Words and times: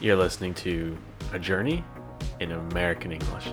You're 0.00 0.14
listening 0.14 0.54
to 0.54 0.96
A 1.32 1.40
Journey 1.40 1.82
in 2.38 2.52
American 2.52 3.10
English. 3.10 3.46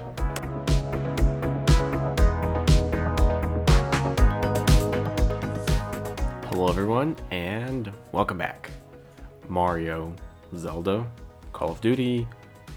Hello, 6.45 6.67
everyone, 6.69 7.15
and 7.31 7.91
welcome 8.11 8.37
back. 8.37 8.69
Mario, 9.49 10.13
Zelda, 10.55 11.07
Call 11.51 11.71
of 11.71 11.81
Duty, 11.81 12.27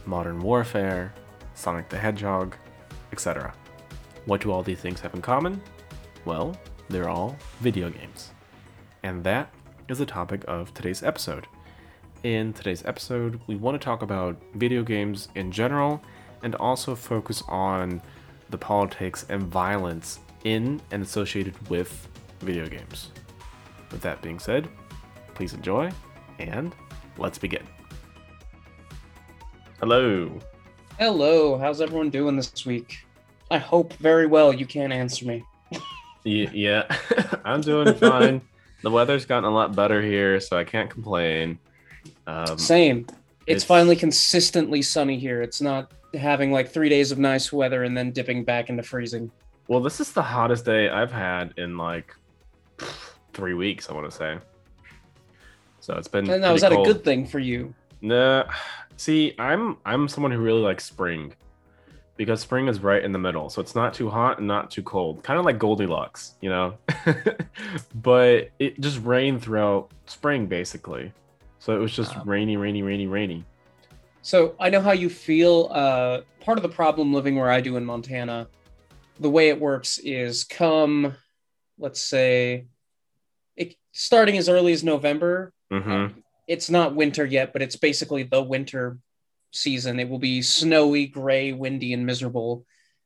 Modern 0.07 0.41
Warfare, 0.41 1.13
Sonic 1.53 1.91
the 1.91 1.99
Hedgehog, 1.99 2.57
etc. 3.13 3.53
What 4.25 4.41
do 4.41 4.51
all 4.51 4.63
these 4.63 4.81
things 4.81 4.99
have 5.01 5.13
in 5.13 5.21
common? 5.21 5.61
Well, 6.25 6.59
they're 6.89 7.11
all 7.11 7.37
video 7.61 7.91
games. 7.91 8.31
And 9.03 9.23
that 9.25 9.53
is 9.91 9.99
the 9.99 10.07
topic 10.07 10.43
of 10.49 10.73
today's 10.73 11.03
episode. 11.03 11.47
In 12.25 12.53
today's 12.53 12.85
episode, 12.85 13.41
we 13.47 13.55
want 13.55 13.81
to 13.81 13.85
talk 13.85 14.03
about 14.03 14.37
video 14.55 14.83
games 14.83 15.29
in 15.37 15.53
general 15.53 16.03
and 16.43 16.57
also 16.57 16.97
focus 16.97 17.45
on 17.47 18.03
the 18.51 18.59
politics 18.59 19.25
and 19.29 19.45
violence 19.45 20.19
in 20.43 20.81
and 20.91 21.05
associated 21.05 21.55
with 21.69 22.09
video 22.41 22.67
games. 22.67 23.11
With 23.93 24.01
that 24.01 24.21
being 24.21 24.41
said, 24.41 24.69
please 25.35 25.55
enjoy 25.55 25.93
and 26.41 26.75
let's 27.19 27.39
begin. 27.39 27.65
Hello. 29.79 30.41
Hello, 30.99 31.57
how's 31.57 31.81
everyone 31.81 32.11
doing 32.11 32.35
this 32.35 32.67
week? 32.67 32.97
I 33.49 33.59
hope 33.59 33.93
very 33.95 34.27
well. 34.27 34.53
You 34.53 34.67
can't 34.67 34.93
answer 34.93 35.25
me. 35.25 35.45
Yeah, 36.25 36.85
I'm 37.45 37.61
doing 37.61 37.95
fine. 37.95 38.41
the 38.83 38.91
weather's 38.91 39.25
gotten 39.25 39.45
a 39.45 39.51
lot 39.51 39.77
better 39.77 40.03
here, 40.03 40.41
so 40.41 40.59
I 40.59 40.65
can't 40.65 40.91
complain. 40.91 41.61
Um, 42.27 42.59
Same. 42.59 42.99
It's- 43.01 43.17
It's, 43.47 43.65
finally 43.65 43.97
consistently 43.97 44.83
sunny 44.83 45.19
here. 45.19 45.41
It's 45.43 45.61
not 45.61 45.91
having 46.15 46.53
like 46.53 46.69
three 46.71 46.89
days 46.89 47.11
of 47.13 47.19
nice 47.19 47.53
weather 47.53 47.85
and 47.85 47.97
then 47.97 48.11
dipping 48.13 48.45
back 48.45 48.69
into 48.69 48.83
freezing. 48.83 49.31
well, 49.69 49.81
this 49.81 50.01
is 50.01 50.13
the 50.13 50.23
hottest 50.23 50.65
day 50.65 50.89
I've 50.89 51.13
had 51.13 51.55
in 51.57 51.77
like 51.79 52.15
three 53.33 53.55
weeks, 53.55 53.89
I 53.91 53.95
want 53.95 54.11
to 54.11 54.17
say. 54.17 54.39
So 55.81 55.95
it's 55.95 56.09
been. 56.09 56.29
And 56.31 56.43
now, 56.43 56.55
is 56.55 56.61
pretty 56.61 56.77
that 56.77 56.83
a 56.83 56.85
good 56.93 57.05
thing 57.05 57.27
for 57.27 57.39
you? 57.39 57.75
Nah, 58.01 58.45
see, 58.97 59.35
I'm 59.39 59.77
I'm 59.87 60.09
someone 60.09 60.31
who 60.33 60.39
really 60.39 60.61
likes 60.61 60.85
spring 60.85 61.35
because 62.17 62.41
spring 62.41 62.69
is 62.69 62.81
right 62.81 63.03
in 63.03 63.13
the 63.13 63.19
middle, 63.19 63.49
so 63.49 63.61
it's 63.63 63.75
not 63.75 63.95
too 63.95 64.11
hot 64.11 64.39
and 64.39 64.47
not 64.47 64.71
too 64.71 64.83
cold, 64.83 65.23
kind 65.23 65.39
of 65.39 65.45
like 65.45 65.59
Goldilocks, 65.59 66.35
you 66.41 66.51
know. 66.51 66.75
but 67.95 68.51
it 68.59 68.81
just 68.81 69.03
rained 69.05 69.41
throughout 69.43 69.91
spring 70.07 70.47
basically, 70.47 71.13
so 71.69 71.77
it 71.77 71.81
was 71.81 71.93
just 71.93 72.17
Um, 72.17 72.27
rainy, 72.27 72.57
rainy, 72.57 72.81
rainy, 72.81 73.07
rainy. 73.07 73.45
So 74.23 74.55
I 74.59 74.71
know 74.71 74.81
how 74.81 74.93
you 74.93 75.11
feel. 75.11 75.69
Uh, 75.71 76.23
part 76.41 76.57
of 76.57 76.63
the 76.63 76.71
problem 76.71 77.13
living 77.13 77.37
where 77.37 77.51
I 77.51 77.61
do 77.61 77.77
in 77.77 77.85
Montana, 77.85 78.49
the 79.21 79.29
way 79.29 79.51
it 79.51 79.61
works 79.61 79.99
is 79.99 80.45
come, 80.45 81.15
let's 81.79 82.01
say, 82.01 82.69
it, 83.55 83.75
starting 83.93 84.39
as 84.39 84.49
early 84.49 84.73
as 84.73 84.83
November, 84.83 85.53
hmm 85.71 85.91
Um, 85.91 86.25
it's 86.47 86.71
not 86.71 86.95
winter 86.95 87.27
yet, 87.27 87.53
but 87.53 87.61
it's 87.61 87.77
basically 87.77 88.23
the 88.23 88.43
winter 88.43 88.99
season. 89.53 90.01
It 90.01 90.09
will 90.09 90.19
be 90.19 90.41
snowy, 90.41 91.07
gray, 91.07 91.53
windy, 91.53 91.93
and 91.93 92.07
miserable, 92.07 92.65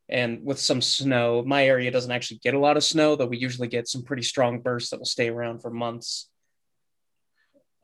and 0.09 0.45
with 0.45 0.61
some 0.61 0.81
snow. 0.81 1.43
My 1.45 1.67
area 1.67 1.91
doesn't 1.91 2.13
actually 2.13 2.39
get 2.45 2.55
a 2.55 2.61
lot 2.61 2.77
of 2.77 2.85
snow, 2.85 3.17
though 3.17 3.27
we 3.27 3.39
usually 3.39 3.67
get 3.67 3.89
some 3.89 4.05
pretty 4.05 4.23
strong 4.23 4.61
bursts 4.61 4.91
that 4.91 5.01
will 5.01 5.17
stay 5.17 5.31
around 5.31 5.63
for 5.63 5.73
months 5.73 6.29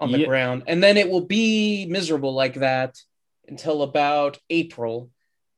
on 0.01 0.13
the 0.13 0.19
Yeah. 0.19 0.27
ground. 0.27 0.63
And 0.67 0.83
then 0.83 0.97
it 0.97 1.09
will 1.11 1.25
be 1.27 1.87
miserable 1.87 2.33
like 2.35 2.55
that 2.55 2.97
until 3.47 3.83
about 3.83 4.39
April. 4.51 5.11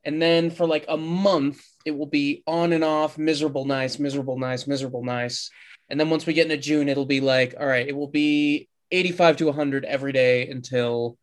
And 0.05 0.21
then 0.21 0.51
for 0.51 0.67
like 0.67 0.87
a 0.89 0.97
month, 0.97 1.63
it 1.85 1.91
will 1.91 2.07
be 2.07 2.43
on 2.47 2.73
and 2.73 2.83
off, 2.85 3.19
miserable, 3.19 3.65
nice, 3.67 3.99
miserable, 3.99 4.39
nice, 4.39 4.67
miserable, 4.67 5.05
nice. 5.05 5.51
And 5.89 5.99
then 6.01 6.09
once 6.09 6.25
we 6.25 6.33
get 6.33 6.45
into 6.51 6.57
June, 6.57 6.89
it'll 6.89 7.05
be 7.05 7.21
like, 7.21 7.55
all 7.59 7.67
right, 7.67 7.87
it 7.87 7.95
will 7.97 8.09
be 8.09 8.69
85 8.91 9.37
to 9.39 9.47
100 9.47 9.85
every 9.85 10.13
day 10.13 10.49
until, 10.49 11.19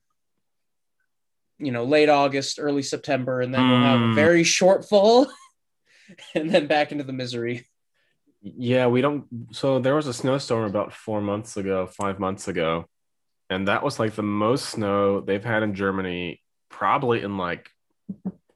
you 1.57 1.71
know, 1.71 1.85
late 1.85 2.09
August, 2.09 2.59
early 2.61 2.83
September. 2.83 3.41
And 3.41 3.53
then 3.53 3.67
we'll 3.69 3.79
have 3.79 3.99
a 4.01 4.03
Mm. 4.03 4.15
very 4.15 4.43
short 4.43 4.87
fall 4.87 5.27
and 6.35 6.49
then 6.51 6.67
back 6.67 6.91
into 6.91 7.03
the 7.03 7.13
misery. 7.13 7.65
Yeah, 8.41 8.87
we 8.87 9.01
don't. 9.01 9.25
So 9.51 9.79
there 9.79 9.95
was 9.95 10.05
a 10.07 10.13
snowstorm 10.13 10.65
about 10.65 10.93
four 10.93 11.19
months 11.21 11.57
ago, 11.57 11.87
five 11.87 12.19
months 12.19 12.47
ago, 12.47 12.85
and 13.49 13.67
that 13.67 13.83
was 13.83 13.99
like 13.99 14.13
the 14.13 14.23
most 14.23 14.69
snow 14.69 15.21
they've 15.21 15.43
had 15.43 15.63
in 15.63 15.73
Germany 15.73 16.41
probably 16.69 17.21
in 17.21 17.37
like 17.37 17.69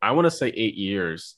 I 0.02 0.12
want 0.12 0.26
to 0.26 0.32
say 0.32 0.48
eight 0.48 0.76
years, 0.76 1.36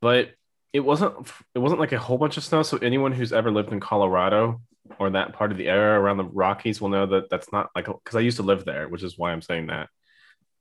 but 0.00 0.30
it 0.72 0.80
wasn't. 0.80 1.28
It 1.54 1.58
wasn't 1.58 1.80
like 1.80 1.92
a 1.92 1.98
whole 1.98 2.18
bunch 2.18 2.36
of 2.36 2.44
snow. 2.44 2.62
So 2.62 2.78
anyone 2.78 3.12
who's 3.12 3.32
ever 3.32 3.50
lived 3.50 3.72
in 3.72 3.80
Colorado 3.80 4.60
or 4.98 5.10
that 5.10 5.32
part 5.32 5.52
of 5.52 5.58
the 5.58 5.68
area 5.68 5.98
around 5.98 6.18
the 6.18 6.24
Rockies 6.24 6.80
will 6.80 6.88
know 6.88 7.06
that 7.06 7.30
that's 7.30 7.50
not 7.52 7.70
like 7.74 7.86
because 7.86 8.16
I 8.16 8.20
used 8.20 8.36
to 8.36 8.42
live 8.42 8.64
there, 8.64 8.88
which 8.88 9.02
is 9.02 9.18
why 9.18 9.32
I'm 9.32 9.42
saying 9.42 9.66
that. 9.66 9.88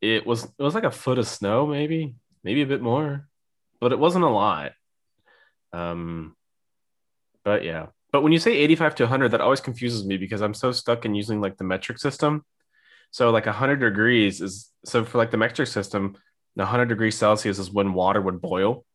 It 0.01 0.25
was 0.25 0.45
it 0.45 0.63
was 0.63 0.75
like 0.75 0.83
a 0.83 0.91
foot 0.91 1.19
of 1.19 1.27
snow, 1.27 1.67
maybe 1.67 2.15
maybe 2.43 2.61
a 2.61 2.67
bit 2.67 2.81
more, 2.81 3.27
but 3.79 3.91
it 3.91 3.99
wasn't 3.99 4.25
a 4.25 4.29
lot. 4.29 4.71
Um, 5.73 6.35
but 7.43 7.63
yeah. 7.63 7.87
But 8.11 8.23
when 8.23 8.31
you 8.31 8.39
say 8.39 8.53
85 8.53 8.95
to 8.95 9.03
100, 9.03 9.29
that 9.31 9.41
always 9.41 9.61
confuses 9.61 10.05
me 10.05 10.17
because 10.17 10.41
I'm 10.41 10.53
so 10.53 10.71
stuck 10.71 11.05
in 11.05 11.13
using 11.15 11.41
like 11.41 11.57
the 11.57 11.63
metric 11.63 11.99
system. 11.99 12.43
So 13.11 13.29
like 13.31 13.45
100 13.45 13.77
degrees 13.79 14.41
is 14.41 14.69
so 14.85 15.03
for 15.05 15.17
like 15.17 15.31
the 15.31 15.37
metric 15.37 15.67
system, 15.67 16.15
the 16.55 16.63
100 16.63 16.85
degrees 16.89 17.17
Celsius 17.17 17.59
is 17.59 17.71
when 17.71 17.93
water 17.93 18.21
would 18.21 18.41
boil. 18.41 18.85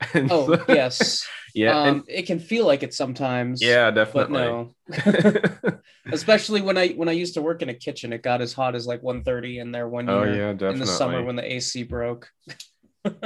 And 0.14 0.30
Oh, 0.32 0.46
so- 0.46 0.64
yes. 0.68 1.26
yeah. 1.54 1.80
um, 1.80 1.88
and, 1.88 2.02
it 2.08 2.26
can 2.26 2.38
feel 2.40 2.66
like 2.66 2.82
it 2.82 2.92
sometimes. 2.94 3.62
yeah, 3.62 3.90
But 3.90 4.30
definitely. 4.32 4.72
no. 4.88 5.80
Especially 6.12 6.60
when 6.60 6.76
I 6.76 6.88
when 6.88 7.08
I 7.08 7.12
used 7.12 7.34
to 7.34 7.42
work 7.42 7.62
in 7.62 7.68
a 7.68 7.74
kitchen, 7.74 8.12
it 8.12 8.22
got 8.22 8.40
as 8.40 8.52
hot 8.52 8.74
as 8.74 8.86
like 8.86 9.02
130 9.02 9.58
in 9.58 9.70
there 9.72 9.88
one 9.88 10.08
oh 10.08 10.22
year 10.24 10.34
yeah, 10.34 10.52
definitely. 10.52 10.74
in 10.74 10.80
the 10.80 10.86
summer 10.86 11.22
when 11.22 11.36
the 11.36 11.52
AC 11.52 11.84
broke. 11.84 12.30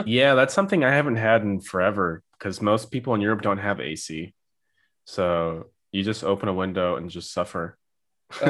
yeah, 0.05 0.35
that's 0.35 0.55
something 0.55 0.85
I 0.85 0.91
haven't 0.93 1.17
had 1.17 1.43
in 1.43 1.61
forever 1.61 2.23
because 2.39 2.61
most 2.61 2.91
people 2.91 3.15
in 3.15 3.21
Europe 3.23 3.43
don't 3.43 3.59
have 3.59 3.81
AC. 3.81 4.35
So 5.07 5.71
you 5.93 6.03
just 6.03 6.23
open 6.23 6.51
a 6.51 6.55
window 6.55 6.97
and 6.97 7.09
just 7.09 7.33
suffer. 7.33 7.79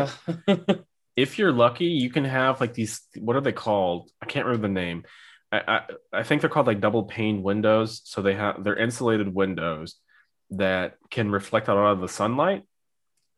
If 1.17 1.39
you're 1.39 1.53
lucky, 1.53 1.87
you 1.87 2.11
can 2.11 2.25
have 2.25 2.61
like 2.61 2.75
these. 2.75 3.00
What 3.17 3.37
are 3.37 3.41
they 3.41 3.53
called? 3.53 4.11
I 4.21 4.27
can't 4.27 4.44
remember 4.44 4.69
the 4.69 4.75
name. 4.75 5.05
I 5.50 5.61
I, 5.67 5.81
I 6.21 6.22
think 6.22 6.43
they're 6.43 6.50
called 6.50 6.67
like 6.67 6.81
double 6.81 7.05
pane 7.05 7.43
windows. 7.43 8.03
So 8.05 8.21
they 8.21 8.34
have 8.34 8.62
they're 8.62 8.77
insulated 8.77 9.34
windows 9.34 9.97
that 10.50 10.97
can 11.11 11.31
reflect 11.31 11.69
a 11.69 11.75
lot 11.75 11.93
of 11.93 12.00
the 12.00 12.09
sunlight, 12.09 12.65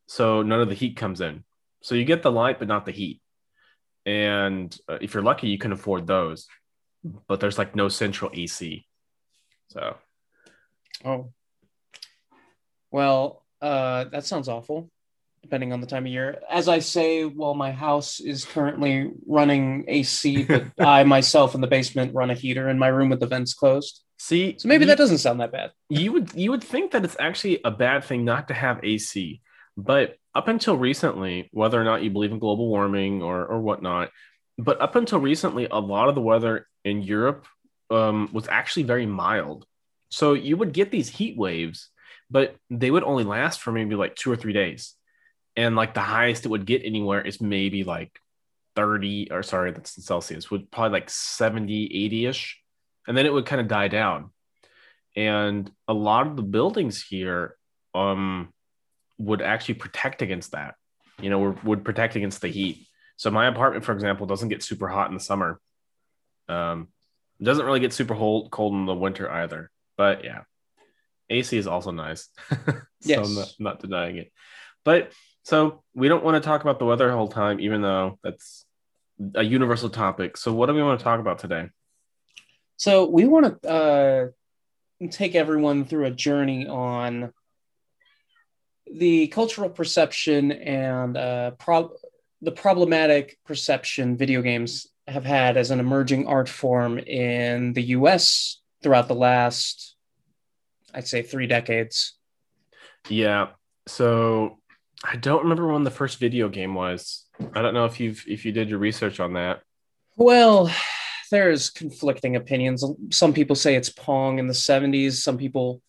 so 0.09 0.43
none 0.43 0.61
of 0.61 0.69
the 0.69 0.75
heat 0.75 0.97
comes 0.97 1.21
in. 1.21 1.45
So 1.81 1.95
you 1.95 2.05
get 2.05 2.23
the 2.23 2.33
light, 2.33 2.59
but 2.59 2.67
not 2.67 2.85
the 2.85 2.93
heat. 2.93 3.23
And 4.05 4.77
uh, 4.89 4.99
if 5.01 5.15
you're 5.15 5.23
lucky, 5.23 5.49
you 5.49 5.59
can 5.59 5.71
afford 5.71 6.09
those. 6.09 6.49
But 7.29 7.39
there's 7.39 7.59
like 7.59 7.77
no 7.77 7.89
central 7.89 8.33
AC. 8.35 8.85
So 9.69 9.97
oh. 11.05 11.33
Well, 12.91 13.45
uh, 13.61 14.05
that 14.05 14.25
sounds 14.25 14.49
awful. 14.49 14.91
Depending 15.43 15.73
on 15.73 15.81
the 15.81 15.87
time 15.87 16.05
of 16.05 16.11
year, 16.13 16.41
as 16.51 16.69
I 16.69 16.81
say, 16.81 17.25
while 17.25 17.55
my 17.55 17.71
house 17.71 18.19
is 18.19 18.45
currently 18.45 19.13
running 19.27 19.85
AC, 19.87 20.43
but 20.43 20.65
I 20.81 21.05
myself 21.05 21.55
in 21.55 21.61
the 21.61 21.69
basement 21.69 22.13
run 22.13 22.31
a 22.31 22.35
heater 22.35 22.69
in 22.69 22.79
my 22.79 22.89
room 22.89 23.09
with 23.09 23.21
the 23.21 23.27
vents 23.27 23.55
closed. 23.55 24.03
see, 24.19 24.57
So 24.59 24.67
maybe 24.69 24.83
you- 24.83 24.89
that 24.89 24.99
doesn't 24.99 25.19
sound 25.19 25.39
that 25.41 25.53
bad. 25.53 25.71
you 25.89 26.13
would 26.13 26.35
you 26.35 26.51
would 26.51 26.65
think 26.65 26.91
that 26.91 27.05
it's 27.05 27.17
actually 27.21 27.61
a 27.65 27.71
bad 27.71 28.03
thing 28.03 28.25
not 28.25 28.49
to 28.49 28.55
have 28.55 28.81
AC, 28.83 29.41
but 29.77 30.17
up 30.35 30.49
until 30.49 30.77
recently, 30.77 31.49
whether 31.53 31.81
or 31.81 31.85
not 31.85 32.03
you 32.03 32.11
believe 32.11 32.33
in 32.33 32.41
global 32.41 32.69
warming 32.69 33.23
or 33.23 33.47
or 33.47 33.61
whatnot, 33.61 34.11
but 34.59 34.81
up 34.81 34.97
until 34.97 35.21
recently, 35.21 35.69
a 35.71 35.79
lot 35.79 36.09
of 36.09 36.17
the 36.17 36.21
weather 36.21 36.67
in 36.85 37.03
Europe 37.03 37.47
um, 37.91 38.29
was 38.33 38.49
actually 38.49 38.83
very 38.83 39.07
mild. 39.07 39.65
So 40.11 40.33
you 40.35 40.57
would 40.57 40.73
get 40.73 40.91
these 40.91 41.09
heat 41.09 41.39
waves, 41.39 41.91
but 42.31 42.57
they 42.71 42.91
would 42.91 43.05
only 43.05 43.25
last 43.25 43.61
for 43.61 43.73
maybe 43.73 43.95
like 43.95 44.15
two 44.15 44.31
or 44.31 44.37
three 44.37 44.53
days, 44.53 44.95
and 45.57 45.75
like 45.75 45.95
the 45.95 46.01
highest 46.01 46.45
it 46.45 46.49
would 46.49 46.67
get 46.67 46.85
anywhere 46.85 47.21
is 47.21 47.41
maybe 47.41 47.85
like 47.85 48.21
30 48.77 49.33
or 49.33 49.43
sorry 49.43 49.73
that's 49.73 49.97
in 49.97 50.05
celsius 50.05 50.53
would 50.53 50.71
probably 50.71 51.01
like 51.01 51.11
70 51.11 51.89
80ish 52.11 52.53
and 53.09 53.17
then 53.17 53.27
it 53.27 53.33
would 53.33 53.45
kind 53.45 53.61
of 53.61 53.67
die 53.67 53.89
down. 53.89 54.31
And 55.17 55.69
a 55.89 55.93
lot 55.93 56.29
of 56.29 56.37
the 56.37 56.45
buildings 56.45 57.03
here 57.03 57.57
um 57.93 58.53
would 59.19 59.43
actually 59.43 59.75
protect 59.75 60.23
against 60.23 60.53
that 60.53 60.77
you 61.21 61.29
know 61.29 61.57
would- 61.65 61.85
protect 61.85 62.15
against 62.15 62.41
the 62.41 62.47
heat. 62.49 62.87
So 63.17 63.33
my 63.33 63.49
apartment 63.49 63.85
for 63.85 63.93
example 63.93 64.27
doesn't 64.27 64.49
get 64.49 64.63
super 64.63 64.87
hot 64.87 65.09
in 65.09 65.15
the 65.15 65.21
summer. 65.21 65.61
Um 66.49 66.87
doesn't 67.43 67.67
really 67.67 67.81
get 67.81 67.93
super 67.93 68.15
cold 68.15 68.53
cold 68.53 68.75
in 68.75 68.87
the 68.87 68.95
winter 68.95 69.29
either. 69.29 69.73
But 69.97 70.23
yeah 70.23 70.43
ac 71.31 71.57
is 71.57 71.67
also 71.67 71.91
nice 71.91 72.29
so 72.51 72.77
Yes. 73.03 73.27
i'm 73.27 73.35
not, 73.35 73.49
not 73.59 73.81
denying 73.81 74.17
it 74.17 74.33
but 74.85 75.13
so 75.43 75.83
we 75.95 76.09
don't 76.09 76.25
want 76.25 76.43
to 76.43 76.47
talk 76.47 76.63
about 76.63 76.79
the 76.79 76.85
weather 76.85 77.09
the 77.09 77.17
whole 77.17 77.29
time 77.29 77.61
even 77.61 77.83
though 77.83 78.19
that's 78.23 78.67
a 79.35 79.43
universal 79.43 79.91
topic. 79.91 80.37
So, 80.37 80.53
what 80.53 80.67
do 80.67 80.75
we 80.75 80.83
want 80.83 81.01
to 81.01 81.05
talk 81.05 81.21
about 81.21 81.39
today? 81.39 81.69
So 82.77 83.09
we 83.09 83.25
want 83.25 83.63
to 83.63 83.69
uh, 83.69 84.27
take 85.11 85.35
everyone 85.35 85.85
through 85.85 86.07
a 86.07 86.11
journey 86.11 86.69
on 86.69 87.33
the 88.87 89.27
cultural 89.29 89.69
perception 89.69 90.53
and 90.53 91.17
uh, 91.17 91.51
prob- 91.53 91.91
the 92.41 92.53
problematic 92.53 93.37
perception 93.45 94.17
video 94.17 94.43
games 94.43 94.87
have 95.09 95.25
had 95.25 95.57
as 95.57 95.71
an 95.71 95.81
emerging 95.81 96.29
art 96.29 96.49
form 96.49 96.99
in 96.99 97.73
the 97.73 97.83
US 97.83 98.61
throughout 98.83 99.09
the 99.09 99.15
last, 99.15 99.97
I'd 100.95 101.09
say, 101.09 101.23
three 101.23 101.47
decades. 101.47 102.15
Yeah. 103.09 103.49
So 103.87 104.59
I 105.05 105.17
don't 105.17 105.43
remember 105.43 105.69
when 105.69 105.85
the 105.85 105.91
first 105.91 106.19
video 106.19 106.49
game 106.49 106.75
was. 106.75 107.27
I 107.55 107.63
don't 107.63 107.75
know 107.75 107.85
if 107.85 108.01
you've 108.01 108.25
if 108.27 108.45
you 108.45 108.53
did 108.53 108.69
your 108.69 108.79
research 108.79 109.21
on 109.21 109.35
that. 109.35 109.63
Well, 110.17 110.71
there's 111.31 111.71
conflicting 111.71 112.37
opinions. 112.37 112.85
Some 113.11 113.33
people 113.33 113.55
say 113.55 113.77
it's 113.77 113.91
Pong 113.91 114.39
in 114.39 114.47
the 114.47 114.53
70s. 114.53 115.13
Some 115.13 115.39
people 115.39 115.81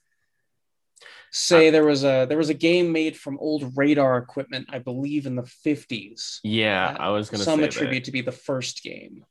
say 1.31 1.69
there 1.69 1.85
was 1.85 2.03
a 2.03 2.25
there 2.27 2.37
was 2.37 2.49
a 2.49 2.53
game 2.53 2.91
made 2.91 3.17
from 3.17 3.37
old 3.39 3.77
radar 3.77 4.17
equipment, 4.17 4.67
I 4.69 4.79
believe, 4.79 5.25
in 5.25 5.35
the 5.35 5.49
50s. 5.65 6.39
Yeah, 6.43 6.95
uh, 6.99 7.03
I 7.03 7.09
was 7.09 7.29
gonna 7.29 7.43
some 7.43 7.59
say 7.59 7.65
attribute 7.65 8.03
that. 8.03 8.05
to 8.05 8.11
be 8.11 8.21
the 8.21 8.31
first 8.31 8.83
game. 8.83 9.25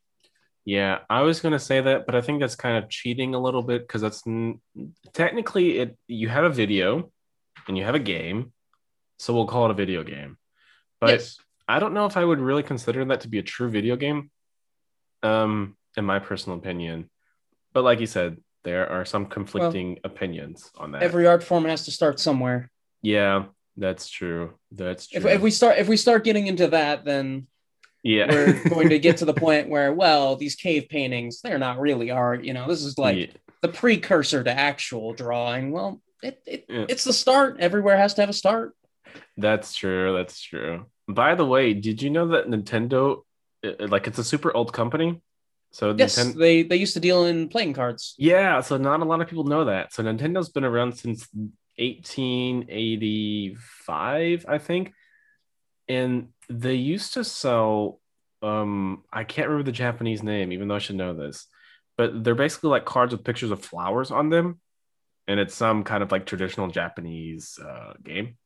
Yeah, 0.65 0.99
I 1.09 1.21
was 1.21 1.39
gonna 1.39 1.59
say 1.59 1.81
that, 1.81 2.05
but 2.05 2.15
I 2.15 2.21
think 2.21 2.39
that's 2.39 2.55
kind 2.55 2.83
of 2.83 2.89
cheating 2.89 3.33
a 3.33 3.39
little 3.39 3.63
bit 3.63 3.87
because 3.87 4.01
that's 4.01 4.25
n- 4.27 4.61
technically 5.13 5.79
it. 5.79 5.97
You 6.07 6.29
have 6.29 6.43
a 6.43 6.49
video, 6.49 7.11
and 7.67 7.77
you 7.77 7.83
have 7.83 7.95
a 7.95 7.99
game, 7.99 8.53
so 9.17 9.33
we'll 9.33 9.47
call 9.47 9.65
it 9.65 9.71
a 9.71 9.75
video 9.75 10.03
game. 10.03 10.37
But 10.99 11.11
yes. 11.11 11.37
I 11.67 11.79
don't 11.79 11.93
know 11.93 12.05
if 12.05 12.17
I 12.17 12.25
would 12.25 12.39
really 12.39 12.63
consider 12.63 13.05
that 13.05 13.21
to 13.21 13.27
be 13.27 13.39
a 13.39 13.43
true 13.43 13.69
video 13.69 13.95
game. 13.95 14.31
Um, 15.21 15.75
in 15.97 16.05
my 16.05 16.19
personal 16.19 16.57
opinion. 16.57 17.09
But 17.73 17.83
like 17.83 17.99
you 17.99 18.07
said, 18.07 18.37
there 18.63 18.89
are 18.89 19.05
some 19.05 19.25
conflicting 19.25 19.99
opinions 20.03 20.71
on 20.77 20.91
that. 20.93 21.03
Every 21.03 21.27
art 21.27 21.43
form 21.43 21.65
has 21.65 21.85
to 21.85 21.91
start 21.91 22.19
somewhere. 22.19 22.71
yeah, 23.01 23.45
that's 23.77 24.09
true. 24.09 24.55
That's 24.71 25.07
true. 25.07 25.21
If, 25.21 25.25
if 25.25 25.41
we 25.41 25.51
start 25.51 25.77
if 25.77 25.87
we 25.87 25.95
start 25.95 26.25
getting 26.25 26.47
into 26.47 26.67
that, 26.67 27.05
then 27.05 27.47
yeah, 28.03 28.27
we're 28.31 28.63
going 28.69 28.89
to 28.89 28.99
get 28.99 29.17
to 29.17 29.25
the 29.25 29.33
point 29.33 29.69
where, 29.69 29.93
well, 29.93 30.35
these 30.35 30.55
cave 30.55 30.87
paintings, 30.89 31.41
they're 31.41 31.57
not 31.59 31.79
really 31.79 32.11
art. 32.11 32.43
You 32.43 32.53
know, 32.53 32.67
this 32.67 32.83
is 32.83 32.97
like 32.97 33.17
Yeah. 33.17 33.27
the 33.61 33.67
precursor 33.69 34.43
to 34.43 34.51
actual 34.51 35.13
drawing. 35.13 35.71
Well, 35.71 36.01
it, 36.23 36.41
it 36.45 36.65
Yeah. 36.69 36.85
it's 36.89 37.03
the 37.03 37.13
start. 37.13 37.57
Everywhere 37.59 37.97
has 37.97 38.13
to 38.15 38.21
have 38.21 38.29
a 38.29 38.33
start. 38.33 38.73
That's 39.37 39.73
true. 39.75 40.15
That's 40.15 40.41
true. 40.41 40.85
By 41.07 41.35
the 41.35 41.45
way, 41.45 41.73
did 41.73 42.01
you 42.01 42.09
know 42.09 42.27
that 42.29 42.47
Nintendo, 42.47 43.23
uh, 43.65 43.71
like, 43.87 44.07
it's 44.07 44.19
a 44.19 44.23
super 44.23 44.55
old 44.55 44.73
company? 44.73 45.21
So 45.71 45.93
Yes, 45.97 46.15
they 46.33 46.63
they 46.63 46.77
used 46.77 46.95
to 46.95 46.99
deal 46.99 47.25
in 47.25 47.47
playing 47.47 47.73
cards. 47.73 48.15
yeah. 48.17 48.59
So 48.61 48.77
not 48.77 49.01
a 49.01 49.05
lot 49.05 49.21
of 49.21 49.27
people 49.27 49.43
know 49.43 49.65
that. 49.65 49.93
So 49.93 50.01
Nintendo's 50.03 50.49
been 50.49 50.63
around 50.65 50.93
since 50.97 51.27
1885, 51.77 54.45
I 54.47 54.57
think, 54.57 54.93
and 55.87 56.29
they 56.49 56.75
used 56.75 57.13
to 57.13 57.23
sell. 57.23 57.99
Um, 58.41 59.03
I 59.11 59.23
can't 59.25 59.47
remember 59.49 59.65
the 59.65 59.71
Japanese 59.73 60.23
name, 60.23 60.51
even 60.51 60.67
though 60.67 60.75
I 60.75 60.79
should 60.79 60.95
know 60.95 61.13
this, 61.13 61.47
but 61.97 62.23
they're 62.23 62.35
basically 62.35 62.69
like 62.69 62.85
cards 62.85 63.11
with 63.13 63.23
pictures 63.25 63.51
of 63.51 63.63
flowers 63.63 64.11
on 64.11 64.29
them, 64.29 64.59
and 65.27 65.39
it's 65.39 65.53
some 65.55 65.83
kind 65.83 66.01
of 66.03 66.11
like 66.11 66.25
traditional 66.25 66.67
Japanese 66.69 67.59
uh, 67.59 67.93
game. 68.03 68.37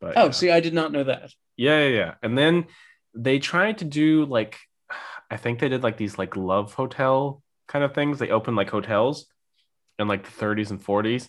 But 0.00 0.16
Oh, 0.16 0.26
yeah. 0.26 0.30
see, 0.30 0.50
I 0.50 0.60
did 0.60 0.74
not 0.74 0.92
know 0.92 1.04
that. 1.04 1.32
Yeah, 1.56 1.86
yeah, 1.86 1.96
yeah. 1.96 2.14
And 2.22 2.36
then 2.36 2.66
they 3.14 3.38
tried 3.38 3.78
to 3.78 3.84
do 3.84 4.26
like 4.26 4.56
I 5.30 5.36
think 5.36 5.58
they 5.58 5.68
did 5.68 5.82
like 5.82 5.96
these 5.96 6.18
like 6.18 6.36
love 6.36 6.74
hotel 6.74 7.42
kind 7.66 7.84
of 7.84 7.94
things. 7.94 8.18
They 8.18 8.30
opened 8.30 8.56
like 8.56 8.70
hotels 8.70 9.26
in 9.98 10.08
like 10.08 10.24
the 10.24 10.30
30s 10.30 10.70
and 10.70 10.82
40s. 10.82 11.28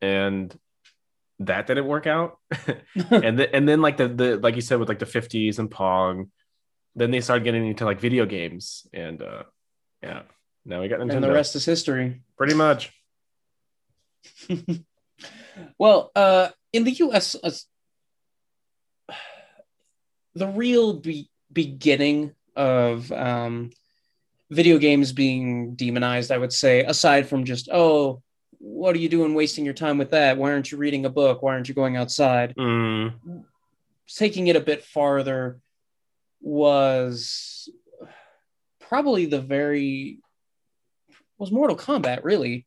And 0.00 0.54
that 1.40 1.66
didn't 1.66 1.86
work 1.86 2.06
out. 2.06 2.38
and 3.10 3.38
then 3.38 3.48
and 3.52 3.68
then 3.68 3.80
like 3.80 3.96
the 3.96 4.08
the 4.08 4.36
like 4.38 4.54
you 4.54 4.60
said 4.60 4.78
with 4.78 4.88
like 4.88 4.98
the 4.98 5.06
50s 5.06 5.58
and 5.58 5.70
Pong, 5.70 6.30
then 6.94 7.10
they 7.10 7.20
started 7.20 7.44
getting 7.44 7.66
into 7.66 7.84
like 7.84 8.00
video 8.00 8.26
games 8.26 8.86
and 8.92 9.22
uh 9.22 9.42
yeah. 10.02 10.22
Now 10.64 10.80
we 10.80 10.88
got 10.88 11.00
Nintendo. 11.00 11.14
and 11.14 11.24
the 11.24 11.32
rest 11.32 11.54
is 11.54 11.64
history. 11.64 12.22
Pretty 12.36 12.54
much. 12.54 12.92
Well, 15.78 16.10
uh, 16.14 16.48
in 16.72 16.84
the 16.84 16.92
U.S., 16.92 17.36
uh, 17.42 17.50
the 20.34 20.48
real 20.48 20.94
be- 20.94 21.30
beginning 21.52 22.32
of 22.54 23.10
um, 23.12 23.70
video 24.50 24.78
games 24.78 25.12
being 25.12 25.74
demonized, 25.74 26.30
I 26.30 26.38
would 26.38 26.52
say, 26.52 26.84
aside 26.84 27.28
from 27.28 27.44
just 27.44 27.68
oh, 27.72 28.22
what 28.58 28.94
are 28.94 28.98
you 28.98 29.08
doing, 29.08 29.34
wasting 29.34 29.64
your 29.64 29.74
time 29.74 29.98
with 29.98 30.10
that? 30.10 30.36
Why 30.36 30.50
aren't 30.52 30.70
you 30.72 30.78
reading 30.78 31.04
a 31.06 31.10
book? 31.10 31.42
Why 31.42 31.52
aren't 31.54 31.68
you 31.68 31.74
going 31.74 31.96
outside? 31.96 32.54
Mm, 32.56 33.14
Taking 34.08 34.46
it 34.46 34.56
a 34.56 34.60
bit 34.60 34.84
farther 34.84 35.58
was 36.40 37.68
probably 38.80 39.26
the 39.26 39.40
very 39.40 40.20
was 41.38 41.50
Mortal 41.50 41.76
Kombat. 41.76 42.20
Really, 42.24 42.66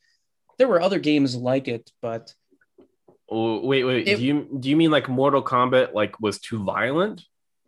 there 0.58 0.68
were 0.68 0.82
other 0.82 1.00
games 1.00 1.36
like 1.36 1.68
it, 1.68 1.92
but 2.02 2.34
wait, 3.30 3.84
wait. 3.84 4.08
It- 4.08 4.18
do 4.18 4.24
you 4.24 4.58
do 4.60 4.70
you 4.70 4.76
mean 4.76 4.92
like 4.92 5.08
Mortal 5.10 5.42
Kombat 5.44 5.94
like 5.94 6.20
was 6.20 6.40
too 6.40 6.64
violent? 6.64 7.24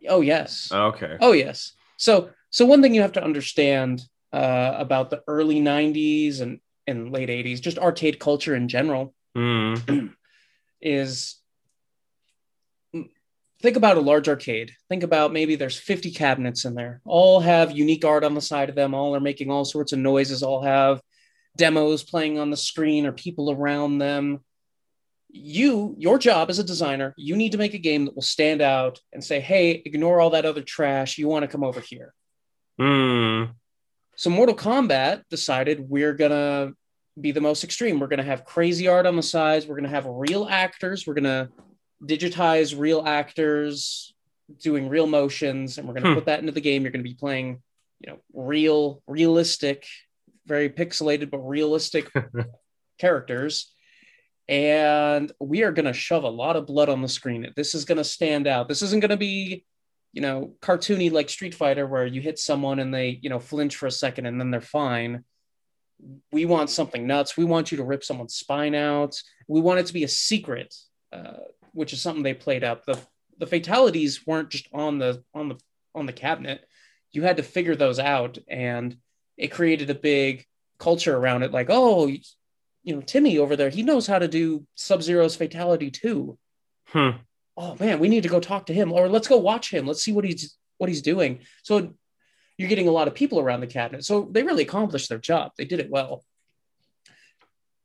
oh 0.09 0.21
yes. 0.21 0.71
Okay. 0.71 1.15
Oh 1.21 1.31
yes. 1.31 1.73
So 1.97 2.31
so 2.49 2.65
one 2.65 2.81
thing 2.81 2.93
you 2.93 3.01
have 3.01 3.11
to 3.13 3.23
understand 3.23 4.01
uh, 4.33 4.73
about 4.77 5.09
the 5.09 5.23
early 5.27 5.59
'90s 5.61 6.41
and 6.41 6.59
and 6.87 7.11
late 7.11 7.29
'80s, 7.29 7.61
just 7.61 7.77
arcade 7.77 8.19
culture 8.19 8.55
in 8.55 8.67
general, 8.67 9.13
Mm, 9.35 10.13
is 10.81 11.41
think 13.61 13.77
about 13.77 13.97
a 13.97 14.01
large 14.01 14.27
arcade. 14.27 14.73
Think 14.89 15.03
about 15.03 15.33
maybe 15.33 15.55
there's 15.55 15.79
50 15.79 16.11
cabinets 16.11 16.65
in 16.65 16.73
there. 16.73 17.01
All 17.05 17.39
have 17.39 17.71
unique 17.71 18.03
art 18.03 18.23
on 18.23 18.33
the 18.33 18.41
side 18.41 18.69
of 18.69 18.75
them. 18.75 18.93
All 18.93 19.15
are 19.15 19.19
making 19.19 19.49
all 19.49 19.65
sorts 19.65 19.93
of 19.93 19.99
noises. 19.99 20.43
All 20.43 20.63
have 20.63 21.01
demos 21.57 22.03
playing 22.03 22.39
on 22.39 22.49
the 22.49 22.57
screen 22.57 23.05
or 23.05 23.11
people 23.11 23.51
around 23.51 23.99
them. 23.99 24.39
You, 25.29 25.95
your 25.97 26.19
job 26.19 26.49
as 26.49 26.59
a 26.59 26.63
designer, 26.63 27.13
you 27.17 27.37
need 27.37 27.53
to 27.53 27.57
make 27.57 27.73
a 27.73 27.79
game 27.79 28.05
that 28.05 28.15
will 28.15 28.21
stand 28.21 28.61
out 28.61 28.99
and 29.13 29.23
say, 29.23 29.39
"Hey, 29.39 29.81
ignore 29.85 30.19
all 30.19 30.31
that 30.31 30.45
other 30.45 30.61
trash. 30.61 31.17
You 31.17 31.29
want 31.29 31.43
to 31.43 31.47
come 31.47 31.63
over 31.63 31.79
here." 31.79 32.13
mm, 32.79 33.53
So 34.21 34.29
Mortal 34.29 34.53
Kombat 34.55 35.23
decided 35.31 35.89
we're 35.89 36.13
gonna 36.13 36.73
be 37.19 37.31
the 37.31 37.41
most 37.41 37.63
extreme. 37.63 37.99
We're 37.99 38.05
gonna 38.05 38.21
have 38.21 38.45
crazy 38.45 38.87
art 38.87 39.07
on 39.07 39.15
the 39.15 39.23
sides. 39.23 39.65
We're 39.65 39.77
gonna 39.77 39.89
have 39.89 40.05
real 40.07 40.47
actors. 40.47 41.07
We're 41.07 41.15
gonna 41.15 41.49
digitize 42.03 42.79
real 42.79 43.01
actors 43.07 44.13
doing 44.59 44.89
real 44.89 45.07
motions, 45.07 45.79
and 45.79 45.87
we're 45.87 45.95
gonna 45.95 46.09
Hmm. 46.09 46.13
put 46.13 46.25
that 46.27 46.39
into 46.39 46.51
the 46.51 46.61
game. 46.61 46.83
You're 46.83 46.91
gonna 46.91 47.01
be 47.03 47.15
playing, 47.15 47.63
you 47.99 48.11
know, 48.11 48.19
real, 48.31 49.01
realistic, 49.07 49.87
very 50.45 50.69
pixelated 50.69 51.31
but 51.31 51.39
realistic 51.39 52.07
characters. 52.99 53.73
And 54.47 55.31
we 55.39 55.63
are 55.63 55.71
gonna 55.71 55.93
shove 55.93 56.25
a 56.25 56.29
lot 56.29 56.55
of 56.55 56.67
blood 56.67 56.89
on 56.89 57.01
the 57.01 57.07
screen. 57.07 57.51
This 57.55 57.73
is 57.73 57.85
gonna 57.85 58.03
stand 58.03 58.45
out. 58.45 58.67
This 58.67 58.83
isn't 58.83 58.99
gonna 58.99 59.17
be 59.17 59.65
you 60.13 60.21
know, 60.21 60.53
cartoony 60.61 61.11
like 61.11 61.29
Street 61.29 61.55
Fighter, 61.55 61.87
where 61.87 62.05
you 62.05 62.21
hit 62.21 62.37
someone 62.39 62.79
and 62.79 62.93
they, 62.93 63.19
you 63.21 63.29
know, 63.29 63.39
flinch 63.39 63.75
for 63.75 63.87
a 63.87 63.91
second 63.91 64.25
and 64.25 64.39
then 64.39 64.51
they're 64.51 64.61
fine. 64.61 65.23
We 66.31 66.45
want 66.45 66.69
something 66.69 67.07
nuts. 67.07 67.37
We 67.37 67.45
want 67.45 67.71
you 67.71 67.77
to 67.77 67.83
rip 67.83 68.03
someone's 68.03 68.35
spine 68.35 68.75
out. 68.75 69.21
We 69.47 69.61
want 69.61 69.79
it 69.79 69.85
to 69.85 69.93
be 69.93 70.03
a 70.03 70.09
secret, 70.09 70.75
uh, 71.13 71.37
which 71.73 71.93
is 71.93 72.01
something 72.01 72.23
they 72.23 72.33
played 72.33 72.63
up. 72.63 72.85
the 72.85 72.99
The 73.37 73.47
fatalities 73.47 74.25
weren't 74.25 74.49
just 74.49 74.67
on 74.73 74.97
the 74.97 75.23
on 75.33 75.49
the 75.49 75.59
on 75.93 76.07
the 76.07 76.13
cabinet. 76.13 76.65
You 77.11 77.23
had 77.23 77.37
to 77.37 77.43
figure 77.43 77.75
those 77.75 77.99
out, 77.99 78.37
and 78.47 78.97
it 79.37 79.49
created 79.49 79.89
a 79.89 79.95
big 79.95 80.45
culture 80.79 81.15
around 81.15 81.43
it. 81.43 81.51
Like, 81.51 81.67
oh, 81.69 82.07
you 82.07 82.95
know, 82.95 83.01
Timmy 83.01 83.37
over 83.37 83.55
there, 83.55 83.69
he 83.69 83.83
knows 83.83 84.07
how 84.07 84.17
to 84.17 84.27
do 84.27 84.65
Sub 84.75 85.03
Zero's 85.03 85.35
fatality 85.35 85.91
too 85.91 86.37
hmm. 86.91 87.09
Oh 87.57 87.75
man, 87.79 87.99
we 87.99 88.09
need 88.09 88.23
to 88.23 88.29
go 88.29 88.39
talk 88.39 88.67
to 88.67 88.73
him, 88.73 88.91
or 88.91 89.09
let's 89.09 89.27
go 89.27 89.37
watch 89.37 89.71
him. 89.71 89.85
Let's 89.85 90.03
see 90.03 90.13
what 90.13 90.25
he's 90.25 90.55
what 90.77 90.89
he's 90.89 91.01
doing. 91.01 91.39
So 91.63 91.93
you're 92.57 92.69
getting 92.69 92.87
a 92.87 92.91
lot 92.91 93.07
of 93.07 93.15
people 93.15 93.39
around 93.39 93.61
the 93.61 93.67
cabinet. 93.67 94.05
So 94.05 94.27
they 94.31 94.43
really 94.43 94.63
accomplished 94.63 95.09
their 95.09 95.17
job. 95.17 95.51
They 95.57 95.65
did 95.65 95.79
it 95.79 95.89
well, 95.89 96.23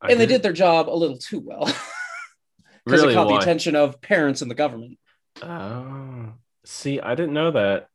I 0.01 0.11
and 0.11 0.19
they 0.19 0.25
did 0.25 0.43
their 0.43 0.53
job 0.53 0.89
a 0.89 0.91
little 0.91 1.17
too 1.17 1.39
well 1.39 1.65
because 2.85 3.01
really 3.01 3.13
it 3.13 3.15
caught 3.15 3.27
why? 3.27 3.33
the 3.33 3.39
attention 3.39 3.75
of 3.75 4.01
parents 4.01 4.41
and 4.41 4.51
the 4.51 4.55
government. 4.55 4.97
Oh, 5.41 6.33
see, 6.65 6.99
I 6.99 7.15
didn't 7.15 7.33
know 7.33 7.51
that. 7.51 7.87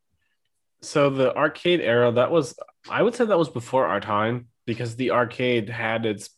So 0.82 1.10
the 1.10 1.34
arcade 1.34 1.80
era, 1.80 2.10
that 2.12 2.32
was, 2.32 2.56
I 2.88 3.02
would 3.02 3.14
say 3.14 3.24
that 3.24 3.38
was 3.38 3.48
before 3.48 3.86
our 3.86 4.00
time 4.00 4.48
because 4.66 4.96
the 4.96 5.12
arcade 5.12 5.68
had 5.68 6.06
its, 6.06 6.30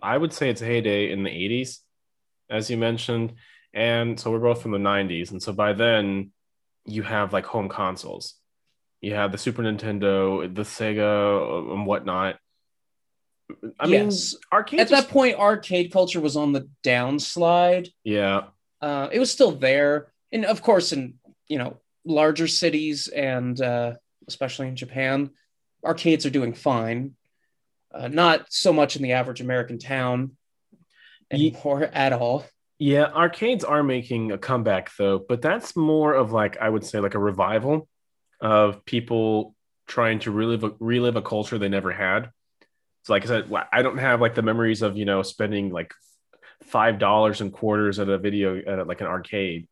I 0.00 0.16
would 0.16 0.32
say 0.32 0.50
its 0.50 0.60
heyday 0.60 1.10
in 1.10 1.24
the 1.24 1.30
80s, 1.30 1.78
as 2.48 2.70
you 2.70 2.76
mentioned. 2.76 3.34
And 3.74 4.18
so 4.20 4.30
we're 4.30 4.38
both 4.38 4.62
from 4.62 4.72
the 4.72 4.78
90s. 4.78 5.30
And 5.30 5.42
so 5.42 5.52
by 5.52 5.72
then 5.72 6.32
you 6.84 7.02
have 7.02 7.32
like 7.32 7.46
home 7.46 7.68
consoles. 7.68 8.34
You 9.00 9.14
have 9.14 9.32
the 9.32 9.38
Super 9.38 9.62
Nintendo, 9.62 10.52
the 10.54 10.62
Sega, 10.62 11.72
and 11.72 11.86
whatnot. 11.86 12.38
I 13.80 13.86
Yes. 13.88 14.32
mean, 14.34 14.40
arcade. 14.52 14.80
At 14.80 14.88
that 14.90 15.08
point, 15.08 15.38
arcade 15.38 15.92
culture 15.92 16.20
was 16.20 16.36
on 16.36 16.52
the 16.52 16.68
downslide. 16.82 17.88
yeah, 18.04 18.44
Uh, 18.80 19.08
it 19.12 19.18
was 19.18 19.30
still 19.30 19.52
there, 19.52 20.12
and 20.32 20.44
of 20.44 20.62
course, 20.62 20.92
in 20.92 21.14
you 21.48 21.58
know 21.58 21.78
larger 22.04 22.46
cities 22.48 23.06
and 23.08 23.60
uh, 23.60 23.94
especially 24.26 24.68
in 24.68 24.76
Japan, 24.76 25.30
arcades 25.84 26.24
are 26.26 26.30
doing 26.30 26.52
fine. 26.54 27.14
Uh, 27.92 28.08
not 28.08 28.46
so 28.52 28.72
much 28.72 28.96
in 28.96 29.02
the 29.02 29.12
average 29.12 29.40
American 29.40 29.78
town 29.78 30.36
Ye- 31.30 31.54
at 31.92 32.12
all. 32.12 32.44
Yeah. 32.82 33.04
Arcades 33.04 33.62
are 33.62 33.84
making 33.84 34.32
a 34.32 34.38
comeback 34.38 34.90
though, 34.98 35.20
but 35.20 35.40
that's 35.40 35.76
more 35.76 36.12
of 36.14 36.32
like 36.32 36.56
I 36.58 36.68
would 36.68 36.84
say 36.84 36.98
like 36.98 37.14
a 37.14 37.18
revival 37.20 37.88
of 38.40 38.84
people 38.84 39.54
trying 39.86 40.18
to 40.18 40.32
relive 40.32 40.64
a, 40.64 40.72
relive 40.80 41.14
a 41.14 41.22
culture 41.22 41.58
they 41.58 41.68
never 41.68 41.92
had. 41.92 42.30
So, 43.04 43.12
like 43.12 43.22
I 43.22 43.26
said, 43.26 43.52
I 43.72 43.82
don't 43.82 43.98
have 43.98 44.20
like 44.20 44.34
the 44.34 44.42
memories 44.42 44.82
of 44.82 44.96
you 44.96 45.04
know 45.04 45.22
spending 45.22 45.70
like 45.70 45.94
five 46.64 46.98
dollars 46.98 47.40
and 47.40 47.52
quarters 47.52 48.00
at 48.00 48.08
a 48.08 48.18
video 48.18 48.58
at 48.58 48.80
a, 48.80 48.82
like 48.82 49.00
an 49.00 49.06
arcade, 49.06 49.68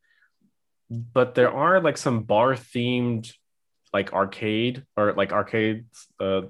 but 0.89 1.35
there 1.35 1.53
are 1.53 1.81
like 1.81 1.99
some 1.99 2.23
bar 2.23 2.55
themed 2.55 3.33
like 3.93 4.13
arcade 4.13 4.85
or 4.97 5.15
like 5.15 5.33
arcades, 5.33 6.07
uh, 6.21 6.43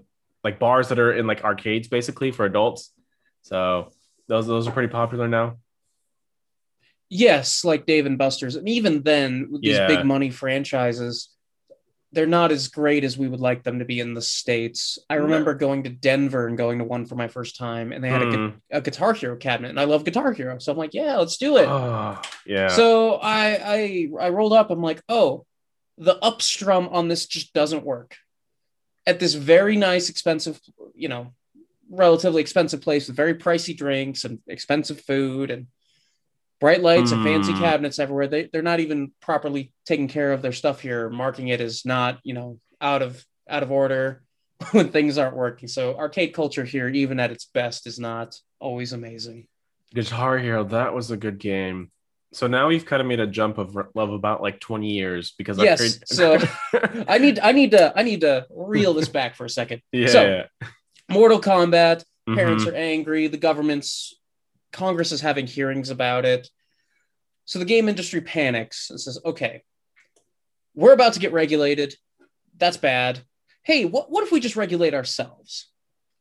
like 0.45 0.59
bars 0.59 0.89
that 0.89 0.99
are 0.99 1.15
in 1.15 1.27
like 1.27 1.43
arcades 1.43 1.89
basically 1.89 2.33
for 2.33 2.45
adults. 2.45 2.93
So 3.45 3.95
those 4.29 4.47
those 4.47 4.69
are 4.69 4.73
pretty 4.73 4.93
popular 4.93 5.27
now. 5.27 5.57
Yes, 7.11 7.65
like 7.65 7.87
Dave 7.87 8.07
and 8.07 8.17
Buster's, 8.17 8.55
and 8.57 8.69
even 8.69 9.03
then, 9.03 9.51
these 9.61 9.77
Yeah. 9.77 9.87
big 9.89 10.05
money 10.07 10.31
franchises, 10.31 11.29
they're 12.13 12.27
not 12.27 12.51
as 12.53 12.69
great 12.69 13.05
as 13.05 13.19
we 13.19 13.29
would 13.29 13.41
like 13.41 13.63
them 13.65 13.81
to 13.81 13.85
be 13.85 13.99
in 14.01 14.15
the 14.15 14.23
states. 14.23 14.99
I 15.11 15.17
No. 15.17 15.23
remember 15.23 15.55
going 15.55 15.83
to 15.85 15.91
Denver 15.91 16.47
and 16.47 16.57
going 16.57 16.79
to 16.79 16.85
one 16.85 17.07
for 17.07 17.17
my 17.17 17.27
first 17.29 17.57
time, 17.57 17.93
and 17.93 18.03
they 18.03 18.09
had 18.11 18.23
a, 18.23 18.27
Mm. 18.27 18.61
a 18.71 18.81
Guitar 18.81 19.13
Hero 19.13 19.37
cabinet, 19.37 19.71
and 19.71 19.81
I 19.81 19.85
love 19.85 20.05
Guitar 20.05 20.33
Hero, 20.33 20.59
so 20.59 20.71
I'm 20.73 20.79
like, 20.79 20.95
yeah, 20.95 21.17
let's 21.19 21.37
do 21.37 21.57
it. 21.57 21.69
Oh, 21.69 22.21
yeah. 22.47 22.69
So 22.69 23.15
I 23.15 23.59
I 23.65 24.09
I 24.27 24.29
rolled 24.31 24.53
up. 24.53 24.71
I'm 24.71 24.83
like, 24.83 25.03
oh, 25.09 25.47
the 25.99 26.17
upstrum 26.25 26.89
on 26.89 27.09
this 27.09 27.27
just 27.27 27.53
doesn't 27.53 27.85
work. 27.85 28.17
At 29.07 29.19
this 29.19 29.35
very 29.35 29.77
nice, 29.77 30.09
expensive, 30.11 30.61
you 30.95 31.09
know, 31.09 31.33
relatively 31.91 32.41
expensive 32.41 32.81
place 32.81 33.09
with 33.09 33.17
very 33.17 33.35
pricey 33.35 33.77
drinks 33.77 34.25
and 34.25 34.39
expensive 34.47 35.01
food 35.01 35.51
and 35.51 35.67
bright 36.61 36.83
lights 36.83 37.11
and 37.13 37.25
fancy 37.25 37.53
Hmm. 37.53 37.61
cabinets 37.61 37.99
everywhere. 37.99 38.27
They 38.29 38.49
they're 38.53 38.63
not 38.63 38.81
even 38.81 39.13
properly 39.21 39.73
taking 39.87 40.09
care 40.09 40.33
of 40.33 40.43
their 40.43 40.53
stuff 40.53 40.81
here, 40.81 41.09
marking 41.09 41.49
it 41.49 41.61
as 41.61 41.85
not, 41.85 42.19
you 42.23 42.35
know, 42.35 42.59
out 42.81 43.03
of 43.03 43.25
out 43.49 43.63
of 43.63 43.71
order 43.73 44.23
when 44.73 44.91
things 44.91 45.19
aren't 45.19 45.37
working. 45.37 45.69
So 45.69 45.97
arcade 45.97 46.35
culture 46.35 46.65
here, 46.65 46.89
even 46.89 47.19
at 47.19 47.31
its 47.31 47.47
best, 47.47 47.87
is 47.87 47.99
not 47.99 48.37
always 48.61 48.93
amazing. 48.93 49.47
Guitar 49.95 50.39
Hero, 50.39 50.65
that 50.65 50.95
was 50.95 51.11
a 51.11 51.17
good 51.17 51.39
game. 51.39 51.91
So 52.33 52.47
now 52.47 52.69
we've 52.69 52.87
kind 52.87 53.01
of 53.03 53.09
made 53.09 53.19
a 53.19 53.27
jump 53.27 53.59
of 53.59 53.77
love 53.97 54.11
about 54.13 54.41
like 54.41 54.61
20 54.61 54.89
years 54.93 55.33
because 55.37 55.59
Yes, 55.59 55.81
arcade- 55.81 56.09
so- 56.09 57.05
I 57.09 57.19
need 57.19 57.41
I 57.41 57.51
need 57.53 57.73
to 57.73 57.93
I 57.97 58.03
need 58.05 58.21
to 58.21 58.47
reel 58.51 58.95
this 58.95 59.09
back 59.09 59.35
for 59.35 59.45
a 59.47 59.51
second. 59.51 59.83
yeah. 59.93 60.07
So, 60.09 60.45
Mortal 61.11 61.41
Kombat, 61.41 62.05
parents 62.33 62.65
Mhm. 62.65 62.69
are 62.73 62.75
angry, 62.77 63.27
the 63.27 63.37
government's 63.39 64.15
Congress 64.73 65.13
is 65.13 65.21
having 65.21 65.47
hearings 65.47 65.91
about 65.91 66.25
it. 66.25 66.49
So 67.45 67.59
the 67.59 67.65
game 67.65 67.89
industry 67.89 68.21
panics 68.21 68.91
and 68.91 69.01
says, 69.01 69.19
"Okay, 69.25 69.63
we're 70.75 70.93
about 70.93 71.15
to 71.15 71.21
get 71.21 71.33
regulated. 71.33 71.97
That's 72.57 72.77
bad. 72.77 73.21
Hey, 73.63 73.85
what 73.85 74.11
what 74.11 74.25
if 74.25 74.33
we 74.33 74.41
just 74.41 74.57
regulate 74.57 74.95
ourselves?" 74.95 75.69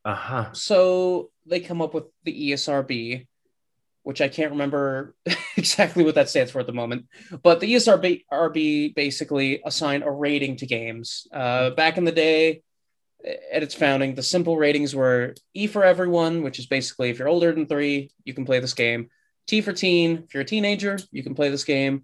uh-huh. 0.05 0.53
So 0.53 1.29
they 1.45 1.59
come 1.59 1.81
up 1.81 1.93
with 1.93 2.05
the 2.23 2.51
ESRB, 2.51 3.27
which 4.03 4.21
I 4.21 4.29
can't 4.29 4.51
remember 4.51 5.15
exactly 5.57 6.03
what 6.03 6.15
that 6.15 6.29
stands 6.29 6.51
for 6.51 6.59
at 6.59 6.67
the 6.67 6.73
moment. 6.73 7.07
But 7.43 7.59
the 7.59 7.73
ESRB 7.73 8.25
RB 8.31 8.95
basically 8.95 9.61
assign 9.65 10.03
a 10.03 10.11
rating 10.11 10.55
to 10.57 10.65
games. 10.65 11.27
Uh, 11.31 11.71
back 11.71 11.97
in 11.97 12.05
the 12.05 12.11
day, 12.11 12.63
at 13.51 13.63
its 13.63 13.75
founding, 13.75 14.15
the 14.15 14.23
simple 14.23 14.57
ratings 14.57 14.95
were 14.95 15.35
E 15.53 15.67
for 15.67 15.83
everyone, 15.83 16.41
which 16.43 16.59
is 16.59 16.65
basically 16.65 17.09
if 17.09 17.19
you're 17.19 17.27
older 17.27 17.51
than 17.51 17.65
three, 17.67 18.11
you 18.23 18.33
can 18.33 18.45
play 18.45 18.59
this 18.59 18.73
game. 18.73 19.09
T 19.47 19.61
for 19.61 19.73
teen, 19.73 20.23
if 20.25 20.33
you're 20.33 20.41
a 20.41 20.45
teenager, 20.45 20.97
you 21.11 21.23
can 21.23 21.35
play 21.35 21.49
this 21.49 21.63
game. 21.63 22.03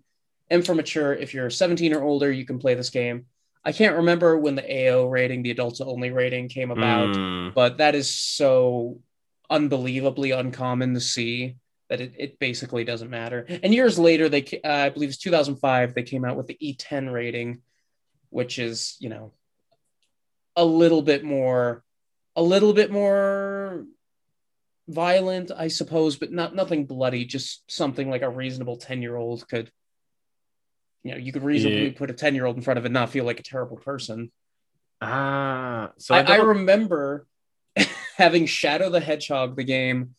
M 0.49 0.61
for 0.61 0.75
mature, 0.75 1.13
if 1.13 1.33
you're 1.33 1.49
17 1.49 1.93
or 1.93 2.03
older, 2.03 2.31
you 2.31 2.45
can 2.45 2.59
play 2.59 2.73
this 2.75 2.89
game. 2.89 3.25
I 3.63 3.71
can't 3.71 3.95
remember 3.95 4.37
when 4.37 4.55
the 4.55 4.89
AO 4.89 5.05
rating, 5.07 5.41
the 5.41 5.51
adults 5.51 5.81
only 5.81 6.11
rating, 6.11 6.49
came 6.49 6.69
about 6.69 7.15
Mm. 7.15 7.53
but 7.53 7.77
that 7.77 7.95
is 7.95 8.09
so 8.09 8.99
unbelievably 9.49 10.31
uncommon 10.31 10.93
to 10.93 10.99
see 10.99 11.55
that 11.89 12.01
it, 12.01 12.13
it 12.17 12.39
basically 12.39 12.83
doesn't 12.83 13.09
matter. 13.09 13.45
And 13.63 13.73
years 13.73 13.97
later, 13.97 14.27
they 14.27 14.43
uh, 14.63 14.69
I 14.69 14.89
believe 14.89 15.09
it's 15.09 15.17
2005 15.17 15.93
they 15.93 16.03
came 16.03 16.25
out 16.25 16.35
with 16.37 16.47
the 16.47 16.57
E10 16.61 17.11
rating, 17.11 17.61
which 18.29 18.59
is 18.59 18.97
you 18.99 19.09
know 19.09 19.33
a 20.55 20.65
little 20.65 21.01
bit 21.01 21.23
more, 21.23 21.83
a 22.35 22.41
little 22.43 22.73
bit 22.73 22.91
more 22.91 23.85
violent, 24.87 25.51
I 25.55 25.67
suppose, 25.67 26.15
but 26.15 26.31
not 26.31 26.55
nothing 26.55 26.85
bloody. 26.85 27.25
Just 27.25 27.69
something 27.71 28.09
like 28.09 28.21
a 28.21 28.29
reasonable 28.29 28.77
10 28.77 29.01
year 29.01 29.15
old 29.15 29.47
could. 29.47 29.71
You 31.03 31.11
know, 31.11 31.17
you 31.17 31.31
could 31.31 31.43
reasonably 31.43 31.87
Yeah. 31.89 31.97
put 31.97 32.09
a 32.09 32.13
10 32.13 32.35
year 32.35 32.45
old 32.45 32.55
in 32.55 32.61
front 32.61 32.77
of 32.77 32.85
it 32.85 32.87
and 32.87 32.93
not 32.93 33.09
feel 33.09 33.25
like 33.25 33.39
a 33.39 33.43
terrible 33.43 33.77
person. 33.77 34.31
Ah, 35.01 35.91
so 35.97 36.15
I, 36.15 36.21
I, 36.21 36.33
I 36.33 36.37
remember 36.37 37.27
having 38.17 38.45
Shadow 38.45 38.89
the 38.89 38.99
Hedgehog, 39.01 39.55
the 39.55 39.63
game, 39.63 40.15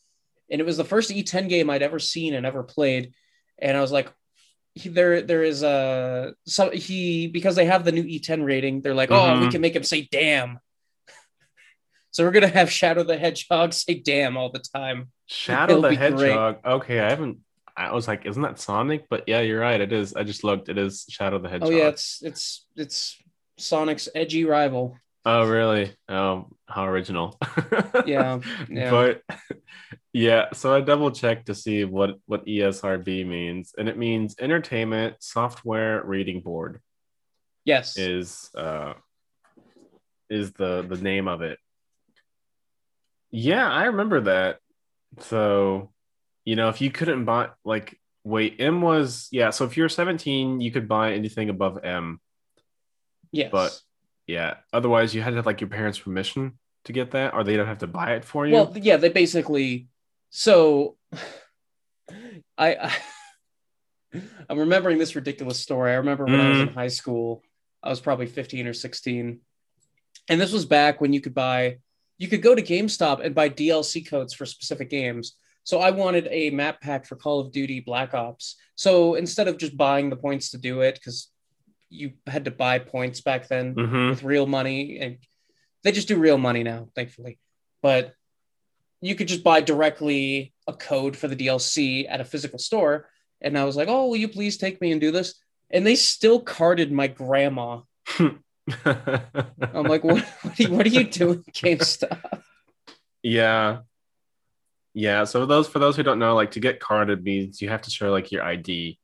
and 0.51 0.61
it 0.61 0.65
was 0.65 0.77
the 0.77 0.85
first 0.85 1.11
E10 1.11 1.49
game 1.49 1.71
I'd 1.71 1.83
ever 1.83 1.99
seen 1.99 2.35
and 2.35 2.45
ever 2.47 2.63
played. 2.63 3.13
And 3.59 3.77
I 3.77 3.81
was 3.81 3.91
like, 3.91 4.13
he, 4.77 4.91
there, 4.91 5.23
there 5.23 5.43
is 5.43 5.63
a 5.63 6.35
so 6.47 6.71
he 6.71 7.27
because 7.29 7.57
they 7.57 7.65
have 7.65 7.85
the 7.85 7.93
new 7.93 8.05
E10 8.05 8.45
rating. 8.45 8.83
They're 8.83 8.95
like, 8.95 9.11
oh, 9.11 9.41
we 9.41 9.47
Mhm. 9.47 9.51
can 9.51 9.61
make 9.63 9.75
him 9.75 9.83
say 9.83 10.07
"damn." 10.13 10.59
So 12.13 12.25
we're 12.25 12.31
gonna 12.31 12.49
have 12.49 12.71
Shadow 12.71 13.03
the 13.03 13.19
Hedgehog 13.19 13.73
say 13.75 13.95
"damn" 13.95 14.37
all 14.37 14.51
the 14.51 14.59
time. 14.75 15.11
Shadow 15.27 15.81
the 15.83 15.89
be 15.91 15.97
great. 15.97 16.13
Hedgehog. 16.13 16.57
Okay, 16.65 17.01
I 17.01 17.11
haven't. 17.11 17.39
I 17.77 17.93
was 17.93 18.09
like, 18.09 18.25
isn't 18.25 18.41
that 18.41 18.59
Sonic? 18.59 19.07
But 19.11 19.25
yeah, 19.27 19.41
you're 19.41 19.61
right. 19.61 19.79
It 19.81 19.93
is. 19.93 20.15
I 20.15 20.23
just 20.23 20.43
looked. 20.45 20.69
It 20.71 20.79
is 20.79 21.05
Shadow 21.11 21.39
the 21.39 21.49
Hedgehog. 21.51 21.73
Oh 21.73 21.77
yeah, 21.77 21.89
it's 21.89 22.23
it's 22.23 22.67
it's 22.77 23.19
Sonic's 23.59 24.09
edgy 24.15 24.45
rival. 24.45 24.97
Oh, 25.29 25.45
really? 25.49 25.93
Oh, 26.09 26.47
how 26.69 26.87
original. 26.87 27.37
Yeah, 28.07 28.39
yeah. 28.69 28.91
But 28.91 29.23
yeah, 30.13 30.53
so 30.53 30.73
I 30.73 30.81
double 30.81 31.11
checked 31.11 31.47
to 31.47 31.55
see 31.55 31.85
what 31.85 32.19
what 32.27 32.47
ESRB 32.47 33.27
means, 33.27 33.75
and 33.77 33.89
it 33.89 33.99
means 33.99 34.37
Entertainment 34.39 35.17
Software 35.19 36.05
Rating 36.05 36.41
Board 36.43 36.81
Yes. 37.65 37.99
is 37.99 38.51
uh 38.55 38.95
is 40.31 40.53
the 40.53 40.83
the 40.89 40.97
name 40.99 41.27
of 41.27 41.43
it. 41.43 41.59
Yeah, 43.33 43.69
I 43.69 43.85
remember 43.87 44.21
that. 44.23 44.59
So, 45.21 45.91
you 46.45 46.55
know, 46.55 46.69
if 46.69 46.81
you 46.81 46.91
couldn't 46.93 47.25
buy 47.25 47.49
like 47.65 47.99
wait, 48.23 48.57
M 48.61 48.81
was 48.83 49.27
yeah, 49.33 49.51
so 49.51 49.65
if 49.65 49.77
you're 49.77 49.89
17, 49.89 50.61
you 50.61 50.71
could 50.71 50.87
buy 50.87 51.15
anything 51.15 51.49
above 51.51 51.83
M. 51.85 52.21
yes. 53.33 53.51
but- 53.51 53.77
Yeah. 54.27 54.55
Otherwise, 54.73 55.15
you 55.15 55.23
had 55.23 55.31
to 55.31 55.37
have 55.37 55.47
like 55.47 55.61
your 55.61 55.71
parents' 55.71 55.99
permission 55.99 56.59
to 56.85 56.93
get 56.93 57.13
that, 57.13 57.35
or 57.35 57.45
they 57.45 57.57
don't 57.57 57.67
have 57.67 57.79
to 57.79 57.87
buy 57.87 58.15
it 58.15 58.25
for 58.25 58.47
you. 58.47 58.55
Well, 58.55 58.73
yeah, 58.77 58.97
they 58.97 59.09
basically. 59.09 59.89
So, 60.31 60.97
I, 62.59 62.75
I 62.75 62.93
I'm 64.49 64.59
remembering 64.59 64.99
this 64.99 65.17
ridiculous 65.17 65.59
story. 65.59 65.93
I 65.93 65.97
remember 65.97 66.25
when 66.25 66.41
I 66.41 66.49
was 66.51 66.61
in 66.61 66.69
mm. 66.69 66.75
high 66.75 66.89
school. 66.89 67.43
I 67.83 67.89
was 67.89 68.01
probably 68.01 68.27
15 68.27 68.67
or 68.67 68.73
16, 68.73 69.41
and 70.29 70.41
this 70.41 70.53
was 70.53 70.65
back 70.65 71.01
when 71.01 71.13
you 71.13 71.21
could 71.21 71.35
buy, 71.35 71.79
you 72.19 72.27
could 72.27 72.43
go 72.43 72.55
to 72.55 72.63
GameStop 72.63 73.25
and 73.25 73.35
buy 73.35 73.49
DLC 73.49 74.09
codes 74.09 74.35
for 74.35 74.47
specific 74.47 74.91
games. 74.91 75.37
So 75.65 75.81
I 75.81 75.91
wanted 75.91 76.27
a 76.31 76.51
map 76.51 76.81
pack 76.81 77.07
for 77.07 77.17
Call 77.17 77.41
of 77.41 77.53
Duty 77.53 77.81
Black 77.81 78.15
Ops. 78.15 78.57
So 78.77 79.15
instead 79.15 79.47
of 79.47 79.59
just 79.59 79.77
buying 79.77 80.11
the 80.11 80.17
points 80.17 80.51
to 80.51 80.59
do 80.59 80.81
it, 80.81 80.95
because 80.95 81.29
you 81.89 82.13
had 82.27 82.45
to 82.47 82.51
buy 82.51 82.79
points 82.79 83.21
back 83.21 83.49
then, 83.49 83.75
Mhm. 83.75 84.11
with 84.11 84.23
real 84.23 84.47
money 84.47 84.99
and 84.99 85.19
they 85.83 85.93
just 85.93 86.09
do 86.09 86.17
real 86.19 86.39
money 86.39 86.63
now 86.65 86.89
thankfully 86.97 87.39
but 87.83 88.13
you 89.01 89.15
could 89.15 89.29
just 89.29 89.45
buy 89.45 89.61
directly 89.61 90.53
a 90.67 90.73
code 90.73 91.17
for 91.17 91.29
the 91.29 91.37
dlc 91.37 92.07
at 92.09 92.21
a 92.21 92.25
physical 92.25 92.59
store 92.59 93.09
and 93.41 93.57
i 93.57 93.65
was 93.65 93.77
like 93.77 93.87
oh 93.89 94.07
will 94.09 94.17
you 94.17 94.29
please 94.29 94.57
take 94.57 94.81
me 94.81 94.91
and 94.91 95.01
do 95.01 95.13
this 95.13 95.35
and 95.71 95.87
they 95.87 95.95
still 95.95 96.41
carded 96.41 96.91
my 96.91 97.07
grandma 97.07 97.81
i'm 98.19 99.85
like 99.87 100.03
what, 100.03 100.25
what, 100.43 100.59
are, 100.59 100.63
you, 100.63 100.71
what 100.73 100.87
are 100.87 100.91
you 100.91 101.05
doing 101.05 101.45
gamestop 101.53 102.43
yeah. 103.23 103.79
Yeah. 104.95 105.25
So 105.25 105.47
those 105.47 105.67
for 105.67 105.81
those 105.81 105.97
who 105.97 106.05
don't 106.05 106.21
know, 106.21 106.37
like 106.37 106.53
to 106.53 106.61
get 106.61 106.79
carded 106.79 107.25
means 107.25 107.61
you 107.61 107.69
have 107.69 107.83
to 107.83 107.91
show 107.91 108.13
like 108.13 108.31
your 108.31 108.45
ID. 108.45 109.01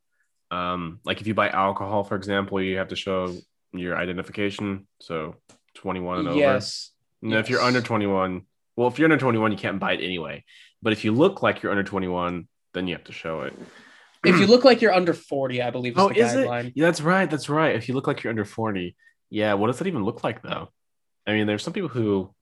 Um, 0.53 1.01
like 1.05 1.21
if 1.21 1.27
you 1.27 1.35
buy 1.35 1.49
alcohol, 1.49 2.05
for 2.05 2.15
example, 2.17 2.61
you 2.61 2.77
have 2.79 2.89
to 2.89 2.97
show 2.97 3.35
your 3.73 3.97
identification. 3.97 4.87
So 5.01 5.37
21 5.75 6.19
and 6.21 6.29
over. 6.29 6.39
yes. 6.39 6.91
And 7.23 7.33
if 7.35 7.49
you're 7.49 7.61
under 7.63 7.81
21, 7.81 8.43
well, 8.77 8.89
if 8.89 8.99
you're 8.99 9.07
under 9.07 9.17
21, 9.17 9.53
you 9.53 9.59
can't 9.59 9.79
buy 9.81 9.93
it 9.93 10.01
anyway. 10.05 10.45
But 10.83 10.93
if 10.93 11.05
you 11.05 11.13
look 11.13 11.43
like 11.43 11.63
you're 11.63 11.71
under 11.73 11.85
21, 11.85 12.49
then 12.75 12.87
you 12.89 12.95
have 12.95 13.05
to 13.05 13.13
show 13.13 13.43
it. 13.43 13.55
If 14.25 14.39
you 14.39 14.47
look 14.47 14.65
like 14.65 14.81
you're 14.81 14.93
under 14.95 15.15
40, 15.15 15.63
I 15.63 15.71
believe 15.71 15.95
is 15.95 15.99
Oh, 15.99 16.09
the 16.09 16.21
is 16.21 16.33
it? 16.35 16.47
guideline. 16.47 16.73
Yeah, 16.77 16.87
that's 16.87 17.01
right. 17.01 17.29
That's 17.29 17.49
right. 17.49 17.75
If 17.75 17.89
you 17.89 17.95
look 17.97 18.07
like 18.07 18.23
you're 18.23 18.31
under 18.31 18.45
40, 18.45 18.95
yeah, 19.31 19.55
what 19.55 19.67
does 19.67 19.79
that 19.79 19.89
even 19.89 20.05
look 20.05 20.23
like 20.23 20.43
though? 20.43 20.69
I 21.27 21.33
mean, 21.33 21.49
there's 21.49 21.65
some 21.65 21.73
people 21.73 21.89
who 21.89 22.33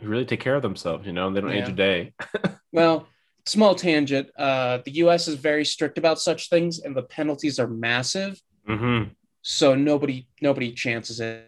who 0.00 0.08
really 0.08 0.24
take 0.24 0.40
care 0.40 0.56
of 0.56 0.62
themselves, 0.62 1.06
you 1.06 1.12
know, 1.12 1.28
and 1.28 1.36
they 1.36 1.40
don't 1.40 1.52
age 1.52 1.68
a 1.68 1.72
day. 1.72 2.12
Well, 2.72 3.06
small 3.48 3.74
tangent. 3.74 4.30
Uh, 4.38 4.78
the 4.84 4.92
U.S. 5.02 5.28
is 5.28 5.34
very 5.36 5.64
strict 5.64 5.98
about 5.98 6.20
such 6.20 6.48
things, 6.48 6.80
and 6.80 6.96
the 6.96 7.02
penalties 7.02 7.58
are 7.58 7.68
massive. 7.68 8.40
hmm 8.66 9.04
So 9.42 9.74
nobody 9.74 10.26
nobody 10.40 10.72
chances 10.72 11.20
it. 11.20 11.46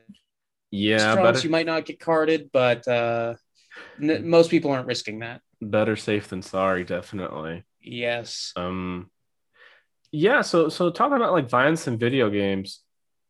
Yeah, 0.71 1.33
you 1.43 1.51
might 1.51 1.67
not 1.67 1.85
get 1.85 1.99
carded, 2.01 2.51
but 2.53 2.87
uh, 2.87 3.35
n- 4.01 4.29
most 4.29 4.51
people 4.51 4.71
aren't 4.71 4.87
risking 4.87 5.21
that. 5.21 5.41
better 5.61 5.97
safe 5.97 6.29
than 6.29 6.43
sorry, 6.43 6.85
definitely. 6.85 7.65
Yes. 7.83 8.53
Um, 8.57 9.11
yeah. 10.13 10.43
So, 10.43 10.69
so 10.69 10.91
talking 10.91 11.17
about 11.17 11.33
like 11.33 11.49
violence 11.49 11.87
in 11.87 11.99
video 11.99 12.31
games, 12.31 12.81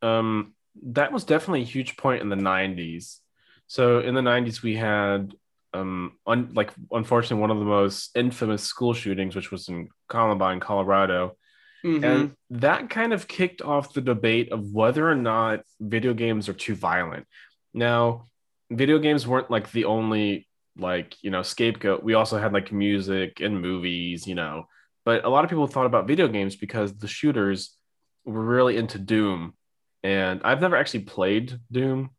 um, 0.03 0.55
that 0.83 1.13
was 1.13 1.25
definitely 1.25 1.63
a 1.63 1.65
huge 1.65 1.97
point 1.97 2.23
in 2.23 2.29
the 2.29 2.37
'90s. 2.37 3.21
So 3.67 4.01
in 4.01 4.15
the 4.15 4.23
'90s, 4.23 4.63
we 4.63 4.77
had 4.77 5.35
um, 5.73 6.13
un- 6.27 6.51
like 6.55 6.73
unfortunately 6.91 7.41
one 7.41 7.51
of 7.51 7.59
the 7.59 7.65
most 7.65 8.17
infamous 8.17 8.63
school 8.63 8.93
shootings, 8.93 9.37
which 9.37 9.51
was 9.51 9.69
in 9.69 9.89
Columbine, 10.09 10.61
Colorado, 10.61 11.37
Mhm. 11.85 12.05
and 12.05 12.37
that 12.51 12.91
kind 12.91 13.13
of 13.13 13.27
kicked 13.29 13.63
off 13.63 13.95
the 13.95 14.01
debate 14.01 14.53
of 14.53 14.73
whether 14.73 15.09
or 15.09 15.15
not 15.15 15.61
video 15.81 16.13
games 16.13 16.49
are 16.49 16.53
too 16.53 16.75
violent. 16.75 17.27
Now, 17.73 18.27
video 18.71 18.99
games 18.99 19.27
weren't 19.27 19.51
like 19.51 19.71
the 19.73 19.85
only 19.87 20.47
like 20.77 21.17
you 21.23 21.31
know 21.31 21.43
scapegoat. 21.43 22.03
We 22.03 22.15
also 22.15 22.39
had 22.39 22.53
like 22.53 22.73
music 22.73 23.41
and 23.41 23.61
movies, 23.63 24.27
you 24.27 24.35
know. 24.35 24.67
But 25.05 25.25
a 25.25 25.29
lot 25.29 25.45
of 25.45 25.51
people 25.51 25.67
thought 25.67 25.87
about 25.87 26.07
video 26.07 26.29
games 26.29 26.57
because 26.57 26.97
the 26.97 27.09
shooters 27.09 27.77
were 28.25 28.45
really 28.45 28.77
into 28.77 28.99
Doom, 28.99 29.55
and 30.03 30.41
I've 30.45 30.61
never 30.61 30.77
actually 30.77 31.05
played 31.05 31.59
Doom, 31.73 32.11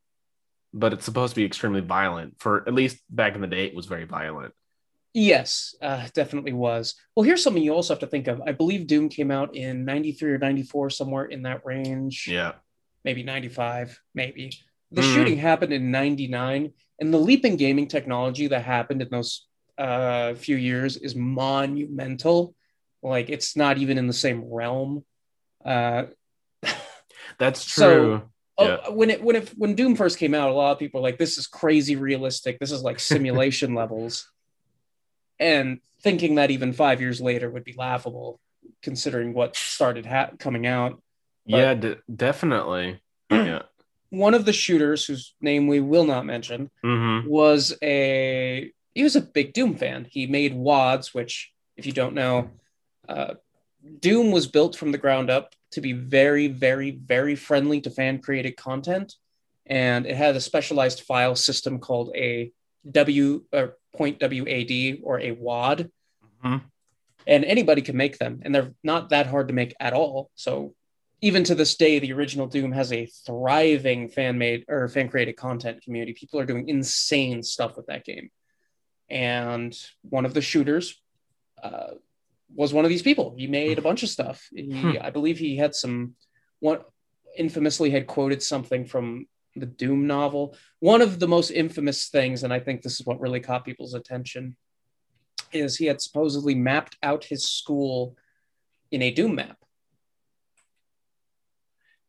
but 0.74 0.94
it's 0.94 1.06
supposed 1.06 1.34
to 1.36 1.40
be 1.42 1.46
extremely 1.46 1.82
violent. 1.82 2.36
For 2.40 2.68
at 2.68 2.74
least 2.74 2.98
back 3.10 3.36
in 3.36 3.42
the 3.42 3.48
day, 3.48 3.66
it 3.66 3.76
was 3.76 3.86
very 3.86 4.06
violent. 4.06 4.54
Yes, 5.14 5.76
uh, 5.82 6.08
definitely 6.14 6.54
was. 6.54 6.96
Well, 7.16 7.24
here's 7.26 7.44
something 7.44 7.62
you 7.62 7.74
also 7.74 7.94
have 7.94 8.00
to 8.00 8.08
think 8.08 8.28
of. 8.28 8.42
I 8.46 8.54
believe 8.54 8.88
Doom 8.88 9.10
came 9.10 9.30
out 9.30 9.56
in 9.56 9.84
93 9.84 10.32
or 10.32 10.38
94, 10.38 10.90
somewhere 10.90 11.26
in 11.26 11.42
that 11.44 11.66
range. 11.66 12.28
Yeah. 12.30 12.54
Maybe 13.04 13.22
95, 13.24 14.00
maybe. 14.16 14.54
The 14.92 15.02
Mm. 15.02 15.14
shooting 15.14 15.38
happened 15.38 15.74
in 15.74 15.92
99, 15.92 16.72
and 17.00 17.14
the 17.14 17.18
leap 17.18 17.44
in 17.44 17.58
gaming 17.58 17.88
technology 17.88 18.48
that 18.48 18.64
happened 18.64 19.02
in 19.02 19.10
those 19.10 19.48
uh, 19.78 20.34
few 20.36 20.56
years 20.56 20.96
is 20.98 21.16
monumental. 21.16 22.56
Like, 23.02 23.30
it's 23.30 23.58
not 23.58 23.80
even 23.80 23.98
in 23.98 24.08
the 24.08 24.14
same 24.14 24.46
realm. 24.46 25.04
Uh, 25.66 26.06
That's 27.38 27.66
true. 27.76 28.22
Oh, 28.24 28.30
Yeah. 28.66 28.90
when 28.90 29.10
it 29.10 29.24
when 29.24 29.36
it 29.36 29.50
when 29.58 29.76
Doom 29.76 29.96
first 29.96 30.18
came 30.18 30.34
out, 30.34 30.50
a 30.50 30.54
lot 30.54 30.72
of 30.72 30.80
people 30.80 31.02
were 31.02 31.08
like, 31.08 31.18
"This 31.18 31.38
is 31.38 31.48
crazy 31.48 31.96
realistic. 31.96 32.60
This 32.60 32.72
is 32.72 32.82
like 32.84 33.00
simulation 33.00 33.74
levels," 33.82 34.30
and 35.40 35.80
thinking 36.02 36.36
that 36.36 36.52
even 36.52 36.74
five 36.74 37.02
years 37.02 37.22
later 37.22 37.50
would 37.50 37.64
be 37.64 37.74
laughable, 37.78 38.40
considering 38.82 39.34
what 39.34 39.56
started 39.56 40.06
ha- 40.06 40.32
coming 40.40 40.66
out. 40.68 41.02
yeah, 41.46 41.74
de- 41.74 41.98
definitely. 42.14 43.00
yeah. 43.30 43.64
One 44.10 44.34
of 44.34 44.44
the 44.46 44.52
shooters, 44.54 45.06
whose 45.06 45.34
name 45.40 45.68
we 45.68 45.80
will 45.80 46.04
not 46.06 46.26
mention, 46.26 46.70
hmm 46.84 47.20
was 47.28 47.78
a 47.82 48.72
he 48.94 49.04
was 49.04 49.16
a 49.16 49.22
big 49.22 49.54
Doom 49.54 49.76
fan. 49.76 50.06
He 50.10 50.28
made 50.28 50.54
WADs, 50.54 51.14
which, 51.14 51.52
if 51.78 51.86
you 51.86 51.94
don't 51.94 52.14
know, 52.14 52.50
uh, 53.08 53.36
Doom 54.02 54.32
was 54.32 54.48
built 54.48 54.76
from 54.76 54.92
the 54.92 54.98
ground 54.98 55.30
up 55.30 55.54
to 55.72 55.82
be 55.82 55.94
very, 55.94 56.48
very, 56.48 56.92
very 56.92 57.36
friendly 57.36 57.82
to 57.82 57.90
fan 57.90 58.20
created 58.22 58.58
content, 58.58 59.16
and 59.66 60.06
it 60.06 60.16
had 60.16 60.36
a 60.36 60.42
specialized 60.42 61.02
file 61.02 61.36
system 61.36 61.80
called 61.80 62.16
a 62.16 62.52
W 62.90 63.44
or 63.52 63.78
point 63.96 64.20
WAD 64.22 65.00
or 65.04 65.20
a 65.20 65.32
WAD, 65.32 65.90
Mhm. 66.44 66.62
and 67.28 67.46
anybody 67.46 67.82
can 67.82 67.96
make 67.96 68.18
them, 68.18 68.42
and 68.44 68.54
they're 68.54 68.74
not 68.84 69.10
that 69.10 69.28
hard 69.28 69.48
to 69.48 69.54
make 69.54 69.74
at 69.80 69.94
all. 69.94 70.30
So. 70.36 70.76
Even 71.24 71.44
to 71.44 71.54
this 71.54 71.76
day, 71.76 72.00
the 72.00 72.12
original 72.14 72.48
Doom 72.48 72.72
has 72.72 72.92
a 72.92 73.06
thriving 73.06 74.10
fan 74.10 74.40
made 74.40 74.66
or 74.68 74.88
fan 74.88 75.08
created 75.08 75.34
content 75.34 75.84
community. 75.84 76.14
People 76.14 76.40
are 76.40 76.48
doing 76.48 76.68
insane 76.68 77.44
stuff 77.44 77.78
with 77.78 77.86
that 77.86 78.04
game 78.04 78.32
and 79.08 79.78
one 80.02 80.26
of 80.26 80.34
the 80.34 80.42
shooters 80.42 81.00
uh, 81.62 81.92
was 82.56 82.74
one 82.74 82.86
of 82.86 82.90
these 82.90 83.02
people. 83.02 83.36
He 83.38 83.48
made 83.48 83.78
a 83.80 83.82
bunch 83.82 84.04
of 84.04 84.10
stuff. 84.10 84.48
He, 84.54 84.72
Hmm. 84.72 84.94
I 85.02 85.10
believe, 85.10 85.38
he 85.40 85.56
had 85.58 85.74
some. 85.76 86.16
One 86.60 86.80
infamously 87.38 87.90
had 87.92 88.08
quoted 88.08 88.44
something 88.44 88.86
from 88.86 89.28
the 89.56 89.66
Doom 89.66 90.06
novel. 90.08 90.56
One 90.80 91.02
of 91.02 91.20
the 91.20 91.28
most 91.28 91.50
infamous 91.52 92.10
things, 92.10 92.44
and 92.44 92.54
I 92.54 92.60
think 92.60 92.82
this 92.82 93.00
is 93.00 93.06
what 93.06 93.20
really 93.20 93.40
caught 93.40 93.66
people's 93.66 93.94
attention, 93.94 94.56
is 95.52 95.78
he 95.78 95.86
had 95.86 96.02
supposedly 96.02 96.56
mapped 96.56 96.98
out 97.04 97.24
his 97.26 97.46
school 97.48 98.16
in 98.92 99.02
a 99.02 99.12
Doom 99.12 99.36
map. 99.36 99.58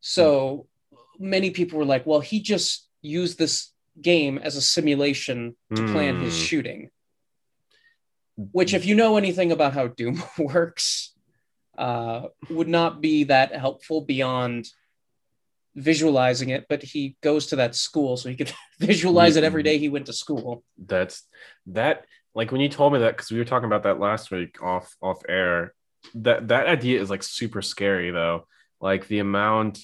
So 0.01 0.67
many 1.19 1.51
people 1.51 1.79
were 1.79 1.85
like, 1.85 2.05
"Well, 2.05 2.19
he 2.19 2.41
just 2.41 2.87
used 3.01 3.37
this 3.37 3.71
game 4.01 4.37
as 4.37 4.55
a 4.55 4.61
simulation 4.61 5.55
to 5.75 5.85
plan 5.91 6.19
his 6.21 6.33
Mm. 6.33 6.45
shooting. 6.47 6.91
Which, 8.37 8.73
if 8.73 8.85
you 8.85 8.95
know 8.95 9.17
anything 9.17 9.51
about 9.51 9.73
how 9.73 9.87
Doom 9.87 10.21
works, 10.37 11.13
uh, 11.77 12.27
would 12.49 12.67
not 12.67 13.01
be 13.01 13.25
that 13.25 13.55
helpful 13.55 14.01
beyond 14.01 14.67
visualizing 15.75 16.49
it. 16.49 16.65
But 16.69 16.83
he 16.83 17.15
goes 17.21 17.47
to 17.47 17.57
that 17.57 17.75
school, 17.75 18.17
so 18.17 18.29
he 18.29 18.35
could 18.35 18.51
visualize 18.79 19.35
it 19.35 19.43
every 19.43 19.63
day 19.63 19.77
he 19.77 19.89
went 19.89 20.07
to 20.07 20.13
school. 20.13 20.63
That's 20.77 21.23
that. 21.67 22.05
Like 22.35 22.51
when 22.51 22.61
you 22.61 22.69
told 22.69 22.93
me 22.93 22.99
that, 22.99 23.15
because 23.15 23.31
we 23.31 23.37
were 23.37 23.45
talking 23.45 23.67
about 23.67 23.83
that 23.83 23.99
last 23.99 24.31
week 24.31 24.61
off 24.61 24.95
off 25.01 25.21
air. 25.27 25.73
That 26.15 26.49
that 26.49 26.67
idea 26.67 26.99
is 27.01 27.09
like 27.09 27.23
super 27.23 27.61
scary 27.61 28.11
though. 28.11 28.47
Like 28.81 29.07
the 29.07 29.19
amount, 29.19 29.79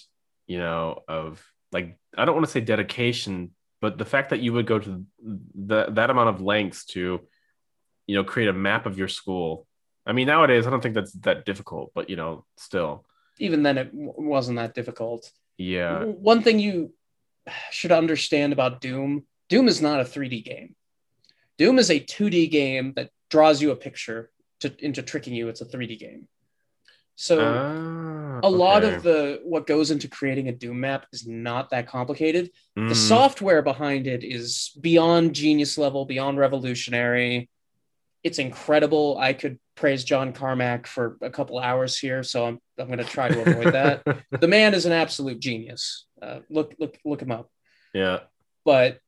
you 0.47 0.57
know, 0.57 1.03
of 1.07 1.41
like 1.71 1.97
I 2.17 2.25
don't 2.25 2.35
want 2.35 2.45
to 2.45 2.51
say 2.51 2.61
dedication, 2.61 3.51
but 3.81 3.97
the 3.97 4.05
fact 4.05 4.31
that 4.31 4.41
you 4.41 4.53
would 4.53 4.65
go 4.65 4.79
to 4.79 5.05
the, 5.21 5.85
that 5.91 6.09
amount 6.09 6.29
of 6.29 6.41
lengths 6.41 6.85
to, 6.87 7.21
you 8.09 8.15
know, 8.15 8.23
create 8.23 8.49
a 8.49 8.53
map 8.53 8.87
of 8.87 8.97
your 8.97 9.07
school. 9.07 9.67
I 10.03 10.13
mean, 10.13 10.25
nowadays 10.25 10.65
I 10.65 10.71
don't 10.71 10.81
think 10.81 10.95
that's 10.95 11.13
that 11.27 11.45
difficult, 11.45 11.91
but 11.93 12.09
you 12.09 12.15
know, 12.15 12.43
still, 12.57 13.05
Even 13.37 13.61
then, 13.61 13.77
it 13.77 13.91
w- 13.91 14.13
wasn't 14.17 14.57
that 14.57 14.73
difficult. 14.73 15.31
yeah, 15.59 16.03
One 16.05 16.41
thing 16.41 16.57
you 16.57 16.93
should 17.69 17.91
understand 17.91 18.51
about 18.51 18.81
Doom 18.81 19.25
Doom 19.49 19.67
is 19.67 19.79
not 19.79 19.99
a 20.01 20.03
3D 20.03 20.43
game. 20.43 20.75
Doom 21.59 21.77
is 21.77 21.91
a 21.91 21.99
2D 21.99 22.49
game 22.49 22.93
that 22.95 23.11
draws 23.29 23.61
you 23.61 23.69
a 23.71 23.75
picture 23.75 24.31
to, 24.61 24.73
into 24.83 25.03
tricking 25.03 25.35
you. 25.35 25.47
It's 25.49 25.61
a 25.61 25.65
3D 25.65 25.99
game. 25.99 26.27
So 27.15 27.37
Ah, 27.39 28.39
a 28.41 28.49
lot 28.49 28.83
okay. 28.83 28.95
of 28.95 29.03
the 29.03 29.41
what 29.43 29.67
goes 29.67 29.91
into 29.91 30.07
creating 30.07 30.47
a 30.47 30.51
Doom 30.63 30.79
map 30.79 31.05
is 31.13 31.27
not 31.27 31.69
that 31.69 31.85
complicated. 31.87 32.49
The 32.75 32.95
Mm, 32.95 33.07
software 33.13 33.61
behind 33.61 34.07
it 34.07 34.23
is 34.23 34.71
beyond 34.81 35.35
genius 35.35 35.77
level, 35.77 36.05
beyond 36.05 36.39
revolutionary. 36.39 37.49
It's 38.23 38.39
incredible. 38.39 39.17
I 39.17 39.33
could 39.33 39.59
praise 39.75 40.03
John 40.03 40.33
Carmack 40.33 40.87
for 40.87 41.17
a 41.21 41.29
couple 41.29 41.57
hours 41.59 41.97
here, 41.97 42.21
so 42.23 42.45
I'm 42.45 42.59
I'm 42.77 42.87
going 42.87 42.99
to 42.99 43.05
try 43.05 43.29
to 43.29 43.41
avoid 43.41 43.73
that. 43.73 44.03
the 44.39 44.47
man 44.47 44.73
is 44.73 44.85
an 44.85 44.91
absolute 44.91 45.39
genius. 45.39 46.05
Uh, 46.21 46.39
look 46.49 46.75
look 46.79 46.97
look 47.05 47.21
him 47.21 47.31
up. 47.31 47.49
yeah, 47.93 48.19
But 48.65 48.99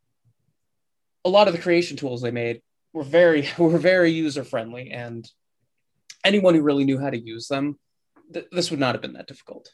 a 1.26 1.30
lot 1.30 1.47
of 1.47 1.54
the 1.54 1.62
creation 1.62 1.97
tools 1.97 2.21
they 2.21 2.32
made 2.32 2.62
were 2.93 3.04
very 3.04 3.47
were 3.58 3.78
very 3.78 4.12
user 4.12 4.43
friendly, 4.43 4.91
and 4.91 5.30
anyone 6.24 6.56
who 6.56 6.62
really 6.62 6.86
knew 6.86 7.00
how 7.00 7.10
to 7.10 7.19
use 7.19 7.47
them, 7.47 7.78
th- 8.34 8.47
this 8.52 8.71
would 8.71 8.80
not 8.80 8.95
have 8.95 9.02
been 9.02 9.13
that 9.13 9.28
difficult. 9.28 9.71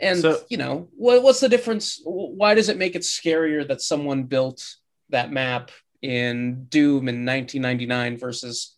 And 0.00 0.20
So- 0.20 0.40
you 0.48 0.56
know, 0.56 0.88
what, 0.96 1.22
what's 1.22 1.40
the 1.40 1.48
difference? 1.48 2.00
Why 2.04 2.54
does 2.54 2.68
it 2.68 2.78
make 2.78 2.94
it 2.96 3.02
scarier 3.02 3.66
that 3.68 3.80
someone 3.82 4.24
built 4.24 4.64
that 5.10 5.30
map 5.30 5.70
in 6.04 6.66
Doom 6.66 7.08
in 7.08 7.24
1999 7.24 8.18
versus 8.18 8.76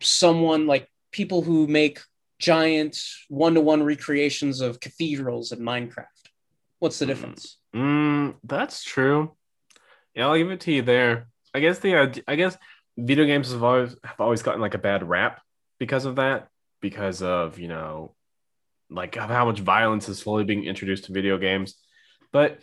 someone 0.00 0.66
like 0.68 0.88
people 1.10 1.42
who 1.42 1.66
make 1.66 1.98
giant 2.38 2.96
one-to-one 3.28 3.82
recreations 3.82 4.60
of 4.60 4.78
cathedrals 4.78 5.50
in 5.50 5.58
Minecraft? 5.58 6.06
What's 6.78 7.00
the 7.00 7.06
Mm. 7.06 7.08
difference? 7.08 7.58
Mm, 7.74 8.36
that's 8.44 8.84
true. 8.84 9.36
Yeah, 10.14 10.28
I'll 10.28 10.36
give 10.38 10.50
it 10.52 10.60
to 10.60 10.72
you 10.72 10.82
there. 10.82 11.28
I 11.52 11.58
guess 11.60 11.80
the 11.80 12.22
I 12.28 12.36
guess 12.36 12.56
video 12.96 13.24
games 13.24 13.50
have 13.50 13.64
always 13.64 13.96
have 14.04 14.20
always 14.20 14.42
gotten 14.42 14.60
like 14.60 14.74
a 14.74 14.78
bad 14.78 15.02
rap 15.08 15.40
because 15.78 16.04
of 16.04 16.16
that, 16.16 16.48
because 16.80 17.20
of 17.20 17.58
you 17.58 17.66
know, 17.68 18.14
like 18.90 19.16
of 19.16 19.28
how 19.28 19.44
much 19.44 19.58
violence 19.58 20.08
is 20.08 20.18
slowly 20.20 20.44
being 20.44 20.64
introduced 20.64 21.04
to 21.06 21.12
video 21.12 21.36
games. 21.36 21.74
But 22.32 22.60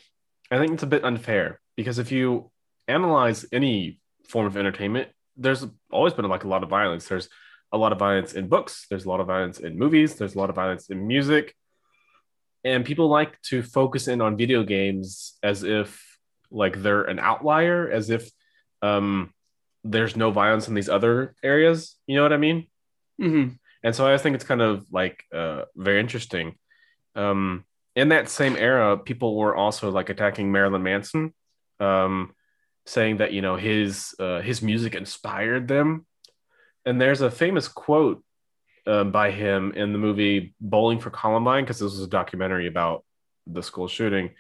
I 0.50 0.58
think 0.60 0.72
it's 0.74 0.84
a 0.84 0.88
bit 0.88 1.04
unfair 1.04 1.60
because 1.76 2.00
if 2.00 2.12
you 2.12 2.52
analyze 2.88 3.46
any 3.52 4.00
form 4.28 4.46
of 4.46 4.58
entertainment, 4.58 5.10
there's 5.38 5.66
always 5.92 6.14
been 6.14 6.28
like 6.28 6.44
a 6.44 6.48
lot 6.48 6.64
of 6.64 6.70
violence. 6.70 7.08
There's 7.08 7.30
a 7.72 7.78
lot 7.78 7.92
of 7.92 8.00
violence 8.00 8.34
in 8.34 8.48
books, 8.48 8.86
there's 8.90 9.06
a 9.06 9.10
lot 9.10 9.20
of 9.20 9.28
violence 9.28 9.60
in 9.60 9.78
movies, 9.78 10.16
there's 10.16 10.36
a 10.36 10.38
lot 10.38 10.50
of 10.50 10.56
violence 10.56 10.90
in 10.90 11.08
music. 11.08 11.56
And 12.64 12.86
people 12.86 13.10
like 13.10 13.40
to 13.44 13.62
focus 13.62 14.08
in 14.08 14.22
on 14.22 14.38
video 14.38 14.64
games 14.64 15.38
as 15.44 15.64
if 15.64 16.02
like 16.50 16.82
they're 16.82 17.04
an 17.04 17.20
outlier, 17.20 17.90
as 17.90 18.10
if 18.10 18.30
um, 18.82 19.34
there's 19.84 20.16
no 20.16 20.32
violence 20.32 20.68
in 20.68 20.74
these 20.74 20.90
other 20.90 21.36
areas. 21.44 21.96
You 22.08 22.16
know 22.16 22.24
what 22.24 22.34
I 22.34 22.38
mean? 22.38 22.68
hmm 23.20 23.48
And 23.84 23.96
so 23.96 24.12
I 24.12 24.18
think 24.18 24.36
it's 24.36 24.44
kind 24.46 24.62
of 24.62 24.86
like 24.92 25.24
uh, 25.34 25.64
very 25.76 26.00
interesting. 26.00 26.56
Um, 27.16 27.66
in 27.96 28.10
that 28.10 28.30
same 28.30 28.56
era, 28.58 28.98
people 28.98 29.38
were 29.38 29.56
also 29.56 29.92
like 29.92 30.10
attacking 30.10 30.52
Marilyn 30.52 30.84
Manson, 30.84 31.34
um, 31.80 32.34
saying 32.86 33.18
that 33.18 33.34
you 33.34 33.42
know 33.42 33.56
his 33.56 34.16
uh, 34.20 34.42
his 34.42 34.62
music 34.62 34.96
inspired 34.96 35.68
them. 35.68 36.06
And 36.86 37.02
there's 37.02 37.22
a 37.22 37.32
famous 37.32 37.68
quote 37.68 38.24
uh, 38.86 39.04
by 39.06 39.32
him 39.32 39.72
in 39.76 39.92
the 39.92 39.98
movie 39.98 40.54
Bowling 40.62 41.00
for 41.00 41.10
Columbine 41.10 41.64
because 41.64 41.80
this 41.80 41.92
was 41.92 42.02
a 42.02 42.08
documentary 42.08 42.68
about 42.68 43.04
the 43.48 43.64
school 43.64 43.88
shooting, 43.88 44.32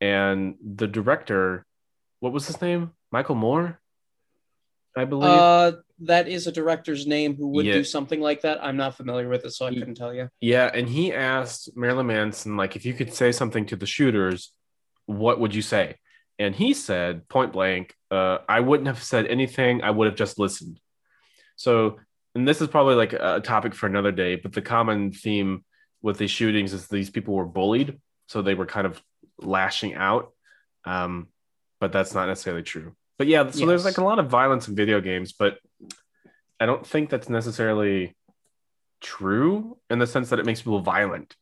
and 0.00 0.56
the 0.64 0.86
director, 0.88 1.64
what 2.20 2.32
was 2.32 2.46
his 2.46 2.60
name? 2.60 2.90
Michael 3.12 3.34
Moore, 3.36 3.80
I 4.96 5.04
believe. 5.04 5.30
Uh, 5.30 5.72
that 6.00 6.26
is 6.28 6.46
a 6.48 6.52
director's 6.52 7.06
name 7.06 7.36
who 7.36 7.48
would 7.48 7.66
Yeah. 7.66 7.74
do 7.74 7.84
something 7.84 8.20
like 8.20 8.40
that. 8.42 8.62
I'm 8.64 8.76
not 8.76 8.96
familiar 8.96 9.28
with 9.28 9.44
it, 9.44 9.52
so 9.52 9.66
I 9.66 9.70
He- 9.70 9.78
couldn't 9.78 9.94
tell 9.94 10.12
you. 10.12 10.28
Yeah, 10.40 10.68
and 10.74 10.88
he 10.88 11.12
asked 11.12 11.76
Marilyn 11.76 12.08
Manson, 12.08 12.56
like, 12.56 12.74
if 12.74 12.84
you 12.84 12.94
could 12.94 13.12
say 13.14 13.30
something 13.30 13.66
to 13.66 13.76
the 13.76 13.86
shooters, 13.86 14.52
what 15.06 15.38
would 15.38 15.54
you 15.54 15.62
say? 15.62 15.96
And 16.38 16.54
he 16.54 16.74
said, 16.74 17.28
point 17.28 17.52
blank, 17.52 17.94
uh, 18.10 18.38
I 18.48 18.60
wouldn't 18.60 18.88
have 18.88 19.02
said 19.02 19.26
anything. 19.26 19.82
I 19.82 19.90
would 19.90 20.06
have 20.06 20.16
just 20.16 20.38
listened. 20.38 20.80
So, 21.56 22.00
and 22.34 22.46
this 22.46 22.60
is 22.60 22.68
probably 22.68 22.96
like 22.96 23.12
a 23.12 23.40
topic 23.40 23.74
for 23.74 23.86
another 23.86 24.10
day, 24.10 24.36
but 24.36 24.52
the 24.52 24.62
common 24.62 25.12
theme 25.12 25.64
with 26.02 26.18
these 26.18 26.30
shootings 26.30 26.72
is 26.72 26.88
these 26.88 27.10
people 27.10 27.34
were 27.34 27.44
bullied. 27.44 28.00
So 28.28 28.42
they 28.42 28.54
were 28.54 28.66
kind 28.66 28.86
of 28.86 29.00
lashing 29.38 29.94
out. 29.94 30.32
Um, 30.84 31.28
but 31.80 31.92
that's 31.92 32.14
not 32.14 32.26
necessarily 32.26 32.62
true. 32.62 32.94
But 33.18 33.26
yeah, 33.28 33.48
so 33.50 33.66
there's 33.66 33.84
like 33.84 33.98
a 33.98 34.04
lot 34.04 34.18
of 34.18 34.28
violence 34.28 34.66
in 34.68 34.74
video 34.74 35.00
games, 35.00 35.32
but 35.32 35.58
I 36.58 36.66
don't 36.66 36.86
think 36.86 37.10
that's 37.10 37.28
necessarily 37.28 38.16
true 39.00 39.76
in 39.90 39.98
the 39.98 40.06
sense 40.06 40.30
that 40.30 40.38
it 40.38 40.46
makes 40.46 40.62
people 40.62 40.80
violent. 40.80 41.36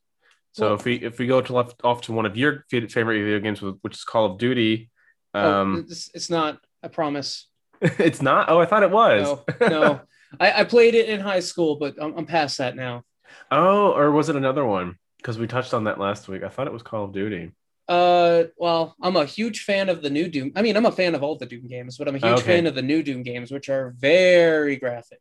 So 0.53 0.67
Well- 0.67 0.75
if 0.75 0.85
we 0.85 0.95
if 0.97 1.19
we 1.19 1.27
go 1.27 1.41
to 1.41 1.53
left 1.53 1.81
off 1.85 2.03
to 2.03 2.13
one 2.13 2.27
of 2.27 2.37
your 2.37 2.65
favorite 2.71 2.91
video 2.95 3.41
games, 3.41 3.61
which 3.63 3.95
is 3.95 4.05
Call 4.05 4.27
of 4.27 4.39
Duty, 4.39 4.91
oh, 5.35 5.51
um, 5.63 5.87
it's, 5.89 6.11
it's 6.15 6.31
not. 6.31 6.59
I 6.83 6.89
promise. 6.89 7.49
it's 7.81 8.21
not. 8.23 8.49
Oh, 8.51 8.59
I 8.61 8.67
thought 8.67 8.83
it 8.83 8.91
was. 8.91 9.39
No, 9.61 9.69
no. 9.69 10.01
I, 10.41 10.61
I 10.61 10.65
played 10.65 10.95
it 10.95 11.09
in 11.09 11.21
high 11.21 11.41
school, 11.41 11.77
but 11.77 11.95
I'm, 12.01 12.17
I'm 12.17 12.27
past 12.27 12.59
that 12.59 12.77
now. 12.77 13.03
oh, 13.51 13.93
or 13.93 14.11
was 14.13 14.29
it 14.29 14.37
another 14.37 14.65
one? 14.65 14.97
Because 15.19 15.39
we 15.39 15.47
touched 15.47 15.73
on 15.75 15.85
that 15.85 15.99
last 16.01 16.29
week. 16.29 16.43
I 16.43 16.49
thought 16.49 16.67
it 16.67 16.73
was 16.73 16.83
Call 16.83 17.05
of 17.05 17.13
Duty. 17.13 17.53
Uh, 17.89 18.45
well, 18.57 18.95
I'm 19.03 19.17
a 19.17 19.25
huge 19.25 19.65
fan 19.65 19.89
of 19.89 20.03
the 20.03 20.11
new 20.11 20.29
Doom. 20.29 20.53
I 20.57 20.63
mean, 20.63 20.77
I'm 20.77 20.87
a 20.87 20.93
fan 20.93 21.15
of 21.15 21.23
all 21.23 21.37
the 21.37 21.47
Doom 21.47 21.67
games, 21.69 21.97
but 21.99 22.09
I'm 22.09 22.15
a 22.15 22.19
huge 22.19 22.39
Okay. 22.41 22.57
fan 22.57 22.67
of 22.67 22.75
the 22.75 22.83
new 22.83 23.03
Doom 23.03 23.23
games, 23.23 23.51
which 23.51 23.69
are 23.69 23.95
very 23.99 24.77
graphic. 24.77 25.21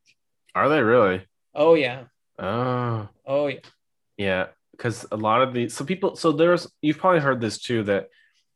Are 0.55 0.69
they 0.69 0.81
really? 0.81 1.25
Oh 1.53 1.73
yeah, 1.75 2.03
Oh, 2.39 3.07
oh 3.25 3.47
yeah. 3.47 3.59
yeah. 4.17 4.45
Because 4.81 5.05
a 5.11 5.15
lot 5.15 5.43
of 5.43 5.53
these, 5.53 5.75
so 5.75 5.85
people, 5.85 6.15
so 6.15 6.31
there's, 6.31 6.67
you've 6.81 6.97
probably 6.97 7.19
heard 7.19 7.39
this 7.39 7.59
too, 7.59 7.83
that 7.83 8.07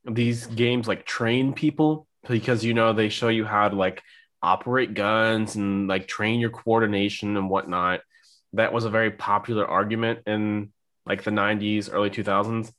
these 0.04 0.48
games 0.48 0.88
like 0.88 1.06
train 1.06 1.54
people 1.54 2.08
because 2.28 2.66
you 2.66 2.74
know 2.74 2.94
they 2.94 3.10
show 3.10 3.28
you 3.28 3.46
how 3.46 3.70
to 3.70 3.76
like 3.76 4.02
operate 4.42 4.96
guns 4.96 5.56
and 5.56 5.88
like 5.88 6.08
train 6.08 6.40
your 6.40 6.50
coordination 6.50 7.38
and 7.38 7.48
whatnot. 7.48 8.00
That 8.54 8.74
was 8.74 8.86
a 8.86 8.90
very 8.90 9.12
popular 9.12 9.68
argument 9.68 10.22
in 10.26 10.74
like 11.06 11.22
the 11.24 11.30
90s, 11.30 11.92
early 11.94 12.10
2000s. 12.10 12.72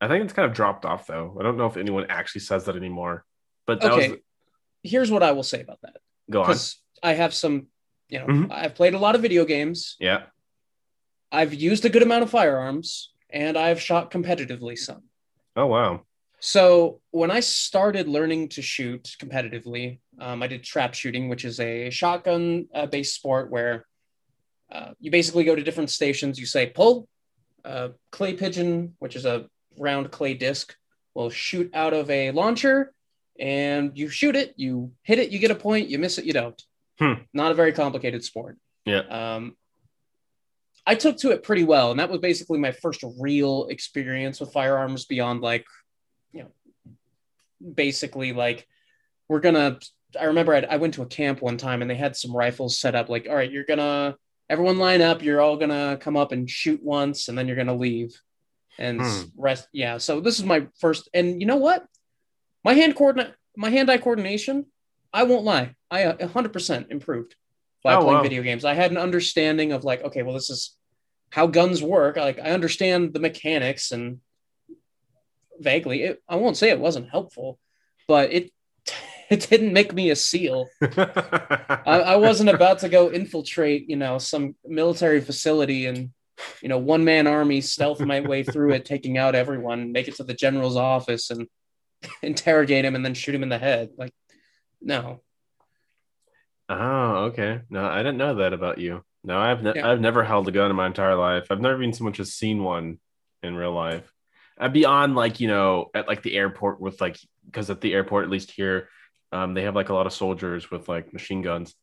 I 0.00 0.06
think 0.06 0.22
it's 0.22 0.32
kind 0.32 0.46
of 0.48 0.54
dropped 0.54 0.84
off 0.84 1.08
though. 1.08 1.36
I 1.36 1.42
don't 1.42 1.56
know 1.56 1.66
if 1.66 1.76
anyone 1.76 2.06
actually 2.08 2.42
says 2.42 2.66
that 2.66 2.76
anymore. 2.76 3.24
But 3.66 3.80
that 3.80 3.90
Okay. 3.90 4.08
was 4.10 4.18
Here's 4.84 5.10
what 5.10 5.24
I 5.24 5.32
will 5.32 5.42
say 5.42 5.60
about 5.62 5.80
that, 5.82 5.96
go 6.30 6.44
on. 6.44 6.54
I 7.02 7.14
have 7.14 7.34
some. 7.34 7.66
You 8.08 8.20
know, 8.20 8.26
Mhm. 8.26 8.52
I've 8.52 8.76
played 8.76 8.94
a 8.94 8.98
lot 8.98 9.16
of 9.16 9.20
video 9.20 9.44
games. 9.44 9.96
Yeah. 9.98 10.26
I've 11.30 11.54
used 11.54 11.84
a 11.84 11.90
good 11.90 12.02
amount 12.02 12.22
of 12.22 12.30
firearms, 12.30 13.12
and 13.30 13.56
I've 13.56 13.80
shot 13.80 14.10
competitively 14.10 14.78
some. 14.78 15.02
Oh 15.56 15.66
wow. 15.66 16.02
So 16.40 17.00
when 17.10 17.30
I 17.30 17.40
started 17.40 18.06
learning 18.06 18.50
to 18.50 18.62
shoot 18.62 19.16
competitively, 19.20 19.98
um, 20.20 20.42
I 20.42 20.46
did 20.46 20.62
trap 20.62 20.94
shooting, 20.94 21.28
which 21.28 21.44
is 21.44 21.58
a 21.58 21.90
shotgun 21.90 22.68
uh, 22.72 22.86
based 22.86 23.14
sport 23.14 23.50
where 23.50 23.86
uh, 24.70 24.92
you 25.00 25.10
basically 25.10 25.44
go 25.44 25.56
to 25.56 25.62
different 25.62 25.90
stations. 25.90 26.38
You 26.38 26.46
say 26.46 26.66
pull, 26.66 27.08
uh, 27.64 27.88
clay 28.12 28.34
pigeon, 28.34 28.94
which 29.00 29.16
is 29.16 29.26
a 29.26 29.46
round 29.76 30.10
clay 30.10 30.34
disc, 30.34 30.74
will 31.14 31.30
shoot 31.30 31.70
out 31.74 31.92
of 31.92 32.08
a 32.10 32.30
launcher, 32.30 32.92
and 33.38 33.96
you 33.98 34.08
shoot 34.08 34.36
it. 34.36 34.54
You 34.56 34.92
hit 35.02 35.18
it, 35.18 35.30
you 35.30 35.38
get 35.38 35.50
a 35.50 35.56
point. 35.56 35.88
You 35.88 35.98
miss 35.98 36.18
it, 36.18 36.24
you 36.24 36.32
don't. 36.32 36.60
Hmm. 37.00 37.14
Not 37.32 37.50
a 37.50 37.54
very 37.54 37.72
complicated 37.72 38.24
sport. 38.24 38.56
Yeah. 38.84 39.00
Um, 39.00 39.56
I 40.88 40.94
took 40.94 41.18
to 41.18 41.30
it 41.32 41.42
pretty 41.42 41.64
well, 41.64 41.90
and 41.90 42.00
that 42.00 42.08
was 42.10 42.18
basically 42.20 42.58
my 42.58 42.72
first 42.72 43.04
real 43.20 43.66
experience 43.68 44.40
with 44.40 44.52
firearms 44.54 45.04
beyond 45.04 45.42
like, 45.42 45.66
you 46.32 46.44
know, 46.44 46.50
basically 47.74 48.32
like 48.32 48.66
we're 49.28 49.40
gonna. 49.40 49.78
I 50.18 50.24
remember 50.24 50.54
I'd, 50.54 50.64
I 50.64 50.78
went 50.78 50.94
to 50.94 51.02
a 51.02 51.06
camp 51.06 51.42
one 51.42 51.58
time 51.58 51.82
and 51.82 51.90
they 51.90 51.94
had 51.94 52.16
some 52.16 52.34
rifles 52.34 52.78
set 52.80 52.94
up. 52.94 53.10
Like, 53.10 53.26
all 53.28 53.36
right, 53.36 53.50
you're 53.50 53.66
gonna 53.66 54.16
everyone 54.48 54.78
line 54.78 55.02
up. 55.02 55.22
You're 55.22 55.42
all 55.42 55.58
gonna 55.58 55.98
come 56.00 56.16
up 56.16 56.32
and 56.32 56.48
shoot 56.48 56.82
once, 56.82 57.28
and 57.28 57.36
then 57.36 57.46
you're 57.46 57.56
gonna 57.56 57.76
leave, 57.76 58.18
and 58.78 59.02
Hmm. 59.02 59.22
rest. 59.36 59.68
Yeah. 59.72 59.98
So 59.98 60.20
this 60.20 60.38
is 60.38 60.44
my 60.46 60.66
first, 60.80 61.10
and 61.12 61.38
you 61.40 61.46
know 61.46 61.56
what? 61.56 61.84
My 62.64 62.72
hand 62.72 62.96
coordinate, 62.96 63.34
my 63.56 63.68
hand-eye 63.68 63.98
coordination. 63.98 64.64
I 65.12 65.24
won't 65.24 65.44
lie. 65.44 65.74
I 65.90 66.04
uh, 66.04 66.16
100% 66.16 66.90
improved 66.90 67.34
by 67.84 67.94
Oh, 67.94 67.98
playing 68.04 68.16
wow. 68.16 68.22
video 68.22 68.42
games. 68.42 68.64
I 68.64 68.72
had 68.74 68.90
an 68.90 68.96
understanding 68.96 69.72
of 69.72 69.84
like, 69.84 70.02
okay, 70.02 70.22
well, 70.22 70.34
this 70.34 70.48
is 70.50 70.77
how 71.30 71.46
guns 71.46 71.82
work. 71.82 72.16
Like, 72.16 72.38
I 72.38 72.50
understand 72.50 73.12
the 73.12 73.20
mechanics 73.20 73.92
and 73.92 74.20
vaguely. 75.58 76.02
It, 76.02 76.22
I 76.28 76.36
won't 76.36 76.56
say 76.56 76.70
it 76.70 76.80
wasn't 76.80 77.10
helpful, 77.10 77.58
but 78.06 78.32
it 78.32 78.50
it 79.30 79.48
didn't 79.50 79.72
make 79.72 79.92
me 79.92 80.10
a 80.10 80.16
seal. 80.16 80.68
I, 80.80 81.76
I 81.86 82.16
wasn't 82.16 82.50
about 82.50 82.80
to 82.80 82.88
go 82.88 83.10
infiltrate, 83.10 83.88
you 83.88 83.96
know, 83.96 84.18
some 84.18 84.54
military 84.64 85.20
facility 85.20 85.86
and 85.86 86.10
you 86.62 86.68
know, 86.68 86.78
one 86.78 87.04
man 87.04 87.26
army 87.26 87.60
stealth 87.60 88.00
my 88.00 88.20
way 88.20 88.42
through 88.44 88.72
it, 88.72 88.84
taking 88.84 89.18
out 89.18 89.34
everyone, 89.34 89.92
make 89.92 90.08
it 90.08 90.16
to 90.16 90.24
the 90.24 90.34
general's 90.34 90.76
office 90.76 91.30
and 91.30 91.48
interrogate 92.22 92.84
him 92.84 92.94
and 92.94 93.04
then 93.04 93.14
shoot 93.14 93.34
him 93.34 93.42
in 93.42 93.48
the 93.48 93.58
head. 93.58 93.90
Like, 93.96 94.12
no. 94.80 95.20
Oh, 96.68 97.30
okay. 97.30 97.60
No, 97.70 97.84
I 97.84 97.98
didn't 97.98 98.18
know 98.18 98.36
that 98.36 98.52
about 98.52 98.78
you. 98.78 99.02
No, 99.28 99.38
I've 99.38 99.62
ne- 99.62 99.74
Yeah. 99.76 99.90
I've 99.90 100.00
never 100.00 100.24
held 100.24 100.48
a 100.48 100.50
gun 100.52 100.70
in 100.70 100.76
my 100.76 100.86
entire 100.86 101.14
life. 101.14 101.48
I've 101.50 101.60
never 101.60 101.76
even 101.82 101.92
so 101.92 102.02
much 102.04 102.18
as 102.18 102.32
seen 102.32 102.64
one 102.64 102.98
in 103.42 103.54
real 103.54 103.72
life. 103.72 104.10
Uh, 104.58 104.68
beyond 104.68 105.14
like 105.14 105.38
you 105.38 105.48
know 105.48 105.90
at 105.94 106.08
like 106.08 106.22
the 106.22 106.34
airport 106.34 106.80
with 106.80 106.98
like 107.00 107.18
because 107.44 107.68
at 107.68 107.82
the 107.82 107.92
airport 107.92 108.24
at 108.24 108.30
least 108.30 108.50
here, 108.50 108.88
um, 109.30 109.52
they 109.52 109.62
have 109.64 109.74
like 109.76 109.90
a 109.90 109.94
lot 109.94 110.06
of 110.06 110.14
soldiers 110.14 110.70
with 110.70 110.88
like 110.88 111.12
machine 111.12 111.42
guns, 111.42 111.74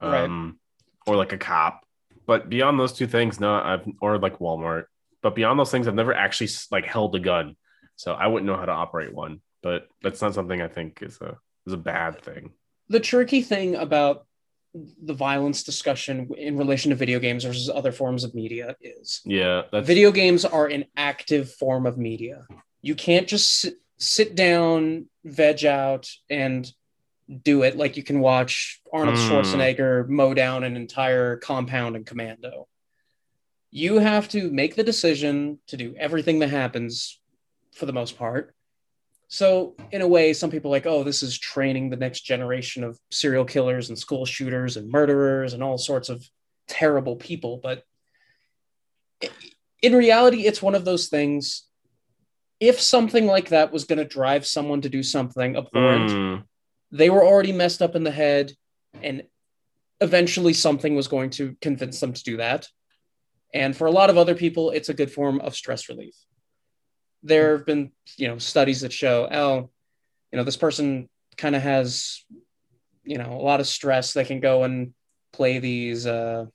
Right. 0.00 0.24
um, 0.24 0.58
or 1.06 1.16
like 1.16 1.32
a 1.34 1.38
cop. 1.38 1.84
But 2.26 2.48
beyond 2.48 2.80
those 2.80 2.94
two 2.94 3.06
things, 3.06 3.38
no, 3.40 3.54
I've 3.54 3.86
or 4.00 4.18
like 4.18 4.38
Walmart. 4.38 4.84
But 5.22 5.34
beyond 5.34 5.58
those 5.60 5.70
things, 5.70 5.86
I've 5.86 5.94
never 5.94 6.14
actually 6.14 6.48
like 6.70 6.86
held 6.86 7.14
a 7.14 7.20
gun, 7.20 7.56
so 7.96 8.14
I 8.14 8.26
wouldn't 8.26 8.46
know 8.46 8.56
how 8.56 8.64
to 8.64 8.72
operate 8.72 9.12
one. 9.12 9.42
But 9.62 9.86
that's 10.02 10.22
not 10.22 10.32
something 10.32 10.62
I 10.62 10.68
think 10.68 11.02
is 11.02 11.20
a 11.20 11.36
is 11.66 11.74
a 11.74 11.76
bad 11.76 12.22
thing. 12.22 12.52
The 12.88 13.00
tricky 13.00 13.42
thing 13.42 13.76
about 13.76 14.26
the 14.74 15.14
violence 15.14 15.64
discussion 15.64 16.30
in 16.36 16.56
relation 16.56 16.90
to 16.90 16.96
video 16.96 17.18
games 17.18 17.44
versus 17.44 17.68
other 17.68 17.92
forms 17.92 18.22
of 18.24 18.34
media 18.34 18.76
is 18.80 19.20
Yeah, 19.24 19.62
that's 19.72 19.86
video 19.86 20.12
games 20.12 20.44
are 20.44 20.66
an 20.66 20.84
active 20.96 21.52
form 21.52 21.86
of 21.86 21.98
media. 21.98 22.46
You 22.80 22.94
can't 22.94 23.26
just 23.26 23.50
sit, 23.50 23.74
sit 23.98 24.34
down, 24.34 25.06
veg 25.24 25.64
out, 25.64 26.08
and 26.28 26.70
do 27.42 27.62
it 27.62 27.76
like 27.76 27.96
you 27.96 28.02
can 28.02 28.20
watch 28.20 28.80
Arnold 28.92 29.18
Hmm. 29.18 29.30
Schwarzenegger 29.30 30.08
mow 30.08 30.34
down 30.34 30.64
an 30.64 30.76
entire 30.76 31.36
compound 31.36 31.96
in 31.96 32.04
Commando. 32.04 32.68
You 33.70 33.98
have 33.98 34.28
to 34.30 34.50
make 34.50 34.74
the 34.74 34.82
decision 34.82 35.58
to 35.68 35.76
do 35.76 35.94
everything 35.96 36.40
that 36.40 36.50
happens 36.50 37.20
for 37.72 37.86
the 37.86 37.92
most 37.92 38.18
part. 38.18 38.54
So, 39.32 39.76
in 39.92 40.02
a 40.02 40.08
way, 40.08 40.32
some 40.32 40.50
people 40.50 40.70
are 40.72 40.76
like, 40.76 40.86
oh, 40.86 41.04
this 41.04 41.22
is 41.22 41.38
training 41.38 41.88
the 41.88 41.96
next 41.96 42.22
generation 42.22 42.82
of 42.82 42.98
serial 43.12 43.44
killers 43.44 43.88
and 43.88 43.96
school 43.96 44.26
shooters 44.26 44.76
and 44.76 44.90
murderers 44.90 45.52
and 45.54 45.62
all 45.62 45.78
sorts 45.78 46.08
of 46.08 46.28
terrible 46.66 47.14
people. 47.14 47.60
But 47.62 47.84
in 49.82 49.94
reality, 49.94 50.46
it's 50.46 50.60
one 50.60 50.74
of 50.74 50.84
those 50.84 51.08
things. 51.08 51.66
if 52.58 52.78
something 52.78 53.26
like 53.26 53.48
that 53.48 53.72
was 53.72 53.84
going 53.84 53.98
to 54.00 54.04
drive 54.04 54.46
someone 54.46 54.82
to 54.82 54.90
do 54.90 55.02
something 55.02 55.56
abhorrent, 55.56 56.10
Mm, 56.10 56.44
they 56.90 57.08
were 57.08 57.24
already 57.24 57.52
messed 57.52 57.80
up 57.80 57.94
in 57.96 58.04
the 58.04 58.10
head, 58.10 58.52
and 59.02 59.22
eventually 60.02 60.52
something 60.52 60.94
was 60.94 61.08
going 61.08 61.30
to 61.30 61.56
convince 61.62 62.00
them 62.00 62.12
to 62.12 62.22
do 62.22 62.36
that. 62.36 62.66
And 63.54 63.74
for 63.74 63.86
a 63.86 63.90
lot 63.90 64.10
of 64.10 64.18
other 64.18 64.34
people, 64.34 64.70
it's 64.72 64.90
a 64.90 64.94
good 64.94 65.10
form 65.10 65.40
of 65.40 65.54
stress 65.54 65.88
relief. 65.88 66.14
There 67.22 67.56
have 67.56 67.66
been, 67.66 67.92
you 68.16 68.28
know, 68.28 68.38
studies 68.38 68.80
that 68.80 68.92
show, 68.92 69.28
oh, 69.30 69.70
you 70.32 70.36
know, 70.36 70.44
this 70.44 70.56
person 70.56 71.08
kind 71.36 71.56
of 71.56 71.62
has, 71.62 72.24
you 73.04 73.18
know, 73.18 73.32
a 73.32 73.42
lot 73.42 73.60
of 73.60 73.66
stress. 73.66 74.12
They 74.12 74.24
can 74.24 74.40
go 74.40 74.64
and 74.64 74.94
play 75.32 75.58
these 75.58 76.06
uh, 76.06 76.46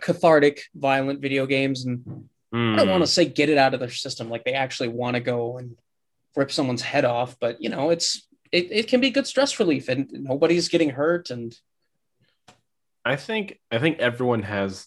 cathartic, 0.00 0.62
violent 0.74 1.20
video 1.20 1.46
games, 1.46 1.84
and 1.84 2.28
I 2.52 2.76
don't 2.76 2.86
mm. 2.86 2.90
want 2.90 3.02
to 3.02 3.06
say 3.06 3.24
get 3.24 3.50
it 3.50 3.58
out 3.58 3.74
of 3.74 3.80
their 3.80 3.90
system, 3.90 4.30
like 4.30 4.44
they 4.44 4.54
actually 4.54 4.88
want 4.88 5.14
to 5.14 5.20
go 5.20 5.58
and 5.58 5.76
rip 6.36 6.50
someone's 6.50 6.82
head 6.82 7.04
off, 7.04 7.36
but 7.40 7.60
you 7.62 7.68
know, 7.68 7.90
it's 7.90 8.26
it, 8.52 8.68
it 8.70 8.88
can 8.88 9.00
be 9.00 9.10
good 9.10 9.26
stress 9.26 9.58
relief, 9.58 9.88
and 9.88 10.08
nobody's 10.12 10.68
getting 10.68 10.90
hurt, 10.90 11.30
and 11.30 11.54
I 13.04 13.16
think 13.16 13.58
I 13.70 13.78
think 13.78 13.98
everyone 13.98 14.42
has 14.42 14.86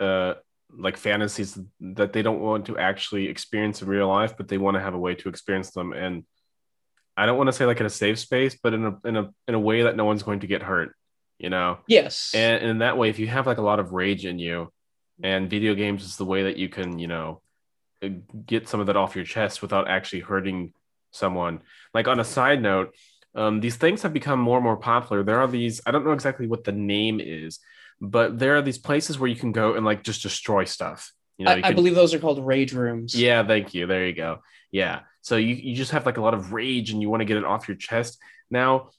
uh 0.00 0.34
like 0.76 0.96
fantasies 0.96 1.58
that 1.80 2.12
they 2.12 2.22
don't 2.22 2.40
want 2.40 2.66
to 2.66 2.78
actually 2.78 3.28
experience 3.28 3.82
in 3.82 3.88
real 3.88 4.08
life, 4.08 4.36
but 4.36 4.48
they 4.48 4.58
want 4.58 4.76
to 4.76 4.80
have 4.80 4.94
a 4.94 4.98
way 4.98 5.14
to 5.14 5.28
experience 5.28 5.70
them. 5.70 5.92
And 5.92 6.24
I 7.16 7.26
don't 7.26 7.36
want 7.36 7.48
to 7.48 7.52
say 7.52 7.66
like 7.66 7.80
in 7.80 7.86
a 7.86 7.90
safe 7.90 8.18
space, 8.18 8.56
but 8.62 8.74
in 8.74 8.84
a 8.86 8.98
in 9.04 9.16
a 9.16 9.30
in 9.46 9.54
a 9.54 9.60
way 9.60 9.82
that 9.82 9.96
no 9.96 10.04
one's 10.04 10.22
going 10.22 10.40
to 10.40 10.46
get 10.46 10.62
hurt, 10.62 10.96
you 11.38 11.50
know. 11.50 11.78
yes, 11.86 12.32
And, 12.34 12.62
and 12.62 12.70
in 12.70 12.78
that 12.78 12.96
way, 12.96 13.10
if 13.10 13.18
you 13.18 13.26
have 13.28 13.46
like 13.46 13.58
a 13.58 13.62
lot 13.62 13.80
of 13.80 13.92
rage 13.92 14.24
in 14.24 14.38
you, 14.38 14.72
and 15.22 15.50
video 15.50 15.74
games 15.74 16.04
is 16.04 16.16
the 16.16 16.24
way 16.24 16.44
that 16.44 16.56
you 16.56 16.68
can, 16.68 16.98
you 16.98 17.08
know, 17.08 17.42
uh, 18.02 18.08
get 18.46 18.68
some 18.68 18.80
of 18.80 18.86
that 18.86 18.96
off 18.96 19.14
your 19.14 19.24
chest 19.24 19.62
without 19.62 19.88
actually 19.88 20.20
hurting 20.20 20.72
someone. 21.10 21.60
Like 21.94 22.08
on 22.08 22.18
a 22.18 22.24
side 22.24 22.62
note, 22.62 22.94
um, 23.34 23.60
these 23.60 23.76
things 23.76 24.02
have 24.02 24.12
become 24.12 24.40
more 24.40 24.58
and 24.58 24.64
more 24.64 24.76
popular. 24.76 25.22
There 25.22 25.40
are 25.40 25.46
these, 25.46 25.80
I 25.86 25.90
don't 25.90 26.04
know 26.04 26.12
exactly 26.12 26.46
what 26.46 26.64
the 26.64 26.72
name 26.72 27.20
is, 27.20 27.60
but 28.02 28.36
there 28.36 28.56
are 28.56 28.62
these 28.62 28.78
places 28.78 29.18
where 29.18 29.30
you 29.30 29.36
can 29.36 29.52
go 29.52 29.74
and 29.74 29.86
like 29.86 30.02
just 30.02 30.22
destroy 30.22 30.64
stuff. 30.64 31.12
You 31.38 31.46
know, 31.46 31.52
I, 31.52 31.56
you 31.56 31.62
I 31.64 31.72
believe 31.72 31.94
those 31.94 32.12
are 32.12 32.18
called 32.18 32.44
rage 32.44 32.72
rooms. 32.72 33.14
yeah, 33.14 33.46
thank 33.46 33.74
you. 33.74 33.86
There 33.86 34.06
you 34.06 34.12
go. 34.12 34.40
Yeah. 34.72 35.00
So 35.20 35.36
you, 35.36 35.54
you 35.54 35.76
just 35.76 35.92
have 35.92 36.04
like 36.04 36.16
a 36.16 36.20
lot 36.20 36.34
of 36.34 36.52
rage 36.52 36.90
and 36.90 37.00
you 37.00 37.08
want 37.08 37.20
to 37.20 37.24
get 37.24 37.36
it 37.36 37.44
off 37.44 37.68
your 37.68 37.76
chest. 37.76 38.18
Now, 38.50 38.90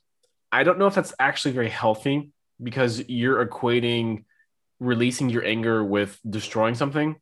I 0.53 0.63
don't 0.63 0.79
know 0.79 0.87
if 0.87 0.95
that's 0.95 1.13
actually 1.19 1.53
very 1.53 1.69
healthy 1.69 2.31
because 2.61 3.03
you're 3.09 3.45
equating 3.45 4.23
releasing 4.79 5.29
your 5.29 5.43
anger 5.43 5.83
with 5.83 6.17
destroying 6.27 6.75
something, 6.75 7.15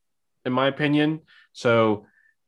in 0.44 0.52
my 0.52 0.68
opinion. 0.68 1.20
So, 1.52 2.06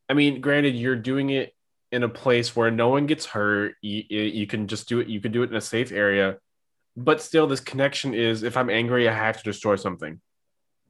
I 0.08 0.14
mean, 0.14 0.40
granted, 0.40 0.76
you're 0.76 0.96
doing 0.96 1.30
it 1.30 1.52
in 1.90 2.04
a 2.04 2.08
place 2.08 2.54
where 2.54 2.70
no 2.70 2.88
one 2.88 3.06
gets 3.06 3.26
hurt. 3.26 3.74
You, 3.80 4.04
you 4.08 4.46
can 4.46 4.68
just 4.68 4.88
do 4.88 5.00
it. 5.00 5.08
You 5.08 5.20
can 5.20 5.32
do 5.32 5.42
it 5.42 5.50
in 5.50 5.56
a 5.56 5.60
safe 5.60 5.90
area. 5.90 6.36
But 6.96 7.20
still, 7.20 7.46
this 7.46 7.60
connection 7.60 8.14
is 8.14 8.42
if 8.42 8.56
I'm 8.56 8.70
angry, 8.70 9.08
I 9.08 9.14
have 9.14 9.38
to 9.38 9.44
destroy 9.44 9.76
something. 9.76 10.20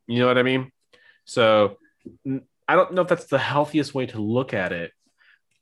You 0.06 0.18
know 0.18 0.26
what 0.26 0.38
I 0.38 0.42
mean? 0.42 0.70
So, 1.24 1.78
i 2.66 2.74
don't 2.76 2.92
know 2.92 3.02
if 3.02 3.08
that's 3.08 3.26
the 3.26 3.38
healthiest 3.38 3.94
way 3.94 4.06
to 4.06 4.20
look 4.20 4.52
at 4.52 4.72
it, 4.72 4.92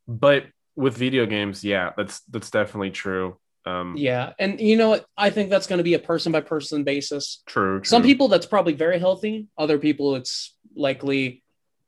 but 0.09 0.47
with 0.75 0.97
video 0.97 1.27
games, 1.27 1.63
yeah, 1.63 1.93
that's 1.97 2.21
that's 2.23 2.51
definitely 2.51 2.91
true. 2.91 3.37
Um, 3.65 3.95
Yeah, 3.97 4.33
and 4.39 4.61
you 4.61 4.77
know 4.77 4.91
what? 4.91 5.07
I 5.17 5.31
think 5.31 5.51
that's 5.51 5.67
going 5.67 5.79
to 5.79 5.85
be 5.85 5.95
a 5.95 5.99
person 5.99 6.33
by 6.33 6.41
person 6.41 6.85
basis. 6.85 7.43
true, 7.47 7.79
true. 7.79 7.85
Some 7.85 8.03
people 8.03 8.29
that's 8.29 8.47
probably 8.47 8.73
very 8.73 8.99
healthy. 8.99 9.49
Other 9.57 9.79
people, 9.79 10.17
it's 10.17 10.57
likely 10.75 11.43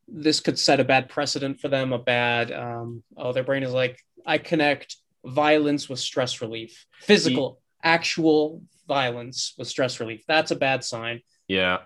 this 0.06 0.40
could 0.40 0.58
set 0.58 0.80
a 0.80 0.84
bad 0.84 1.08
precedent 1.08 1.60
for 1.60 1.68
them. 1.68 1.92
A 1.92 1.98
bad, 1.98 2.52
um, 2.52 3.02
oh, 3.16 3.32
their 3.32 3.42
brain 3.42 3.62
is 3.62 3.72
like, 3.72 3.98
I 4.24 4.38
connect 4.38 4.96
violence 5.24 5.88
with 5.88 5.98
stress 5.98 6.40
relief, 6.40 6.86
physical, 7.00 7.60
actual 7.84 8.62
violence 8.88 9.54
with 9.56 9.68
stress 9.68 10.00
relief. 10.00 10.24
That's 10.26 10.50
a 10.50 10.56
bad 10.56 10.82
sign. 10.84 11.20
yeah, 11.48 11.78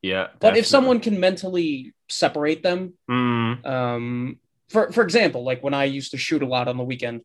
yeah. 0.00 0.28
But 0.40 0.56
if 0.56 0.66
someone 0.66 1.00
can 1.00 1.20
mentally 1.20 1.92
separate 2.08 2.62
them, 2.62 2.94
Mm, 3.10 3.66
um, 3.66 4.38
for 4.68 4.90
for 4.92 5.02
example, 5.02 5.44
like 5.44 5.62
when 5.62 5.74
I 5.74 5.84
used 5.84 6.12
to 6.12 6.16
shoot 6.18 6.42
a 6.42 6.46
lot 6.46 6.68
on 6.68 6.76
the 6.76 6.84
weekend, 6.84 7.22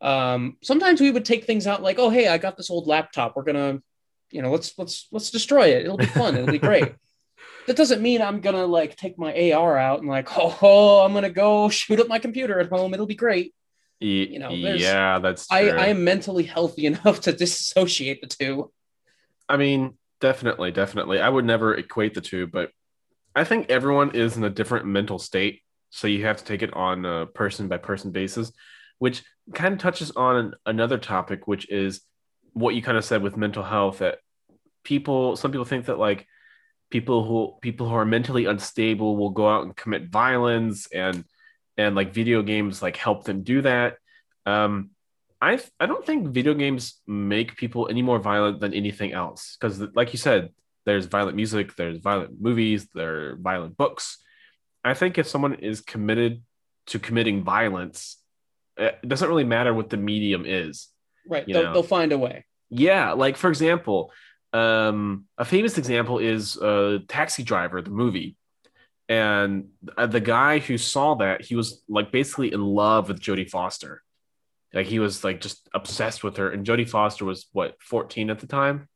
um, 0.00 0.56
sometimes 0.62 1.00
we 1.00 1.10
would 1.10 1.24
take 1.24 1.44
things 1.44 1.66
out 1.66 1.82
like, 1.82 1.98
oh 1.98 2.10
hey, 2.10 2.28
I 2.28 2.38
got 2.38 2.56
this 2.56 2.70
old 2.70 2.86
laptop. 2.86 3.34
We're 3.36 3.44
gonna, 3.44 3.80
you 4.30 4.42
know, 4.42 4.50
let's 4.50 4.76
let's 4.78 5.08
let's 5.12 5.30
destroy 5.30 5.68
it. 5.68 5.84
It'll 5.84 5.96
be 5.96 6.06
fun. 6.06 6.36
It'll 6.36 6.52
be 6.52 6.58
great. 6.70 6.92
That 7.66 7.76
doesn't 7.76 8.02
mean 8.02 8.20
I'm 8.22 8.40
gonna 8.40 8.66
like 8.66 8.96
take 8.96 9.18
my 9.18 9.52
AR 9.52 9.76
out 9.78 10.00
and 10.00 10.08
like, 10.08 10.28
oh, 10.38 10.58
oh 10.62 11.04
I'm 11.04 11.12
gonna 11.14 11.30
go 11.30 11.68
shoot 11.68 12.00
up 12.00 12.08
my 12.08 12.18
computer 12.18 12.58
at 12.60 12.68
home. 12.68 12.94
It'll 12.94 13.06
be 13.06 13.14
great. 13.14 13.54
You 14.00 14.38
know, 14.38 14.50
yeah, 14.50 15.18
that's 15.18 15.46
true. 15.46 15.58
I, 15.58 15.68
I 15.68 15.86
am 15.88 16.04
mentally 16.04 16.44
healthy 16.44 16.86
enough 16.92 17.20
to 17.22 17.32
disassociate 17.32 18.20
the 18.20 18.26
two. 18.26 18.72
I 19.48 19.56
mean, 19.56 19.98
definitely, 20.20 20.70
definitely. 20.70 21.20
I 21.20 21.28
would 21.28 21.44
never 21.44 21.74
equate 21.74 22.14
the 22.14 22.20
two, 22.20 22.46
but 22.46 22.70
I 23.34 23.44
think 23.44 23.70
everyone 23.70 24.14
is 24.14 24.36
in 24.36 24.44
a 24.44 24.50
different 24.50 24.86
mental 24.86 25.18
state. 25.18 25.60
So 25.90 26.06
you 26.06 26.24
have 26.24 26.38
to 26.38 26.44
take 26.44 26.62
it 26.62 26.72
on 26.74 27.04
a 27.04 27.26
person 27.26 27.68
by 27.68 27.78
person 27.78 28.10
basis, 28.10 28.52
which 28.98 29.22
kind 29.54 29.74
of 29.74 29.80
touches 29.80 30.12
on 30.12 30.54
another 30.64 30.98
topic, 30.98 31.46
which 31.46 31.68
is 31.70 32.00
what 32.52 32.74
you 32.74 32.82
kind 32.82 32.96
of 32.96 33.04
said 33.04 33.22
with 33.22 33.36
mental 33.36 33.62
health 33.62 33.98
that 33.98 34.18
people, 34.84 35.36
some 35.36 35.50
people 35.50 35.64
think 35.64 35.86
that 35.86 35.98
like 35.98 36.26
people 36.90 37.24
who 37.24 37.58
people 37.60 37.88
who 37.88 37.94
are 37.94 38.04
mentally 38.04 38.46
unstable 38.46 39.16
will 39.16 39.30
go 39.30 39.48
out 39.48 39.64
and 39.64 39.76
commit 39.76 40.08
violence 40.08 40.88
and 40.92 41.24
and 41.80 41.96
like 41.96 42.12
video 42.12 42.42
games 42.42 42.82
like 42.82 42.96
help 42.96 43.24
them 43.24 43.42
do 43.42 43.62
that. 43.62 43.96
Um, 44.44 44.90
I 45.40 45.60
I 45.80 45.86
don't 45.86 46.04
think 46.04 46.28
video 46.28 46.54
games 46.54 47.00
make 47.06 47.56
people 47.56 47.88
any 47.88 48.02
more 48.02 48.18
violent 48.18 48.60
than 48.60 48.74
anything 48.74 49.12
else 49.12 49.56
because, 49.56 49.80
like 49.94 50.12
you 50.12 50.18
said, 50.18 50.50
there's 50.84 51.06
violent 51.06 51.36
music, 51.36 51.76
there's 51.76 51.98
violent 51.98 52.40
movies, 52.40 52.86
there 52.94 53.14
are 53.32 53.36
violent 53.36 53.76
books. 53.76 54.18
I 54.84 54.94
think 54.94 55.16
if 55.16 55.26
someone 55.26 55.54
is 55.54 55.80
committed 55.80 56.42
to 56.88 56.98
committing 56.98 57.44
violence, 57.44 58.18
it 58.76 59.06
doesn't 59.06 59.28
really 59.28 59.44
matter 59.44 59.72
what 59.72 59.88
the 59.88 59.96
medium 59.96 60.44
is. 60.46 60.88
Right. 61.26 61.46
They'll, 61.46 61.72
they'll 61.72 61.82
find 61.82 62.12
a 62.12 62.18
way. 62.18 62.44
Yeah, 62.68 63.12
like 63.12 63.36
for 63.36 63.48
example, 63.48 64.12
um, 64.52 65.24
a 65.38 65.44
famous 65.44 65.78
example 65.78 66.18
is 66.18 66.56
uh, 66.58 66.98
Taxi 67.08 67.42
Driver, 67.42 67.80
the 67.82 67.90
movie, 67.90 68.36
and 69.10 69.70
uh, 69.98 70.06
the 70.06 70.20
guy 70.20 70.60
who 70.60 70.78
saw 70.78 71.16
that 71.16 71.42
he 71.42 71.56
was 71.56 71.82
like 71.88 72.12
basically 72.12 72.52
in 72.52 72.62
love 72.62 73.08
with 73.08 73.20
Jodie 73.20 73.50
Foster, 73.50 74.02
like 74.72 74.86
he 74.86 75.00
was 75.00 75.24
like 75.24 75.40
just 75.40 75.68
obsessed 75.74 76.22
with 76.22 76.36
her, 76.36 76.48
and 76.48 76.64
Jodie 76.64 76.88
Foster 76.88 77.24
was 77.24 77.46
what 77.52 77.74
14 77.82 78.30
at 78.30 78.38
the 78.38 78.46
time, 78.46 78.88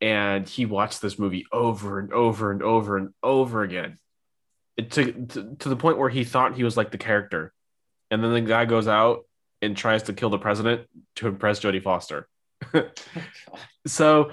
and 0.00 0.48
he 0.48 0.64
watched 0.64 1.02
this 1.02 1.18
movie 1.18 1.44
over 1.52 1.98
and 1.98 2.14
over 2.14 2.50
and 2.50 2.62
over 2.62 2.96
and 2.96 3.10
over 3.22 3.62
again, 3.62 3.98
it 4.78 4.90
took 4.90 5.28
to 5.28 5.54
to 5.58 5.68
the 5.68 5.76
point 5.76 5.98
where 5.98 6.08
he 6.08 6.24
thought 6.24 6.56
he 6.56 6.64
was 6.64 6.78
like 6.78 6.90
the 6.90 6.98
character, 6.98 7.52
and 8.10 8.24
then 8.24 8.32
the 8.32 8.40
guy 8.40 8.64
goes 8.64 8.88
out 8.88 9.26
and 9.60 9.76
tries 9.76 10.04
to 10.04 10.14
kill 10.14 10.30
the 10.30 10.38
president 10.38 10.88
to 11.16 11.28
impress 11.28 11.60
Jodie 11.60 11.82
Foster. 11.82 12.26
So, 13.86 14.32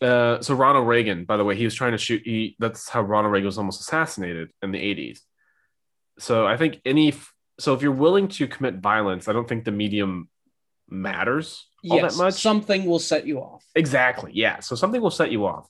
uh, 0.00 0.40
so 0.40 0.54
Ronald 0.54 0.86
Reagan, 0.86 1.24
by 1.24 1.36
the 1.36 1.44
way, 1.44 1.56
he 1.56 1.64
was 1.64 1.74
trying 1.74 1.92
to 1.92 1.98
shoot. 1.98 2.22
He 2.24 2.56
that's 2.58 2.88
how 2.88 3.02
Ronald 3.02 3.32
Reagan 3.32 3.46
was 3.46 3.58
almost 3.58 3.80
assassinated 3.80 4.50
in 4.62 4.72
the 4.72 4.78
'80s. 4.78 5.20
So 6.18 6.46
I 6.46 6.56
think 6.56 6.80
any. 6.84 7.14
So 7.58 7.74
if 7.74 7.82
you're 7.82 7.92
willing 7.92 8.28
to 8.28 8.48
commit 8.48 8.76
violence, 8.76 9.28
I 9.28 9.32
don't 9.32 9.48
think 9.48 9.64
the 9.64 9.72
medium 9.72 10.28
matters 10.88 11.66
all 11.90 11.98
yes, 11.98 12.16
that 12.16 12.22
much. 12.22 12.34
something 12.34 12.84
will 12.84 12.98
set 12.98 13.26
you 13.26 13.38
off. 13.38 13.64
exactly. 13.74 14.32
Yeah. 14.34 14.60
So 14.60 14.74
something 14.74 15.00
will 15.00 15.10
set 15.10 15.30
you 15.30 15.46
off. 15.46 15.68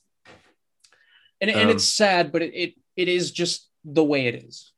And, 1.41 1.51
and 1.51 1.69
Um, 1.69 1.69
it's 1.69 1.83
sad, 1.83 2.31
but 2.31 2.41
it, 2.41 2.53
it 2.53 2.73
it 2.95 3.07
is 3.07 3.31
just 3.31 3.69
the 3.83 4.03
way 4.03 4.27
it 4.27 4.35
is. 4.35 4.71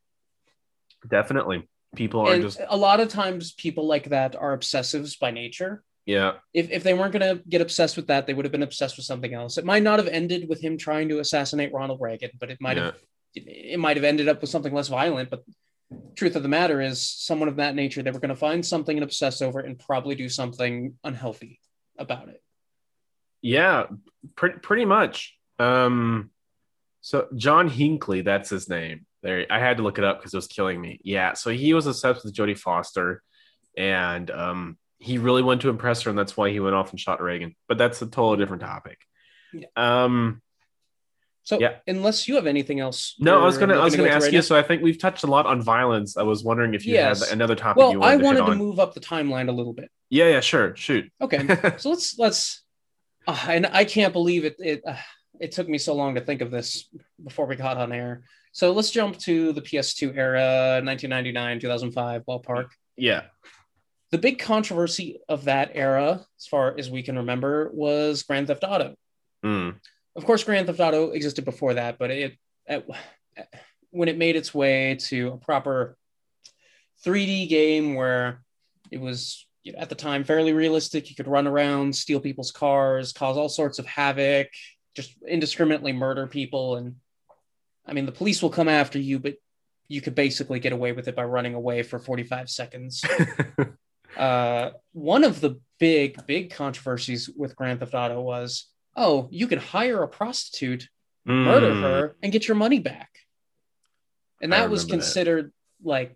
Definitely, 1.08 1.68
people 1.96 2.22
are 2.22 2.34
and 2.34 2.44
just 2.44 2.60
a 2.68 2.78
lot 2.78 3.00
of 3.00 3.10
times 3.10 3.54
people 3.54 3.88
like 3.88 4.10
that 4.10 4.36
are 4.36 4.58
obsessives 4.58 5.20
by 5.20 5.32
nature. 5.32 5.84
Yeah. 6.08 6.36
If, 6.54 6.72
if 6.72 6.84
they 6.84 6.94
weren't 6.94 7.12
going 7.12 7.38
to 7.38 7.44
get 7.50 7.60
obsessed 7.60 7.98
with 7.98 8.08
that, 8.08 8.26
they 8.26 8.34
would 8.34 8.46
have 8.46 8.52
been 8.54 8.64
obsessed 8.64 8.96
with 8.96 9.06
something 9.06 9.34
else. 9.34 9.58
It 9.58 9.66
might 9.66 9.84
not 9.84 10.00
have 10.00 10.08
ended 10.08 10.48
with 10.48 10.62
him 10.62 10.78
trying 10.78 11.10
to 11.10 11.20
assassinate 11.20 11.74
Ronald 11.74 12.00
Reagan, 12.02 12.32
but 12.40 12.50
it 12.50 12.60
might 12.62 12.78
yeah. 12.78 12.86
have 12.86 12.96
it 13.36 13.78
might 13.78 13.98
have 13.98 14.06
ended 14.06 14.30
up 14.30 14.40
with 14.40 14.50
something 14.50 14.74
less 14.74 14.88
violent. 14.88 15.30
But 15.30 15.44
truth 16.16 16.38
of 16.38 16.44
the 16.44 16.50
matter 16.50 16.82
is, 16.82 17.04
someone 17.04 17.50
of 17.50 17.58
that 17.58 17.76
nature, 17.76 18.02
they 18.02 18.12
were 18.12 18.22
going 18.22 18.30
to 18.30 18.36
find 18.36 18.66
something 18.66 18.96
and 18.96 19.04
obsess 19.04 19.42
over 19.42 19.60
it 19.60 19.66
and 19.66 19.78
probably 19.78 20.16
do 20.16 20.30
something 20.30 20.96
unhealthy 21.04 21.60
about 22.00 22.30
it. 22.30 22.42
Yeah, 23.42 23.88
pretty 24.38 24.60
pretty 24.60 24.86
much. 24.86 25.38
Um, 25.60 26.32
so 27.02 27.28
John 27.36 27.68
Hinckley, 27.68 28.22
that's 28.22 28.50
his 28.50 28.70
name. 28.70 29.06
There, 29.24 29.46
I 29.50 29.60
had 29.60 29.78
to 29.78 29.84
look 29.84 29.98
it 29.98 30.06
up 30.06 30.20
because 30.20 30.34
it 30.34 30.38
was 30.38 30.48
killing 30.48 30.80
me. 30.80 31.02
Yeah, 31.04 31.34
so 31.34 31.50
he 31.50 31.74
was 31.74 31.86
obsessed 31.86 32.24
with 32.24 32.34
Jodie 32.34 32.58
Foster, 32.58 33.22
and 33.76 34.32
um, 34.32 34.78
he 35.00 35.18
really 35.18 35.42
wanted 35.44 35.62
to 35.62 35.70
impress 35.70 36.02
her, 36.04 36.10
and 36.10 36.18
that's 36.18 36.36
why 36.36 36.50
he 36.50 36.60
went 36.60 36.76
off 36.76 36.92
and 36.92 37.00
shot 37.00 37.22
Reagan. 37.22 37.56
But 37.68 37.78
that's 37.78 38.02
a 38.02 38.08
totally 38.08 38.38
different 38.38 38.62
topic. 38.64 39.00
Yeah. 39.54 39.68
Um, 39.76 40.42
So 41.44 41.60
Yeah. 41.62 41.76
unless 41.88 42.28
you 42.28 42.36
have 42.36 42.46
anything 42.46 42.82
else, 42.82 43.16
No, 43.20 43.42
I 43.42 43.46
was 43.46 43.58
gonna 43.58 43.76
I 43.76 43.84
was 43.86 43.96
gonna 43.96 44.10
go 44.10 44.16
ask 44.16 44.32
you. 44.34 44.42
So 44.42 44.58
I 44.58 44.64
think 44.64 44.82
we've 44.82 45.00
touched 45.00 45.24
a 45.24 45.28
lot 45.28 45.46
on 45.46 45.62
violence. 45.62 46.18
I 46.18 46.24
was 46.24 46.44
wondering 46.44 46.74
if 46.74 46.86
you 46.86 46.94
Yes. 46.96 47.24
had 47.30 47.34
another 47.34 47.56
topic 47.56 47.78
well, 47.78 48.04
I 48.04 48.18
wanted 48.18 48.40
to 48.40 48.52
to 48.52 48.56
move 48.56 48.80
up 48.80 48.94
the 48.94 49.00
timeline 49.00 49.48
a 49.48 49.54
little 49.54 49.72
bit. 49.74 49.90
Yeah, 50.10 50.28
yeah, 50.30 50.40
sure, 50.42 50.76
shoot. 50.76 51.10
Okay, 51.22 51.40
so 51.78 51.90
let's 51.92 52.18
let's. 52.20 52.64
Uh, 53.26 53.46
and 53.50 53.66
I 53.68 53.86
can't 53.86 54.12
believe 54.14 54.44
it. 54.46 54.56
It 54.60 54.82
uh, 54.86 54.98
it 55.40 55.52
took 55.54 55.70
me 55.70 55.78
so 55.78 55.94
long 55.96 56.16
to 56.16 56.22
think 56.22 56.42
of 56.42 56.52
this 56.52 56.90
before 57.24 57.46
we 57.46 57.56
got 57.56 57.78
on 57.78 57.92
air. 57.94 58.24
So 58.52 58.72
let's 58.74 58.90
jump 58.92 59.18
to 59.20 59.54
the 59.54 59.62
PS2 59.62 60.18
era, 60.18 60.82
1999, 60.84 61.60
2005 61.60 62.24
ballpark. 62.26 62.70
yeah. 62.98 63.22
The 64.12 64.18
big 64.18 64.40
controversy 64.40 65.20
of 65.28 65.46
that 65.46 65.72
era, 65.74 66.26
as 66.40 66.48
far 66.48 66.76
as 66.78 66.90
we 66.90 67.04
can 67.04 67.18
remember, 67.18 67.70
was 67.74 68.24
Grand 68.24 68.48
Theft 68.48 68.64
Auto. 68.64 68.96
Mm. 69.46 69.76
Of 70.16 70.26
course, 70.26 70.44
Grand 70.44 70.68
Theft 70.68 70.80
Auto 70.80 71.12
existed 71.12 71.46
before 71.46 71.74
that, 71.74 71.98
but 72.00 72.12
it 72.12 72.38
at, 72.68 72.86
when 73.92 74.10
it 74.10 74.18
made 74.18 74.36
its 74.36 74.54
way 74.54 74.96
to 74.96 75.30
a 75.30 75.38
proper 75.38 75.98
3D 77.06 77.50
game 77.50 77.96
where 77.96 78.42
it 78.92 79.00
was 79.00 79.46
you 79.64 79.74
know, 79.74 79.80
at 79.80 79.90
the 79.90 79.96
time 79.96 80.24
fairly 80.24 80.54
realistic, 80.54 81.10
you 81.10 81.16
could 81.16 81.28
run 81.28 81.48
around, 81.48 81.96
steal 81.96 82.20
people's 82.20 82.52
cars, 82.52 83.12
cause 83.12 83.38
all 83.38 83.50
sorts 83.50 83.80
of 83.80 83.86
havoc, 83.86 84.48
just 84.96 85.14
indiscriminately 85.28 85.94
murder 85.94 86.28
people, 86.28 86.78
and 86.78 86.96
I 87.86 87.94
mean 87.94 88.06
the 88.06 88.12
police 88.12 88.42
will 88.42 88.50
come 88.50 88.70
after 88.70 89.00
you, 89.00 89.20
but 89.20 89.36
you 89.88 90.02
could 90.02 90.16
basically 90.16 90.60
get 90.60 90.74
away 90.74 90.92
with 90.92 91.08
it 91.08 91.16
by 91.16 91.24
running 91.24 91.54
away 91.54 91.84
for 91.84 92.00
45 92.00 92.50
seconds. 92.50 93.04
uh, 94.18 94.72
one 94.94 95.24
of 95.24 95.40
the 95.42 95.60
big, 95.80 96.26
big 96.26 96.52
controversies 96.52 97.30
with 97.30 97.56
Grand 97.56 97.80
Theft 97.80 97.94
Auto 97.94 98.22
was, 98.22 98.66
oh, 98.96 99.28
you 99.32 99.48
could 99.48 99.60
hire 99.60 100.02
a 100.04 100.08
prostitute, 100.08 100.90
murder 101.26 101.72
Mm. 101.72 101.82
her, 101.82 102.16
and 102.24 102.32
get 102.32 102.48
your 102.48 102.56
money 102.56 102.80
back. 102.80 103.10
And 104.42 104.54
that 104.54 104.70
was 104.70 104.84
remember 104.84 104.98
that. 104.98 105.06
considered 105.06 105.54
like, 105.84 106.16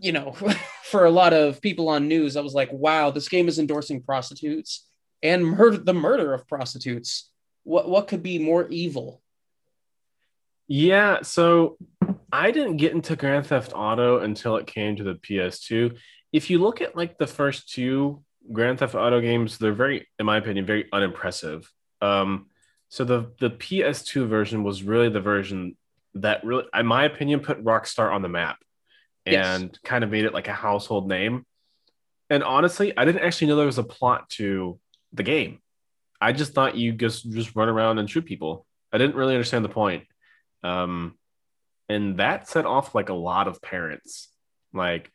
you 0.00 0.12
know, 0.12 0.32
for 0.84 1.04
a 1.04 1.10
lot 1.10 1.32
of 1.32 1.60
people 1.60 1.88
on 1.88 2.08
news, 2.08 2.36
I 2.36 2.40
was 2.40 2.54
like, 2.54 2.72
wow, 2.72 3.10
this 3.10 3.28
game 3.28 3.48
is 3.48 3.58
endorsing 3.58 4.02
prostitutes 4.02 4.86
and 5.22 5.44
murder 5.44 5.78
the 5.78 5.94
murder 5.94 6.34
of 6.34 6.46
prostitutes. 6.46 7.30
What 7.64 7.88
what 7.88 8.08
could 8.08 8.22
be 8.22 8.38
more 8.38 8.68
evil? 8.68 9.22
Yeah, 10.68 11.22
so 11.22 11.76
I 12.32 12.50
didn't 12.50 12.78
get 12.78 12.92
into 12.92 13.16
Grand 13.16 13.46
Theft 13.46 13.72
Auto 13.74 14.18
until 14.20 14.56
it 14.56 14.66
came 14.66 14.96
to 14.96 15.04
the 15.04 15.14
PS2. 15.14 15.96
If 16.34 16.50
you 16.50 16.58
look 16.58 16.82
at 16.82 16.96
like 16.96 17.16
the 17.16 17.28
first 17.28 17.72
two 17.72 18.24
Grand 18.52 18.80
Theft 18.80 18.96
Auto 18.96 19.20
games, 19.20 19.56
they're 19.58 19.72
very, 19.72 20.08
in 20.18 20.26
my 20.26 20.36
opinion, 20.36 20.66
very 20.66 20.86
unimpressive. 20.92 21.70
Um, 22.02 22.46
so 22.88 23.04
the 23.04 23.32
the 23.38 23.50
PS2 23.50 24.26
version 24.26 24.64
was 24.64 24.82
really 24.82 25.08
the 25.08 25.20
version 25.20 25.76
that 26.14 26.44
really, 26.44 26.64
in 26.74 26.86
my 26.86 27.04
opinion, 27.04 27.38
put 27.40 27.62
Rockstar 27.64 28.12
on 28.12 28.22
the 28.22 28.28
map 28.28 28.58
Yes. 29.24 29.46
and 29.46 29.78
kind 29.84 30.02
of 30.04 30.10
made 30.10 30.24
it 30.24 30.34
like 30.34 30.48
a 30.48 30.52
household 30.52 31.08
name. 31.08 31.46
And 32.28 32.42
honestly, 32.42 32.92
I 32.96 33.04
didn't 33.04 33.22
actually 33.22 33.46
know 33.48 33.56
there 33.56 33.66
was 33.66 33.78
a 33.78 33.84
plot 33.84 34.28
to 34.30 34.78
the 35.12 35.22
game. 35.22 35.60
I 36.20 36.32
just 36.32 36.52
thought 36.52 36.76
you 36.76 36.92
just 36.92 37.30
just 37.30 37.54
run 37.54 37.68
around 37.68 37.98
and 37.98 38.10
shoot 38.10 38.24
people. 38.24 38.66
I 38.92 38.98
didn't 38.98 39.16
really 39.16 39.34
understand 39.34 39.64
the 39.64 39.68
point. 39.70 40.04
Um, 40.62 41.16
and 41.88 42.18
that 42.18 42.48
set 42.48 42.66
off 42.66 42.94
like 42.94 43.08
a 43.08 43.14
lot 43.14 43.46
of 43.46 43.60
parents. 43.62 44.28
Like, 44.72 45.10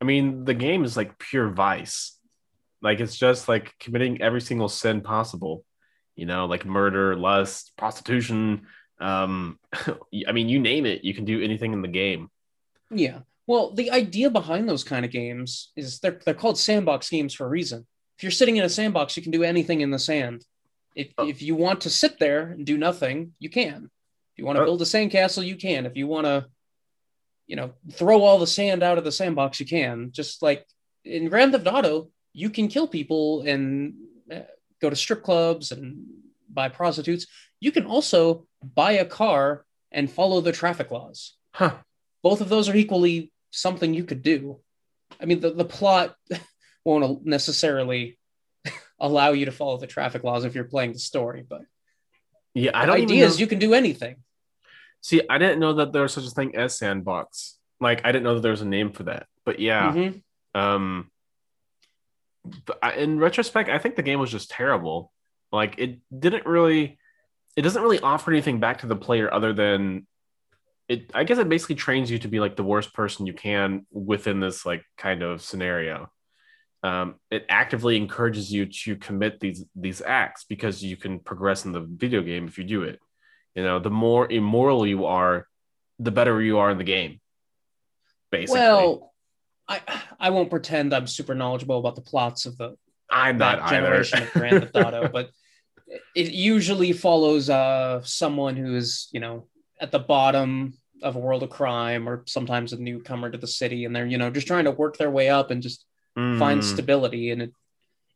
I 0.00 0.04
mean, 0.04 0.44
the 0.44 0.54
game 0.54 0.84
is 0.84 0.96
like 0.96 1.18
pure 1.18 1.48
vice. 1.48 2.18
Like, 2.82 3.00
it's 3.00 3.16
just 3.16 3.48
like 3.48 3.74
committing 3.80 4.20
every 4.20 4.40
single 4.40 4.68
sin 4.68 5.00
possible, 5.00 5.64
you 6.14 6.26
know, 6.26 6.46
like 6.46 6.66
murder, 6.66 7.16
lust, 7.16 7.72
prostitution. 7.76 8.66
Um, 9.00 9.58
I 10.28 10.32
mean, 10.32 10.48
you 10.48 10.58
name 10.58 10.86
it, 10.86 11.02
you 11.04 11.14
can 11.14 11.24
do 11.24 11.42
anything 11.42 11.72
in 11.72 11.82
the 11.82 11.88
game. 11.88 12.28
Yeah. 12.90 13.20
Well, 13.46 13.72
the 13.72 13.90
idea 13.90 14.28
behind 14.30 14.68
those 14.68 14.84
kind 14.84 15.04
of 15.04 15.10
games 15.12 15.70
is 15.76 16.00
they're 16.00 16.20
they're 16.24 16.34
called 16.34 16.58
sandbox 16.58 17.08
games 17.08 17.32
for 17.32 17.46
a 17.46 17.48
reason. 17.48 17.86
If 18.18 18.22
you're 18.24 18.32
sitting 18.32 18.56
in 18.56 18.64
a 18.64 18.68
sandbox, 18.68 19.16
you 19.16 19.22
can 19.22 19.32
do 19.32 19.42
anything 19.44 19.80
in 19.82 19.90
the 19.90 19.98
sand. 19.98 20.44
If 20.94 21.12
Oh. 21.18 21.28
if 21.28 21.42
you 21.42 21.54
want 21.54 21.82
to 21.82 21.90
sit 21.90 22.18
there 22.18 22.48
and 22.48 22.66
do 22.66 22.76
nothing, 22.76 23.34
you 23.38 23.48
can. 23.50 23.84
If 24.32 24.38
you 24.38 24.44
want 24.46 24.56
to 24.56 24.62
Oh. 24.62 24.64
build 24.64 24.82
a 24.82 24.84
sandcastle, 24.84 25.46
you 25.46 25.56
can. 25.56 25.86
If 25.86 25.96
you 25.96 26.06
want 26.08 26.24
to, 26.26 26.46
you 27.46 27.56
know, 27.56 27.72
throw 27.92 28.22
all 28.22 28.38
the 28.38 28.46
sand 28.46 28.82
out 28.82 28.98
of 28.98 29.04
the 29.04 29.12
sandbox, 29.12 29.60
you 29.60 29.66
can. 29.66 30.10
Just 30.12 30.42
like 30.42 30.66
in 31.04 31.28
Grand 31.28 31.52
Theft 31.52 31.66
Auto, 31.66 32.10
you 32.32 32.50
can 32.50 32.68
kill 32.68 32.88
people 32.88 33.42
and 33.42 33.94
uh, 34.32 34.40
go 34.80 34.90
to 34.90 34.96
strip 34.96 35.22
clubs 35.22 35.72
and 35.72 36.04
buy 36.52 36.68
prostitutes. 36.68 37.26
You 37.60 37.72
can 37.72 37.86
also 37.86 38.46
buy 38.74 38.92
a 38.92 39.04
car 39.04 39.64
and 39.92 40.10
follow 40.10 40.40
the 40.40 40.52
traffic 40.52 40.90
laws 40.90 41.34
Huh. 41.52 41.76
both 42.22 42.40
of 42.40 42.48
those 42.50 42.68
are 42.68 42.76
equally 42.76 43.32
something 43.50 43.94
you 43.94 44.04
could 44.04 44.22
do. 44.22 44.58
I 45.20 45.24
mean, 45.24 45.40
the, 45.40 45.52
the 45.52 45.64
plot 45.64 46.14
won't 46.84 47.24
necessarily 47.24 48.18
allow 49.00 49.30
you 49.30 49.46
to 49.46 49.52
follow 49.52 49.78
the 49.78 49.86
traffic 49.86 50.22
laws 50.24 50.44
if 50.44 50.54
you're 50.54 50.64
playing 50.64 50.92
the 50.92 50.98
story, 50.98 51.44
but 51.48 51.62
Yeah, 52.54 52.72
I 52.74 52.84
don't 52.86 52.96
idea 52.96 53.16
even 53.18 53.28
is 53.28 53.36
know- 53.36 53.40
you 53.40 53.46
can 53.46 53.58
do 53.58 53.72
anything. 53.72 54.16
See, 55.06 55.22
I 55.30 55.38
didn't 55.38 55.60
know 55.60 55.74
that 55.74 55.92
there 55.92 56.02
was 56.02 56.14
such 56.14 56.26
a 56.26 56.30
thing 56.30 56.56
as 56.56 56.76
sandbox. 56.76 57.60
Like, 57.80 58.04
I 58.04 58.10
didn't 58.10 58.24
know 58.24 58.34
that 58.34 58.40
there 58.40 58.50
was 58.50 58.62
a 58.62 58.66
name 58.66 58.90
for 58.90 59.04
that. 59.04 59.28
But 59.44 59.60
yeah, 59.60 59.92
Mhm. 59.92 60.20
um, 60.52 61.12
in 62.96 63.20
retrospect, 63.20 63.68
I 63.68 63.78
think 63.78 63.94
the 63.94 64.02
game 64.02 64.18
was 64.18 64.32
just 64.32 64.50
terrible. 64.50 65.12
Like, 65.52 65.78
it 65.78 66.00
didn't 66.10 66.44
really, 66.44 66.98
it 67.54 67.62
doesn't 67.62 67.80
really 67.80 68.00
offer 68.00 68.32
anything 68.32 68.58
back 68.58 68.78
to 68.78 68.88
the 68.88 68.96
player 68.96 69.32
other 69.32 69.52
than 69.52 70.08
it. 70.88 71.12
I 71.14 71.22
guess 71.22 71.38
it 71.38 71.48
basically 71.48 71.76
trains 71.76 72.10
you 72.10 72.18
to 72.18 72.28
be 72.28 72.40
like 72.40 72.56
the 72.56 72.64
worst 72.64 72.92
person 72.92 73.26
you 73.26 73.32
can 73.32 73.86
within 73.92 74.40
this 74.40 74.66
like 74.66 74.82
kind 74.98 75.22
of 75.22 75.40
scenario. 75.40 76.10
Um, 76.82 77.20
it 77.30 77.46
actively 77.48 77.96
encourages 77.96 78.52
you 78.52 78.66
to 78.66 78.96
commit 78.96 79.38
these 79.38 79.64
these 79.76 80.02
acts 80.02 80.42
because 80.42 80.82
you 80.82 80.96
can 80.96 81.20
progress 81.20 81.64
in 81.64 81.70
the 81.70 81.86
video 81.88 82.22
game 82.22 82.48
if 82.48 82.58
you 82.58 82.64
do 82.64 82.82
it. 82.82 82.98
You 83.56 83.64
know, 83.64 83.78
the 83.80 83.90
more 83.90 84.30
immoral 84.30 84.86
you 84.86 85.06
are, 85.06 85.48
the 85.98 86.10
better 86.12 86.40
you 86.40 86.58
are 86.58 86.70
in 86.70 86.78
the 86.78 86.84
game. 86.84 87.20
Basically, 88.30 88.60
Well, 88.60 89.12
I 89.68 89.80
I 90.20 90.30
won't 90.30 90.50
pretend 90.50 90.94
I'm 90.94 91.06
super 91.06 91.34
knowledgeable 91.34 91.78
about 91.78 91.96
the 91.96 92.02
plots 92.02 92.46
of 92.46 92.56
the 92.58 92.76
I'm 93.10 93.38
not 93.38 93.60
either. 93.60 94.02
generation 94.02 94.22
of 94.22 94.32
Grand 94.34 94.60
Theft 94.60 94.76
Auto, 94.76 95.08
but 95.12 95.30
it 96.14 96.32
usually 96.32 96.92
follows 96.92 97.50
uh 97.50 98.02
someone 98.04 98.56
who 98.56 98.74
is 98.76 99.08
you 99.12 99.20
know 99.20 99.46
at 99.80 99.92
the 99.92 99.98
bottom 99.98 100.74
of 101.02 101.16
a 101.16 101.18
world 101.18 101.42
of 101.42 101.50
crime 101.50 102.08
or 102.08 102.24
sometimes 102.26 102.72
a 102.72 102.76
newcomer 102.80 103.30
to 103.30 103.38
the 103.38 103.46
city 103.46 103.84
and 103.84 103.94
they're 103.94 104.06
you 104.06 104.18
know 104.18 104.30
just 104.30 104.46
trying 104.46 104.64
to 104.64 104.70
work 104.70 104.96
their 104.96 105.10
way 105.10 105.28
up 105.28 105.50
and 105.50 105.62
just 105.62 105.84
find 106.32 106.62
Mm, 106.62 106.64
stability 106.64 107.30
and 107.30 107.42
it 107.42 107.52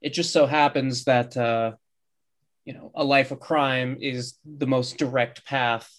it 0.03 0.11
just 0.15 0.33
so 0.33 0.47
happens 0.47 1.05
that 1.05 1.37
uh 1.37 1.73
you 2.71 2.79
know 2.79 2.93
a 2.95 3.03
life 3.03 3.33
of 3.33 3.41
crime 3.41 3.97
is 4.01 4.35
the 4.45 4.67
most 4.67 4.97
direct 4.97 5.45
path 5.45 5.91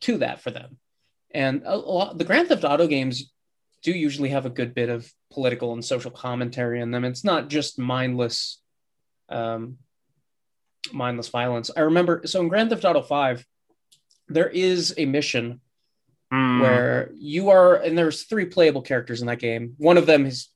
to 0.00 0.18
that 0.18 0.40
for 0.40 0.50
them. 0.50 0.76
And 1.32 1.62
lot, 1.62 2.18
the 2.18 2.24
grand 2.24 2.48
theft 2.48 2.64
auto 2.64 2.88
games 2.88 3.30
do 3.84 3.92
usually 3.92 4.30
have 4.30 4.44
a 4.44 4.50
good 4.50 4.74
bit 4.74 4.88
of 4.88 5.08
political 5.32 5.72
and 5.72 5.84
social 5.84 6.10
commentary 6.10 6.80
in 6.80 6.90
them. 6.90 7.04
It's 7.04 7.22
not 7.22 7.46
just 7.46 7.78
mindless 7.78 8.60
um 9.28 9.78
mindless 10.92 11.28
violence. 11.28 11.70
I 11.76 11.82
remember 11.82 12.22
so 12.24 12.40
in 12.40 12.48
grand 12.48 12.70
theft 12.70 12.84
auto 12.84 13.02
5 13.02 13.46
there 14.26 14.48
is 14.48 14.94
a 14.96 15.06
mission 15.06 15.60
mm, 16.32 16.60
where 16.60 17.12
you 17.14 17.50
are 17.50 17.76
and 17.76 17.96
there's 17.96 18.24
three 18.24 18.46
playable 18.46 18.82
characters 18.82 19.20
in 19.20 19.28
that 19.28 19.38
game. 19.38 19.74
One 19.78 19.96
of 19.96 20.06
them 20.06 20.26
is 20.26 20.48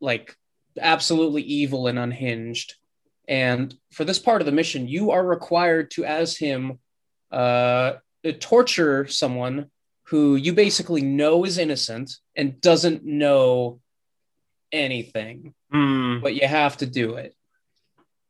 like 0.00 0.34
absolutely 0.80 1.42
evil 1.42 1.86
and 1.86 1.98
unhinged 1.98 2.76
and 3.28 3.74
for 3.92 4.04
this 4.04 4.18
part 4.18 4.40
of 4.40 4.46
the 4.46 4.52
mission 4.52 4.88
you 4.88 5.10
are 5.10 5.24
required 5.24 5.90
to 5.90 6.04
as 6.04 6.36
him 6.36 6.78
uh 7.32 7.92
torture 8.40 9.06
someone 9.06 9.70
who 10.04 10.36
you 10.36 10.52
basically 10.52 11.02
know 11.02 11.44
is 11.44 11.58
innocent 11.58 12.12
and 12.36 12.60
doesn't 12.60 13.04
know 13.04 13.80
anything 14.72 15.54
mm, 15.72 16.20
but 16.22 16.34
you 16.34 16.46
have 16.46 16.76
to 16.78 16.86
do 16.86 17.16
it. 17.16 17.34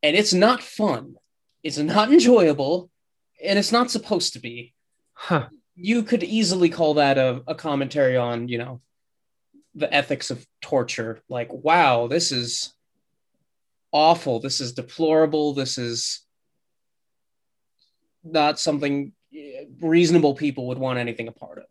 And 0.03 0.17
it's 0.17 0.33
not 0.33 0.63
fun. 0.63 1.17
It's 1.63 1.79
not 1.79 2.13
enjoyable. 2.13 2.91
And 3.43 3.59
it's 3.59 3.73
not 3.73 3.91
supposed 3.91 4.33
to 4.35 4.41
be. 4.41 4.75
huh. 5.15 5.49
You 5.75 6.03
could 6.03 6.25
easily 6.25 6.71
call 6.71 6.95
that 6.95 7.19
a, 7.19 7.43
a 7.47 7.55
commentary 7.55 8.17
on, 8.17 8.49
you 8.49 8.57
know, 8.57 8.81
the 9.75 9.93
ethics 9.93 10.31
of 10.31 10.47
torture. 10.63 11.21
Like, 11.29 11.53
wow, 11.53 12.07
this 12.07 12.33
is 12.33 12.73
awful. 13.93 14.41
This 14.41 14.61
is 14.61 14.73
deplorable. 14.73 15.55
This 15.55 15.79
is 15.79 16.21
not 18.25 18.59
something 18.59 19.13
eh, 19.35 19.65
reasonable 19.81 20.35
people 20.35 20.69
would 20.69 20.79
want 20.79 20.99
anything 20.99 21.29
a 21.29 21.33
part 21.33 21.59
of. 21.59 21.65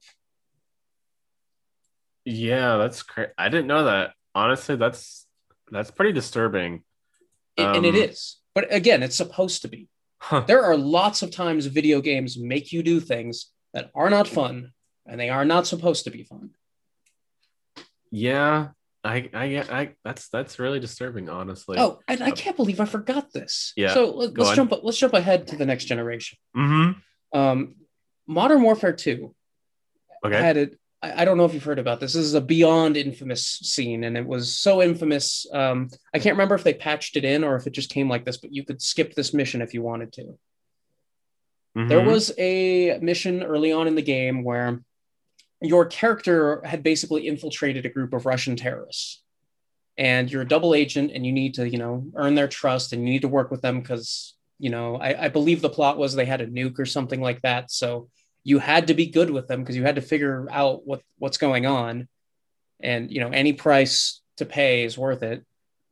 Yeah, 2.26 2.78
that's 2.78 3.04
crazy. 3.04 3.32
I 3.38 3.50
didn't 3.50 3.68
know 3.68 3.86
that. 3.86 4.14
Honestly, 4.34 4.76
that's 4.76 5.26
that's 5.72 5.92
pretty 5.92 6.12
disturbing. 6.14 6.84
And- 7.58 7.78
and 7.78 7.86
it 7.86 7.96
Um, 7.96 8.02
is. 8.10 8.38
But 8.54 8.74
again, 8.74 9.04
it's 9.04 9.16
supposed 9.16 9.62
to 9.64 9.68
be. 9.68 9.90
Huh. 10.22 10.42
There 10.48 10.64
are 10.64 10.78
lots 10.78 11.22
of 11.22 11.32
times 11.32 11.66
video 11.68 12.02
games 12.02 12.38
make 12.38 12.72
you 12.72 12.82
do 12.84 13.00
things 13.00 13.52
that 13.74 13.92
are 13.94 14.10
not 14.10 14.28
fun 14.28 14.72
and 15.06 15.20
they 15.20 15.30
are 15.30 15.46
not 15.46 15.68
supposed 15.68 16.06
to 16.06 16.10
be 16.12 16.24
fun. 16.24 16.52
Yeah, 18.12 18.70
I, 19.06 19.30
I, 19.34 19.46
I, 19.70 19.90
that's 20.04 20.30
that's 20.30 20.58
really 20.58 20.80
disturbing, 20.80 21.30
honestly. 21.30 21.78
Oh, 21.78 22.00
and 22.08 22.24
I 22.24 22.32
can't 22.32 22.58
believe 22.58 22.80
I 22.80 22.86
forgot 22.86 23.32
this. 23.32 23.72
Yeah, 23.78 23.94
So 23.94 24.10
let, 24.12 24.38
let's 24.38 24.50
on. 24.50 24.56
jump. 24.56 24.74
Let's 24.84 24.98
jump 24.98 25.14
ahead 25.14 25.48
to 25.50 25.56
the 25.56 25.66
next 25.66 25.86
generation. 25.86 26.38
Mm-hmm. 26.58 27.38
Um, 27.38 27.76
Modern 28.28 28.64
Warfare 28.64 28.94
Two 28.94 29.36
Okay. 30.26 30.36
had 30.36 30.58
it. 30.58 30.80
I, 31.04 31.22
I 31.22 31.26
don't 31.26 31.38
know 31.38 31.46
if 31.46 31.54
you've 31.54 31.64
heard 31.64 31.78
about 31.78 32.00
this. 32.00 32.14
This 32.14 32.26
is 32.26 32.34
a 32.34 32.42
beyond 32.42 32.98
infamous 32.98 33.46
scene, 33.46 34.04
and 34.06 34.18
it 34.18 34.26
was 34.26 34.56
so 34.58 34.82
infamous. 34.82 35.46
Um, 35.54 35.90
I 36.14 36.18
can't 36.20 36.34
remember 36.34 36.56
if 36.56 36.64
they 36.64 36.74
patched 36.74 37.16
it 37.16 37.24
in 37.26 37.44
or 37.44 37.56
if 37.56 37.68
it 37.68 37.74
just 37.74 37.92
came 37.92 38.10
like 38.10 38.26
this, 38.26 38.38
but 38.38 38.52
you 38.54 38.66
could 38.66 38.82
skip 38.82 39.14
this 39.14 39.34
mission 39.34 39.62
if 39.62 39.74
you 39.76 39.84
wanted 39.84 40.14
to. 40.14 40.40
There 41.76 42.00
Mhm. 42.02 42.06
was 42.08 42.32
a 42.40 42.98
mission 43.02 43.44
early 43.44 43.72
on 43.72 43.88
in 43.88 43.96
the 43.96 44.02
game 44.02 44.44
where 44.44 44.82
your 45.68 45.86
character 45.86 46.62
had 46.66 46.84
basically 46.84 47.28
infiltrated 47.28 47.86
a 47.86 47.90
group 47.90 48.14
of 48.14 48.26
Russian 48.26 48.56
terrorists. 48.56 49.22
And 49.98 50.30
you're 50.30 50.42
a 50.42 50.48
double 50.48 50.76
agent 50.76 51.12
and 51.14 51.26
you 51.26 51.32
need 51.32 51.54
to, 51.54 51.70
you 51.70 51.78
know, 51.78 52.06
earn 52.16 52.36
their 52.36 52.50
trust 52.50 52.92
and 52.92 53.04
you 53.04 53.10
need 53.10 53.22
to 53.22 53.30
work 53.30 53.50
with 53.50 53.62
them 53.62 53.80
because, 53.80 54.36
you 54.60 54.70
know, 54.70 54.98
I, 54.98 55.26
I 55.26 55.30
believe 55.30 55.62
the 55.62 55.70
plot 55.70 55.98
was 55.98 56.14
they 56.14 56.26
had 56.26 56.42
a 56.42 56.48
nuke 56.48 56.80
or 56.80 56.86
something 56.86 57.22
like 57.22 57.42
that. 57.44 57.72
So 57.72 58.10
you 58.44 58.60
had 58.60 58.88
to 58.88 58.94
be 58.94 59.08
good 59.08 59.30
with 59.30 59.48
them 59.48 59.62
because 59.62 59.78
you 59.78 59.84
had 59.84 59.96
to 59.96 60.02
figure 60.02 60.48
out 60.52 60.86
what 60.86 61.02
what's 61.18 61.38
going 61.38 61.66
on. 61.66 62.10
And, 62.82 63.10
you 63.10 63.22
know, 63.22 63.30
any 63.30 63.54
price 63.54 64.22
to 64.38 64.46
pay 64.46 64.84
is 64.84 64.98
worth 64.98 65.24
it. 65.24 65.46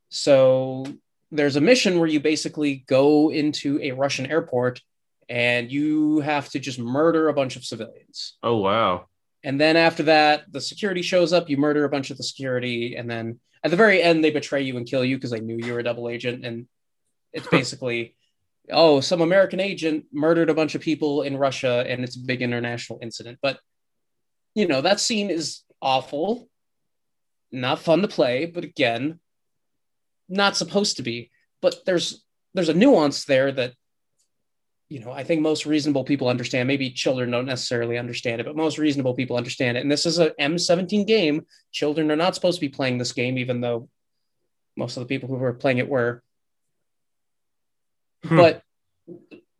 So 0.09 0.85
there's 1.31 1.55
a 1.55 1.61
mission 1.61 1.99
where 1.99 2.09
you 2.09 2.19
basically 2.19 2.83
go 2.87 3.31
into 3.31 3.79
a 3.81 3.91
Russian 3.91 4.25
airport 4.25 4.81
and 5.29 5.71
you 5.71 6.19
have 6.19 6.49
to 6.49 6.59
just 6.59 6.77
murder 6.77 7.29
a 7.29 7.33
bunch 7.33 7.55
of 7.55 7.65
civilians. 7.65 8.37
Oh 8.43 8.57
wow. 8.57 9.05
And 9.43 9.59
then 9.59 9.75
after 9.75 10.03
that, 10.03 10.51
the 10.51 10.61
security 10.61 11.01
shows 11.01 11.33
up, 11.33 11.49
you 11.49 11.57
murder 11.57 11.83
a 11.83 11.89
bunch 11.89 12.11
of 12.11 12.17
the 12.17 12.23
security, 12.23 12.95
and 12.95 13.09
then 13.09 13.39
at 13.63 13.71
the 13.71 13.77
very 13.77 14.01
end, 14.01 14.23
they 14.23 14.31
betray 14.31 14.61
you 14.61 14.77
and 14.77 14.85
kill 14.85 15.03
you 15.03 15.17
because 15.17 15.31
they 15.31 15.39
knew 15.39 15.57
you 15.57 15.73
were 15.73 15.79
a 15.79 15.83
double 15.83 16.09
agent. 16.09 16.45
And 16.45 16.67
it's 17.31 17.47
basically, 17.47 18.15
oh, 18.69 18.99
some 18.99 19.21
American 19.21 19.59
agent 19.59 20.05
murdered 20.11 20.49
a 20.49 20.53
bunch 20.53 20.75
of 20.75 20.81
people 20.81 21.23
in 21.23 21.37
Russia, 21.37 21.85
and 21.87 22.03
it's 22.03 22.15
a 22.15 22.25
big 22.25 22.41
international 22.41 22.99
incident. 23.01 23.39
But 23.41 23.59
you 24.55 24.67
know, 24.67 24.81
that 24.81 24.99
scene 24.99 25.29
is 25.29 25.61
awful, 25.81 26.47
not 27.51 27.79
fun 27.79 28.01
to 28.01 28.07
play, 28.07 28.45
but 28.45 28.63
again, 28.63 29.19
not 30.29 30.55
supposed 30.55 30.97
to 30.97 31.03
be. 31.03 31.31
But 31.61 31.85
there's 31.85 32.23
there's 32.53 32.69
a 32.69 32.73
nuance 32.73 33.25
there 33.25 33.51
that 33.51 33.73
you 34.93 34.99
know, 34.99 35.11
I 35.11 35.23
think 35.23 35.41
most 35.41 35.65
reasonable 35.65 36.03
people 36.03 36.27
understand. 36.27 36.67
Maybe 36.67 36.91
children 36.91 37.31
don't 37.31 37.47
necessarily 37.47 37.97
understand 37.97 38.39
it, 38.39 38.43
but 38.43 38.55
most 38.55 38.77
reasonable 38.77 39.15
people 39.15 39.37
understand 39.37 39.75
it. 39.75 39.79
And 39.79 39.91
this 39.91 40.05
is 40.05 40.19
a 40.19 40.29
M17 40.39 41.07
game. 41.07 41.47
Children 41.71 42.11
are 42.11 42.15
not 42.15 42.35
supposed 42.35 42.59
to 42.59 42.61
be 42.61 42.69
playing 42.69 42.99
this 42.99 43.11
game, 43.11 43.39
even 43.39 43.59
though 43.59 43.89
most 44.77 44.95
of 44.95 45.01
the 45.01 45.07
people 45.07 45.29
who 45.29 45.35
were 45.35 45.51
playing 45.51 45.79
it 45.79 45.89
were. 45.89 46.21
Hmm. 48.23 48.37
But 48.37 48.61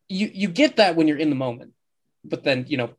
you 0.08 0.30
you 0.32 0.50
get 0.50 0.76
that 0.76 0.96
when 0.96 1.08
you're 1.08 1.18
in 1.18 1.32
the 1.32 1.36
moment. 1.36 1.74
But 2.24 2.44
then, 2.44 2.66
you 2.68 2.78
know, 2.78 2.92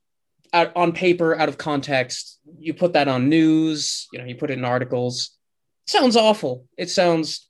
out 0.52 0.72
on 0.74 0.90
paper, 0.90 1.38
out 1.38 1.48
of 1.48 1.56
context, 1.56 2.40
you 2.58 2.74
put 2.74 2.94
that 2.94 3.06
on 3.06 3.28
news, 3.28 4.08
you 4.12 4.18
know, 4.18 4.24
you 4.24 4.34
put 4.34 4.50
it 4.50 4.58
in 4.58 4.64
articles. 4.64 5.38
It 5.86 5.92
sounds 5.92 6.16
awful. 6.16 6.66
It 6.76 6.90
sounds 6.90 7.48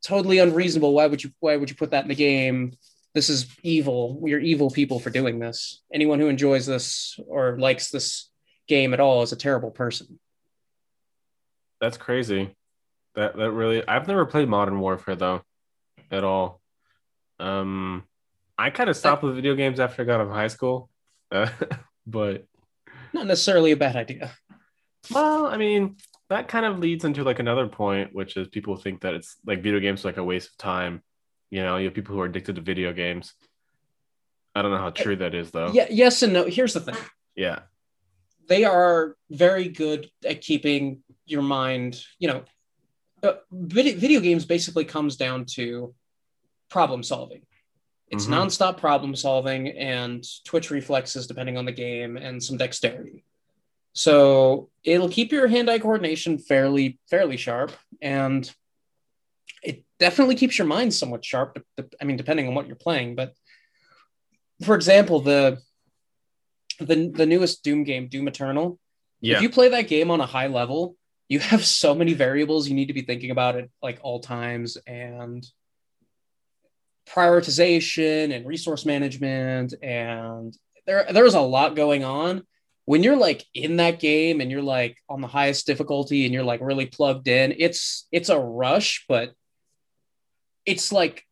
totally 0.00 0.38
unreasonable. 0.38 0.94
Why 0.94 1.08
would 1.08 1.24
you 1.24 1.32
why 1.40 1.56
would 1.56 1.70
you 1.70 1.76
put 1.76 1.90
that 1.90 2.04
in 2.04 2.08
the 2.08 2.14
game? 2.14 2.74
This 3.14 3.28
is 3.28 3.46
evil. 3.62 4.18
We're 4.18 4.40
evil 4.40 4.70
people 4.70 4.98
for 4.98 5.10
doing 5.10 5.38
this. 5.38 5.82
Anyone 5.92 6.18
who 6.18 6.28
enjoys 6.28 6.66
this 6.66 7.18
or 7.26 7.58
likes 7.58 7.90
this 7.90 8.30
game 8.68 8.94
at 8.94 9.00
all 9.00 9.22
is 9.22 9.32
a 9.32 9.36
terrible 9.36 9.70
person. 9.70 10.18
That's 11.80 11.96
crazy. 11.96 12.54
That 13.14 13.36
that 13.36 13.50
really 13.50 13.86
I've 13.86 14.08
never 14.08 14.24
played 14.24 14.48
Modern 14.48 14.80
Warfare 14.80 15.16
though 15.16 15.42
at 16.10 16.24
all. 16.24 16.60
Um 17.38 18.04
I 18.58 18.70
kind 18.70 18.88
of 18.88 18.96
stopped 18.96 19.22
with 19.22 19.34
video 19.34 19.54
games 19.54 19.80
after 19.80 20.02
I 20.02 20.04
got 20.04 20.20
out 20.20 20.26
of 20.26 20.32
high 20.32 20.48
school. 20.48 20.88
Uh, 21.30 21.48
but 22.06 22.44
Not 23.12 23.26
necessarily 23.26 23.72
a 23.72 23.76
bad 23.76 23.96
idea. 23.96 24.30
well, 25.10 25.46
I 25.46 25.56
mean, 25.56 25.96
that 26.28 26.48
kind 26.48 26.64
of 26.64 26.78
leads 26.78 27.04
into 27.04 27.24
like 27.24 27.40
another 27.40 27.66
point, 27.66 28.14
which 28.14 28.36
is 28.36 28.48
people 28.48 28.76
think 28.76 29.00
that 29.02 29.14
it's 29.14 29.36
like 29.44 29.62
video 29.62 29.80
games 29.80 30.04
are 30.04 30.08
like 30.08 30.16
a 30.18 30.24
waste 30.24 30.50
of 30.50 30.56
time. 30.58 31.02
You 31.52 31.62
know, 31.62 31.76
you 31.76 31.84
have 31.84 31.94
people 31.94 32.14
who 32.14 32.20
are 32.22 32.24
addicted 32.24 32.56
to 32.56 32.62
video 32.62 32.94
games. 32.94 33.34
I 34.54 34.62
don't 34.62 34.70
know 34.70 34.78
how 34.78 34.88
true 34.88 35.16
that 35.16 35.34
is 35.34 35.50
though. 35.50 35.70
Yeah, 35.70 35.86
yes 35.90 36.22
and 36.22 36.32
no. 36.32 36.46
Here's 36.46 36.72
the 36.72 36.80
thing. 36.80 36.96
Yeah. 37.36 37.60
They 38.48 38.64
are 38.64 39.16
very 39.30 39.68
good 39.68 40.10
at 40.26 40.40
keeping 40.40 41.02
your 41.26 41.42
mind, 41.42 42.02
you 42.18 42.28
know, 42.28 42.44
uh, 43.22 43.34
video, 43.52 43.96
video 43.98 44.20
games 44.20 44.46
basically 44.46 44.86
comes 44.86 45.16
down 45.16 45.44
to 45.56 45.94
problem 46.70 47.02
solving. 47.02 47.42
It's 48.08 48.26
Mhm. 48.26 48.30
nonstop 48.30 48.78
problem 48.78 49.14
solving 49.14 49.68
and 49.68 50.24
twitch 50.44 50.70
reflexes 50.70 51.26
depending 51.26 51.58
on 51.58 51.66
the 51.66 51.72
game 51.72 52.16
and 52.16 52.42
some 52.42 52.56
dexterity. 52.56 53.24
So 53.92 54.70
it'll 54.84 55.10
keep 55.10 55.32
your 55.32 55.48
hand-eye 55.48 55.80
coordination 55.80 56.38
fairly 56.38 56.98
fairly 57.10 57.36
sharp, 57.36 57.72
and 58.00 58.50
it 59.62 59.84
definitely 59.98 60.34
keeps 60.34 60.58
your 60.58 60.66
mind 60.66 60.92
somewhat 60.92 61.24
sharp. 61.24 61.64
I 62.00 62.04
mean, 62.04 62.16
depending 62.16 62.48
on 62.48 62.54
what 62.54 62.66
you're 62.66 62.76
playing. 62.76 63.14
But 63.14 63.34
for 64.64 64.74
example, 64.74 65.20
the 65.20 65.58
the 66.78 67.10
the 67.14 67.26
newest 67.26 67.62
Doom 67.62 67.84
game, 67.84 68.08
Doom 68.08 68.28
Eternal. 68.28 68.78
Yeah. 69.20 69.36
If 69.36 69.42
you 69.42 69.50
play 69.50 69.68
that 69.68 69.88
game 69.88 70.10
on 70.10 70.20
a 70.20 70.26
high 70.26 70.48
level, 70.48 70.96
you 71.28 71.38
have 71.38 71.64
so 71.64 71.94
many 71.94 72.12
variables 72.12 72.68
you 72.68 72.74
need 72.74 72.88
to 72.88 72.94
be 72.94 73.02
thinking 73.02 73.30
about 73.30 73.56
at 73.56 73.68
like 73.82 73.98
all 74.02 74.20
times 74.20 74.76
and 74.86 75.46
prioritization 77.08 78.34
and 78.34 78.46
resource 78.46 78.84
management 78.86 79.74
and 79.82 80.56
there 80.86 81.06
there's 81.12 81.34
a 81.34 81.40
lot 81.40 81.74
going 81.74 82.04
on 82.04 82.42
when 82.84 83.02
you're 83.02 83.16
like 83.16 83.44
in 83.54 83.76
that 83.76 84.00
game 84.00 84.40
and 84.40 84.50
you're 84.50 84.62
like 84.62 84.96
on 85.08 85.20
the 85.20 85.26
highest 85.28 85.66
difficulty 85.66 86.24
and 86.24 86.34
you're 86.34 86.42
like 86.42 86.60
really 86.60 86.86
plugged 86.86 87.28
in 87.28 87.54
it's 87.58 88.06
it's 88.10 88.28
a 88.28 88.38
rush 88.38 89.04
but 89.08 89.32
it's 90.66 90.92
like 90.92 91.24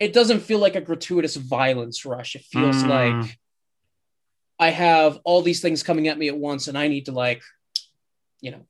it 0.00 0.12
doesn't 0.12 0.40
feel 0.40 0.58
like 0.60 0.76
a 0.76 0.80
gratuitous 0.80 1.34
violence 1.36 2.04
rush. 2.04 2.36
It 2.36 2.42
feels 2.42 2.82
Mm. 2.84 2.88
like 2.88 3.38
i 4.60 4.70
have 4.70 5.18
all 5.24 5.42
these 5.42 5.60
things 5.60 5.82
coming 5.82 6.08
at 6.08 6.18
me 6.18 6.28
at 6.28 6.36
once 6.36 6.68
and 6.68 6.76
i 6.76 6.88
need 6.88 7.04
to 7.06 7.12
like 7.12 7.42
you 8.40 8.50
know 8.50 8.66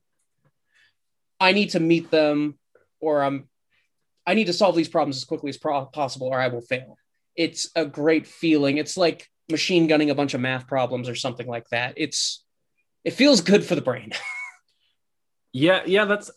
i 1.41 1.53
need 1.53 1.71
to 1.71 1.81
meet 1.81 2.11
them 2.11 2.59
or 3.01 3.23
i'm 3.23 3.49
i 4.27 4.35
need 4.35 4.49
to 4.49 4.53
solve 4.53 4.77
these 4.77 4.89
problems 4.89 5.17
as 5.17 5.25
quickly 5.25 5.49
as 5.51 5.57
pro- 5.57 5.87
possible 5.87 6.27
or 6.29 6.39
i 6.41 6.49
will 6.49 6.61
fail. 6.61 6.97
It's 7.37 7.71
a 7.77 7.87
great 7.87 8.27
feeling. 8.27 8.79
It's 8.79 8.97
like 8.97 9.29
machine 9.51 9.87
gunning 9.87 10.11
a 10.11 10.15
bunch 10.15 10.35
of 10.35 10.41
math 10.41 10.67
problems 10.67 11.09
or 11.09 11.15
something 11.15 11.47
like 11.47 11.69
that 11.71 11.95
it's 11.97 12.45
it 13.05 13.13
feels 13.13 13.41
good 13.41 13.65
for 13.65 13.75
the 13.75 13.81
brain 13.81 14.13
Yeah, 15.53 15.83
yeah, 15.87 16.05
that's 16.05 16.31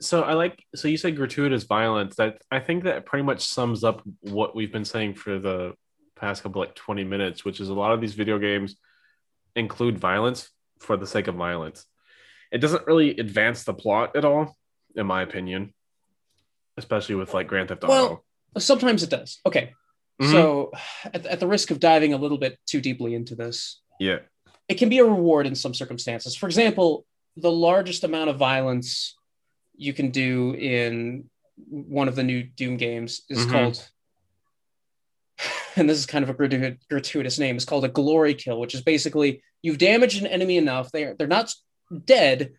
so. 0.00 0.22
I 0.22 0.34
like 0.34 0.62
so 0.74 0.88
you 0.88 0.98
said 0.98 1.16
gratuitous 1.16 1.64
violence. 1.64 2.16
That 2.16 2.42
I 2.50 2.60
think 2.60 2.84
that 2.84 3.06
pretty 3.06 3.24
much 3.24 3.40
sums 3.40 3.82
up 3.82 4.02
what 4.20 4.54
we've 4.54 4.72
been 4.72 4.84
saying 4.84 5.14
for 5.14 5.38
the 5.38 5.74
past 6.16 6.42
couple 6.42 6.60
like 6.60 6.74
twenty 6.74 7.04
minutes, 7.04 7.44
which 7.44 7.60
is 7.60 7.70
a 7.70 7.74
lot 7.74 7.92
of 7.92 8.00
these 8.00 8.14
video 8.14 8.38
games 8.38 8.76
include 9.56 9.98
violence 9.98 10.50
for 10.80 10.98
the 10.98 11.06
sake 11.06 11.28
of 11.28 11.34
violence. 11.34 11.86
It 12.52 12.58
doesn't 12.58 12.86
really 12.86 13.18
advance 13.18 13.64
the 13.64 13.74
plot 13.74 14.16
at 14.16 14.24
all, 14.26 14.56
in 14.94 15.06
my 15.06 15.22
opinion, 15.22 15.72
especially 16.76 17.14
with 17.14 17.32
like 17.32 17.48
Grand 17.48 17.70
Theft 17.70 17.84
Auto. 17.84 17.92
Well, 17.92 18.24
sometimes 18.58 19.02
it 19.02 19.10
does 19.10 19.40
okay 19.46 19.72
Mhm. 20.20 20.30
so 20.32 20.72
at, 21.14 21.24
at 21.26 21.40
the 21.40 21.46
risk 21.46 21.70
of 21.70 21.78
diving 21.78 22.12
a 22.12 22.16
little 22.18 22.38
bit 22.38 22.58
too 22.66 22.80
deeply 22.80 23.14
into 23.14 23.34
this 23.36 23.80
yeah, 24.00 24.18
it 24.68 24.74
can 24.78 24.88
be 24.88 24.98
a 24.98 25.04
reward 25.04 25.46
in 25.46 25.54
some 25.54 25.74
circumstances. 25.74 26.36
For 26.36 26.46
example, 26.46 27.04
the 27.36 27.50
largest 27.50 28.04
amount 28.04 28.30
of 28.30 28.36
violence 28.36 29.16
you 29.76 29.92
can 29.92 30.10
do 30.10 30.54
in 30.54 31.28
one 31.70 32.06
of 32.08 32.14
the 32.16 32.22
new 32.22 32.42
Doom 32.44 32.76
games 32.76 33.22
is 33.28 33.44
Mhm. 33.46 33.50
called, 33.50 33.88
and 35.76 35.88
this 35.88 35.98
is 35.98 36.06
kind 36.06 36.22
of 36.24 36.30
a 36.30 36.76
gratuitous 36.88 37.38
name, 37.38 37.56
it's 37.56 37.64
called 37.64 37.84
a 37.84 37.88
glory 37.88 38.34
kill, 38.34 38.60
which 38.60 38.74
is 38.74 38.82
basically 38.82 39.42
you've 39.62 39.78
damaged 39.78 40.20
an 40.20 40.26
enemy 40.26 40.56
enough, 40.56 40.90
they're, 40.92 41.14
they're 41.14 41.26
not 41.26 41.52
dead, 42.04 42.52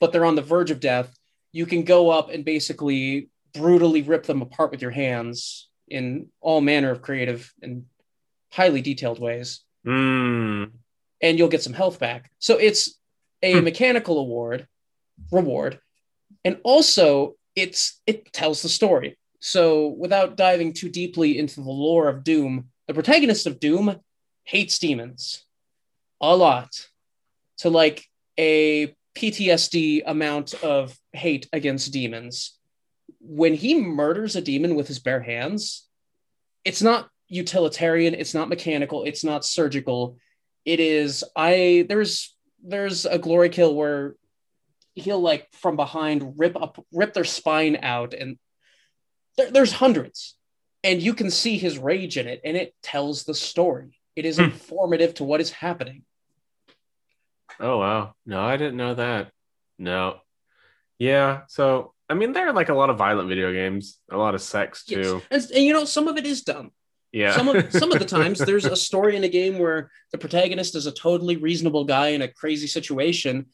but 0.00 0.12
they're 0.12 0.24
on 0.24 0.34
the 0.36 0.42
verge 0.42 0.70
of 0.70 0.80
death. 0.80 1.14
You 1.52 1.66
can 1.66 1.82
go 1.84 2.10
up 2.10 2.30
and 2.30 2.44
basically 2.44 3.30
brutally 3.54 4.02
rip 4.02 4.24
them 4.24 4.42
apart 4.42 4.70
with 4.70 4.82
your 4.82 4.90
hands 4.90 5.67
in 5.90 6.28
all 6.40 6.60
manner 6.60 6.90
of 6.90 7.02
creative 7.02 7.52
and 7.62 7.84
highly 8.52 8.80
detailed 8.82 9.18
ways 9.18 9.60
Mm. 9.86 10.72
and 11.20 11.38
you'll 11.38 11.48
get 11.48 11.62
some 11.62 11.72
health 11.72 11.98
back. 11.98 12.30
So 12.38 12.58
it's 12.58 12.98
a 13.42 13.54
Hmm. 13.58 13.64
mechanical 13.64 14.18
award, 14.18 14.66
reward, 15.30 15.80
and 16.44 16.58
also 16.64 17.36
it's 17.54 18.00
it 18.06 18.32
tells 18.32 18.62
the 18.62 18.68
story. 18.68 19.16
So, 19.40 19.88
without 19.88 20.36
diving 20.36 20.72
too 20.72 20.88
deeply 20.88 21.38
into 21.38 21.60
the 21.60 21.70
lore 21.70 22.08
of 22.08 22.24
Doom, 22.24 22.70
the 22.88 22.94
protagonist 22.94 23.46
of 23.46 23.60
Doom 23.60 24.00
hates 24.44 24.78
demons 24.78 25.44
a 26.20 26.36
lot 26.36 26.88
to 27.58 27.70
like 27.70 28.04
a 28.36 28.94
PTSD 29.14 30.02
amount 30.06 30.54
of 30.62 30.96
hate 31.12 31.48
against 31.52 31.92
demons. 31.92 32.57
When 33.30 33.52
he 33.52 33.78
murders 33.78 34.36
a 34.36 34.40
demon 34.40 34.74
with 34.74 34.88
his 34.88 34.98
bare 35.00 35.20
hands, 35.20 35.86
it's 36.64 36.80
not 36.80 37.10
utilitarian, 37.28 38.14
it's 38.14 38.32
not 38.32 38.48
mechanical, 38.48 39.04
it's 39.04 39.22
not 39.22 39.44
surgical. 39.44 40.16
It 40.64 40.80
is 40.80 41.24
I 41.36 41.84
there's 41.88 42.34
there's 42.64 43.04
a 43.04 43.18
glory 43.18 43.50
kill 43.50 43.74
where 43.74 44.16
he'll 44.94 45.20
like 45.20 45.46
from 45.52 45.76
behind 45.76 46.34
rip 46.38 46.56
up 46.56 46.82
rip 46.90 47.12
their 47.12 47.24
spine 47.24 47.78
out 47.82 48.14
and 48.14 48.38
there, 49.36 49.50
there's 49.50 49.72
hundreds 49.72 50.36
and 50.82 51.02
you 51.02 51.12
can 51.14 51.30
see 51.30 51.58
his 51.58 51.78
rage 51.78 52.16
in 52.16 52.26
it 52.26 52.40
and 52.44 52.56
it 52.56 52.74
tells 52.82 53.24
the 53.24 53.34
story 53.34 54.00
it 54.16 54.24
is 54.24 54.38
Hmm. 54.38 54.44
informative 54.44 55.14
to 55.14 55.24
what 55.24 55.40
is 55.40 55.50
happening 55.52 56.02
Oh 57.60 57.78
wow. 57.78 58.14
No, 58.24 58.40
I 58.40 58.56
didn't 58.56 58.76
know 58.76 58.94
that. 58.94 59.32
No. 59.78 60.20
Yeah. 60.98 61.42
So 61.48 61.92
I 62.08 62.14
mean, 62.14 62.32
there 62.32 62.48
are 62.48 62.52
like 62.52 62.70
a 62.70 62.74
lot 62.74 62.90
of 62.90 62.96
violent 62.96 63.28
video 63.28 63.52
games, 63.52 63.98
a 64.10 64.16
lot 64.16 64.34
of 64.34 64.40
sex 64.40 64.84
Yes. 64.88 65.04
too. 65.06 65.22
and, 65.30 65.42
and 65.54 65.64
you 65.64 65.72
know 65.72 65.84
some 65.84 66.08
of 66.08 66.16
it 66.16 66.24
is 66.26 66.42
dumb 66.42 66.70
Yeah. 67.12 67.36
some 67.36 67.48
of 67.48 67.72
some 67.72 67.92
of 67.92 67.98
the 67.98 68.04
times 68.18 68.38
there's 68.38 68.64
a 68.64 68.76
story 68.76 69.16
in 69.16 69.24
a 69.24 69.28
game 69.28 69.58
where 69.58 69.90
the 70.12 70.18
protagonist 70.18 70.74
is 70.74 70.86
a 70.86 70.92
totally 70.92 71.36
reasonable 71.36 71.84
guy 71.84 72.08
in 72.08 72.22
a 72.22 72.28
crazy 72.28 72.66
situation 72.66 73.46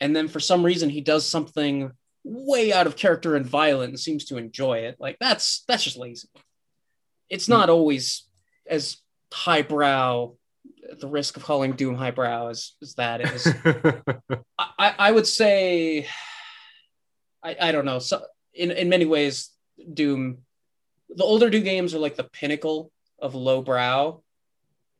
and 0.00 0.14
then 0.16 0.28
for 0.28 0.40
some 0.40 0.64
reason 0.64 0.88
he 0.90 1.00
does 1.00 1.26
something 1.26 1.92
way 2.24 2.72
out 2.72 2.86
of 2.86 2.96
character 2.96 3.36
and 3.36 3.46
violent 3.46 3.90
and 3.90 3.98
seems 4.00 4.24
to 4.26 4.36
enjoy 4.36 4.78
it 4.78 4.96
like 4.98 5.16
that's 5.20 5.64
that's 5.68 5.84
just 5.84 5.96
lazy 5.96 6.28
it's 7.28 7.46
hmm. 7.46 7.52
not 7.52 7.70
always 7.70 8.28
as 8.68 8.96
highbrow 9.32 10.32
the 11.00 11.08
risk 11.08 11.36
of 11.36 11.44
calling 11.44 11.72
doom 11.72 11.94
highbrow 11.94 12.48
as, 12.48 12.72
as 12.82 12.94
that 12.94 13.20
is 13.20 13.46
I- 14.58 14.94
I 14.98 15.12
would 15.12 15.26
say 15.26 16.06
I, 17.42 17.56
I 17.60 17.72
don't 17.72 17.84
know 17.84 17.98
so 17.98 18.22
in, 18.54 18.70
in 18.70 18.88
many 18.88 19.04
ways 19.06 19.50
doom 19.94 20.38
the 21.08 21.24
older 21.24 21.48
doom 21.50 21.64
games 21.64 21.94
are 21.94 21.98
like 21.98 22.16
the 22.16 22.24
pinnacle 22.24 22.92
of 23.18 23.34
lowbrow 23.34 24.20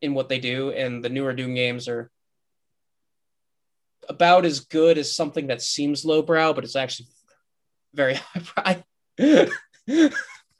in 0.02 0.14
what 0.14 0.28
they 0.28 0.38
do 0.38 0.70
and 0.70 1.04
the 1.04 1.08
newer 1.08 1.32
doom 1.32 1.54
games 1.54 1.86
are 1.88 2.10
about 4.08 4.44
as 4.44 4.60
good 4.60 4.98
as 4.98 5.14
something 5.14 5.48
that 5.48 5.62
seems 5.62 6.04
lowbrow 6.04 6.52
but 6.52 6.64
it's 6.64 6.76
actually 6.76 7.08
very 7.94 8.14
highbrow 8.56 8.82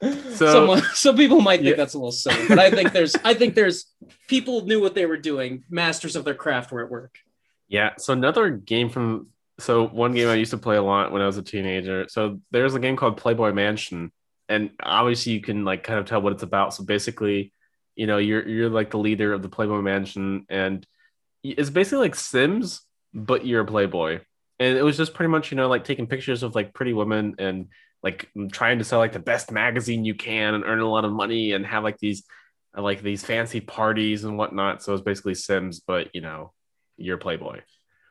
So- 0.01 0.51
Someone, 0.51 0.81
some 0.93 1.15
people 1.15 1.41
might 1.41 1.57
think 1.57 1.71
Yeah. 1.71 1.75
that's 1.75 1.93
a 1.93 1.97
little 1.97 2.11
silly 2.11 2.47
but 2.47 2.57
i 2.57 2.71
think 2.71 2.91
there's 2.91 3.15
i 3.23 3.35
think 3.35 3.53
there's 3.53 3.85
people 4.27 4.65
knew 4.65 4.81
what 4.81 4.95
they 4.95 5.05
were 5.05 5.17
doing 5.17 5.63
masters 5.69 6.15
of 6.15 6.23
their 6.25 6.33
craft 6.33 6.71
were 6.71 6.83
at 6.83 6.89
work 6.89 7.15
Yeah. 7.67 7.91
So 7.97 8.11
another 8.13 8.49
game 8.49 8.89
from 8.89 9.27
so 9.61 9.87
one 9.87 10.13
game 10.13 10.27
I 10.27 10.35
used 10.35 10.51
to 10.51 10.57
play 10.57 10.75
a 10.75 10.81
lot 10.81 11.11
when 11.11 11.21
I 11.21 11.25
was 11.25 11.37
a 11.37 11.43
teenager. 11.43 12.07
So 12.09 12.41
there's 12.51 12.75
a 12.75 12.79
game 12.79 12.97
called 12.97 13.17
Playboy 13.17 13.53
Mansion, 13.53 14.11
and 14.49 14.71
obviously 14.81 15.33
you 15.33 15.41
can 15.41 15.63
like 15.63 15.83
kind 15.83 15.99
of 15.99 16.05
tell 16.05 16.21
what 16.21 16.33
it's 16.33 16.43
about. 16.43 16.73
So 16.73 16.83
basically, 16.83 17.53
you 17.95 18.07
know, 18.07 18.17
you're 18.17 18.47
you're 18.47 18.69
like 18.69 18.91
the 18.91 18.97
leader 18.97 19.33
of 19.33 19.41
the 19.41 19.49
Playboy 19.49 19.81
Mansion, 19.81 20.45
and 20.49 20.85
it's 21.43 21.69
basically 21.69 21.99
like 21.99 22.15
Sims, 22.15 22.81
but 23.13 23.45
you're 23.45 23.61
a 23.61 23.65
Playboy. 23.65 24.19
And 24.59 24.77
it 24.77 24.83
was 24.83 24.97
just 24.97 25.13
pretty 25.13 25.29
much 25.29 25.51
you 25.51 25.57
know 25.57 25.67
like 25.67 25.83
taking 25.83 26.07
pictures 26.07 26.43
of 26.43 26.55
like 26.55 26.73
pretty 26.73 26.93
women 26.93 27.35
and 27.39 27.67
like 28.03 28.29
trying 28.51 28.79
to 28.79 28.83
sell 28.83 28.99
like 28.99 29.13
the 29.13 29.19
best 29.19 29.51
magazine 29.51 30.05
you 30.05 30.15
can 30.15 30.55
and 30.55 30.63
earn 30.65 30.79
a 30.79 30.89
lot 30.89 31.05
of 31.05 31.11
money 31.11 31.51
and 31.51 31.65
have 31.65 31.83
like 31.83 31.97
these 31.99 32.23
like 32.75 33.01
these 33.01 33.23
fancy 33.23 33.59
parties 33.59 34.23
and 34.23 34.37
whatnot. 34.37 34.81
So 34.81 34.93
it's 34.93 35.03
basically 35.03 35.35
Sims, 35.35 35.79
but 35.79 36.13
you 36.13 36.21
know, 36.21 36.53
you're 36.97 37.17
Playboy. 37.17 37.61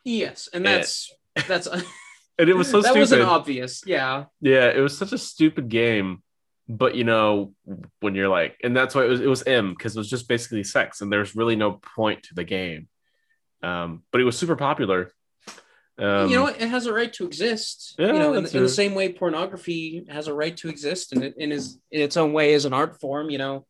Yes, 0.04 0.48
and 0.52 0.64
that's 0.64 1.12
that's 1.46 1.68
And 2.38 2.48
it 2.48 2.54
was 2.56 2.70
so 2.70 2.78
that 2.80 2.88
stupid. 2.88 3.00
wasn't 3.00 3.22
obvious. 3.22 3.82
Yeah, 3.84 4.24
yeah, 4.40 4.68
it 4.70 4.80
was 4.80 4.96
such 4.96 5.12
a 5.12 5.18
stupid 5.18 5.68
game. 5.68 6.22
But 6.68 6.94
you 6.94 7.04
know, 7.04 7.52
when 8.00 8.14
you're 8.14 8.28
like, 8.28 8.56
and 8.64 8.74
that's 8.74 8.94
why 8.94 9.04
it 9.04 9.08
was 9.08 9.20
it 9.20 9.26
was 9.26 9.42
M 9.42 9.74
because 9.74 9.94
it 9.94 9.98
was 9.98 10.08
just 10.08 10.26
basically 10.26 10.64
sex, 10.64 11.02
and 11.02 11.12
there's 11.12 11.36
really 11.36 11.56
no 11.56 11.72
point 11.72 12.22
to 12.24 12.34
the 12.34 12.44
game. 12.44 12.88
Um, 13.62 14.04
but 14.10 14.22
it 14.22 14.24
was 14.24 14.38
super 14.38 14.56
popular. 14.56 15.12
Um, 15.98 16.30
you 16.30 16.36
know? 16.36 16.46
It 16.46 16.60
has 16.62 16.86
a 16.86 16.94
right 16.94 17.12
to 17.14 17.26
exist. 17.26 17.96
Yeah, 17.98 18.06
you 18.06 18.12
know, 18.18 18.32
in, 18.32 18.46
in 18.46 18.62
the 18.62 18.68
same 18.70 18.94
way 18.94 19.12
pornography 19.12 20.06
has 20.08 20.26
a 20.28 20.32
right 20.32 20.56
to 20.58 20.70
exist 20.70 21.12
and 21.12 21.22
it- 21.24 21.34
in, 21.36 21.50
his, 21.50 21.78
in 21.90 22.00
its 22.00 22.16
own 22.16 22.32
way 22.32 22.54
as 22.54 22.64
an 22.64 22.72
art 22.72 22.98
form. 23.02 23.28
You 23.28 23.36
know, 23.36 23.66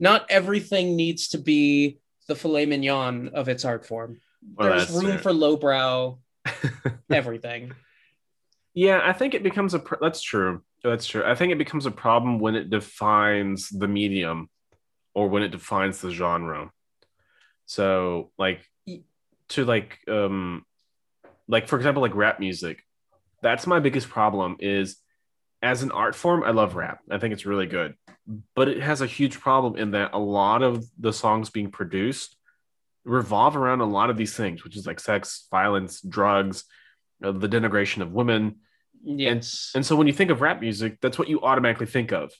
not 0.00 0.24
everything 0.30 0.96
needs 0.96 1.28
to 1.30 1.38
be 1.38 1.98
the 2.26 2.34
filet 2.34 2.64
mignon 2.64 3.32
of 3.34 3.50
its 3.50 3.66
art 3.66 3.84
form. 3.84 4.20
well, 4.56 4.70
There's 4.70 4.88
room 4.90 5.18
for 5.18 5.32
lowbrow 5.34 6.18
everything. 7.10 7.72
Yeah, 8.74 9.00
I 9.02 9.12
think 9.12 9.34
it 9.34 9.42
becomes 9.42 9.74
a. 9.74 9.78
Pr- 9.78 9.96
that's 10.00 10.22
true. 10.22 10.62
That's 10.82 11.06
true. 11.06 11.24
I 11.24 11.34
think 11.34 11.52
it 11.52 11.58
becomes 11.58 11.86
a 11.86 11.90
problem 11.90 12.38
when 12.38 12.54
it 12.54 12.70
defines 12.70 13.68
the 13.68 13.88
medium, 13.88 14.48
or 15.14 15.28
when 15.28 15.42
it 15.42 15.50
defines 15.50 16.00
the 16.00 16.10
genre. 16.10 16.70
So, 17.66 18.30
like, 18.38 18.66
to 19.50 19.64
like, 19.64 19.98
um, 20.08 20.64
like 21.48 21.68
for 21.68 21.76
example, 21.76 22.02
like 22.02 22.14
rap 22.14 22.40
music. 22.40 22.82
That's 23.42 23.66
my 23.66 23.80
biggest 23.80 24.08
problem. 24.08 24.56
Is 24.60 24.96
as 25.62 25.82
an 25.82 25.92
art 25.92 26.14
form, 26.14 26.42
I 26.42 26.50
love 26.50 26.74
rap. 26.74 27.00
I 27.10 27.18
think 27.18 27.32
it's 27.32 27.46
really 27.46 27.66
good, 27.66 27.94
but 28.54 28.68
it 28.68 28.82
has 28.82 29.00
a 29.00 29.06
huge 29.06 29.38
problem 29.38 29.76
in 29.76 29.92
that 29.92 30.10
a 30.12 30.18
lot 30.18 30.62
of 30.62 30.84
the 30.98 31.12
songs 31.12 31.50
being 31.50 31.70
produced 31.70 32.36
revolve 33.04 33.56
around 33.56 33.80
a 33.80 33.86
lot 33.86 34.10
of 34.10 34.16
these 34.16 34.34
things, 34.34 34.64
which 34.64 34.76
is 34.76 34.86
like 34.86 35.00
sex, 35.00 35.46
violence, 35.50 36.00
drugs, 36.00 36.64
uh, 37.22 37.32
the 37.32 37.48
denigration 37.48 38.02
of 38.02 38.12
women. 38.12 38.56
Yes. 39.04 39.72
And 39.74 39.84
so 39.84 39.96
when 39.96 40.06
you 40.06 40.12
think 40.12 40.30
of 40.30 40.40
rap 40.40 40.60
music, 40.60 40.98
that's 41.00 41.18
what 41.18 41.28
you 41.28 41.40
automatically 41.40 41.86
think 41.86 42.12
of. 42.12 42.32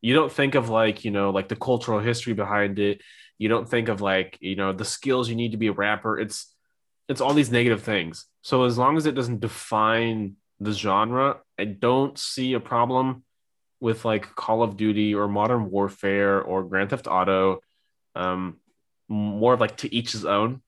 You 0.00 0.14
don't 0.14 0.32
think 0.32 0.54
of 0.54 0.68
like, 0.68 1.04
you 1.04 1.10
know, 1.10 1.30
like 1.30 1.48
the 1.48 1.56
cultural 1.56 2.00
history 2.00 2.32
behind 2.32 2.78
it. 2.78 3.00
You 3.38 3.48
don't 3.48 3.68
think 3.68 3.88
of 3.88 4.00
like, 4.00 4.36
you 4.40 4.56
know, 4.56 4.72
the 4.72 4.84
skills 4.84 5.28
you 5.28 5.36
need 5.36 5.52
to 5.52 5.58
be 5.58 5.68
a 5.68 5.72
rapper. 5.72 6.18
It's 6.18 6.52
it's 7.08 7.20
all 7.20 7.34
these 7.34 7.50
negative 7.50 7.82
things. 7.82 8.26
So 8.42 8.64
as 8.64 8.76
long 8.76 8.96
as 8.96 9.06
it 9.06 9.14
doesn't 9.14 9.40
define 9.40 10.36
the 10.60 10.72
genre, 10.72 11.38
I 11.58 11.64
don't 11.64 12.18
see 12.18 12.52
a 12.52 12.60
problem 12.60 13.24
with 13.80 14.04
like 14.04 14.34
Call 14.34 14.62
of 14.62 14.76
Duty 14.76 15.14
or 15.14 15.28
Modern 15.28 15.70
Warfare 15.70 16.42
or 16.42 16.64
Grand 16.64 16.90
Theft 16.90 17.06
Auto. 17.06 17.60
Um 18.14 18.58
more 19.08 19.54
of 19.54 19.60
like 19.60 19.76
to 19.78 19.94
each 19.94 20.12
his 20.12 20.24
own. 20.24 20.60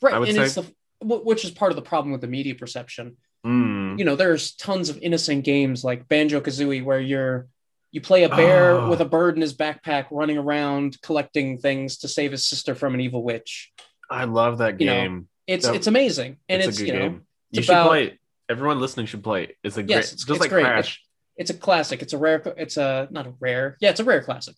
right. 0.00 0.14
And 0.14 0.26
say- 0.34 0.42
it's 0.44 0.54
the 0.54 0.64
which 1.04 1.44
is 1.44 1.50
part 1.50 1.72
of 1.72 1.76
the 1.76 1.82
problem 1.82 2.12
with 2.12 2.20
the 2.20 2.26
media 2.28 2.54
perception. 2.54 3.16
Mm. 3.44 3.98
you 3.98 4.04
know 4.04 4.14
there's 4.14 4.54
tons 4.54 4.88
of 4.88 4.98
innocent 5.02 5.42
games 5.44 5.82
like 5.82 6.06
banjo 6.06 6.40
kazooie 6.40 6.84
where 6.84 7.00
you're 7.00 7.48
you 7.90 8.00
play 8.00 8.22
a 8.22 8.28
bear 8.28 8.70
Oh. 8.70 8.88
with 8.88 9.00
a 9.00 9.04
bird 9.04 9.34
in 9.34 9.40
his 9.42 9.52
backpack 9.52 10.06
running 10.12 10.38
around 10.38 11.02
collecting 11.02 11.58
things 11.58 11.96
to 11.98 12.08
save 12.08 12.30
his 12.30 12.46
sister 12.46 12.76
from 12.76 12.94
an 12.94 13.00
evil 13.00 13.24
witch 13.24 13.72
I 14.08 14.24
love 14.26 14.58
that 14.58 14.78
You 14.80 14.86
know, 14.86 14.94
game. 15.00 15.28
it's 15.48 15.66
That- 15.66 15.74
it's 15.74 15.88
amazing 15.88 16.36
and 16.48 16.62
it's, 16.62 16.78
it's, 16.78 16.80
you 16.86 16.92
know 16.92 16.98
game. 17.00 17.12
You 17.50 17.58
it's 17.58 17.66
should 17.66 17.72
about- 17.72 17.88
play 17.88 18.04
it. 18.04 18.18
Everyone 18.48 18.78
listening 18.78 19.06
should 19.06 19.24
play 19.24 19.42
it. 19.44 19.56
It's 19.64 19.76
a 19.76 19.82
great, 19.82 19.90
Yes, 19.90 20.12
it's- 20.12 20.20
just 20.24 20.30
it's 20.30 20.40
like 20.40 20.50
great. 20.50 20.64
Crash. 20.64 21.02
it's 21.36 21.50
a 21.50 21.54
classic 21.54 22.00
it's 22.00 22.12
a 22.12 22.18
rare 22.18 22.40
it's 22.56 22.76
a 22.76 23.08
not 23.10 23.26
a 23.26 23.34
rare 23.40 23.76
yeah 23.80 23.90
it's 23.90 23.98
a 23.98 24.04
rare 24.04 24.22
classic 24.22 24.54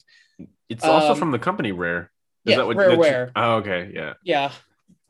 It's 0.68 0.84
also 0.84 1.12
um, 1.12 1.18
from 1.18 1.30
the 1.30 1.38
company 1.38 1.72
Rare. 1.72 2.10
Yeah, 2.44 2.56
that 2.56 2.66
what 2.66 2.76
Rareware. 2.76 3.26
you- 3.26 3.32
oh, 3.36 3.54
okay, 3.56 3.90
yeah. 3.94 4.14
yeah 4.24 4.52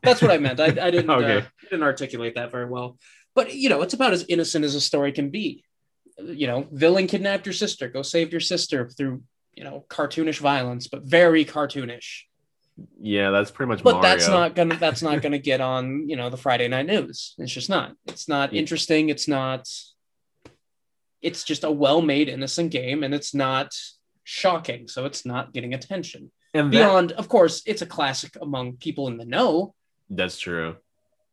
that's 0.03 0.21
what 0.21 0.31
i 0.31 0.37
meant 0.37 0.59
i, 0.59 0.65
I 0.65 0.69
didn't 0.95 1.09
Okay. 1.09 1.37
uh, 1.37 1.41
didn't 1.69 1.83
articulate 1.83 2.35
that 2.35 2.51
very 2.51 2.65
well 2.65 2.97
but 3.33 3.53
you 3.53 3.69
know 3.69 3.81
it's 3.81 3.93
about 3.93 4.13
as 4.13 4.25
innocent 4.29 4.63
as 4.65 4.75
a 4.75 4.81
story 4.81 5.11
can 5.11 5.29
be 5.29 5.63
you 6.23 6.47
know 6.47 6.67
villain 6.71 7.07
kidnapped 7.07 7.45
your 7.45 7.53
sister 7.53 7.87
go 7.89 8.01
save 8.01 8.31
your 8.31 8.39
sister 8.41 8.87
through 8.89 9.21
you 9.55 9.63
know 9.63 9.83
cartoonish 9.89 10.39
violence 10.39 10.87
but 10.87 11.01
very 11.03 11.43
cartoonish 11.45 12.23
Yeah, 13.01 13.31
that's 13.31 13.51
pretty 13.51 13.69
much 13.69 13.83
but 13.83 13.95
Mario. 13.95 14.09
that's 14.09 14.27
not 14.27 14.53
gonna 14.55 14.75
that's 14.77 15.01
not 15.01 15.21
gonna 15.21 15.39
get 15.39 15.59
on 15.61 16.07
you 16.07 16.15
know 16.15 16.29
the 16.29 16.37
friday 16.37 16.67
night 16.67 16.85
news 16.85 17.33
it's 17.39 17.51
just 17.51 17.69
not 17.69 17.95
it's 18.07 18.27
not 18.29 18.53
Yeah. 18.53 18.59
interesting 18.59 19.09
it's 19.09 19.27
not 19.27 19.67
it's 21.21 21.43
just 21.43 21.63
a 21.63 21.71
well-made 21.71 22.29
innocent 22.29 22.71
game 22.71 23.03
and 23.03 23.13
it's 23.13 23.33
not 23.33 23.73
shocking 24.23 24.87
so 24.87 25.05
it's 25.05 25.25
not 25.25 25.53
getting 25.53 25.73
attention 25.73 26.31
and 26.55 26.71
that, 26.71 26.77
beyond 26.77 27.11
of 27.13 27.27
course 27.27 27.61
it's 27.65 27.81
a 27.81 27.85
classic 27.85 28.35
among 28.41 28.77
people 28.77 29.07
in 29.07 29.17
the 29.17 29.25
know 29.25 29.73
that's 30.09 30.37
true. 30.37 30.75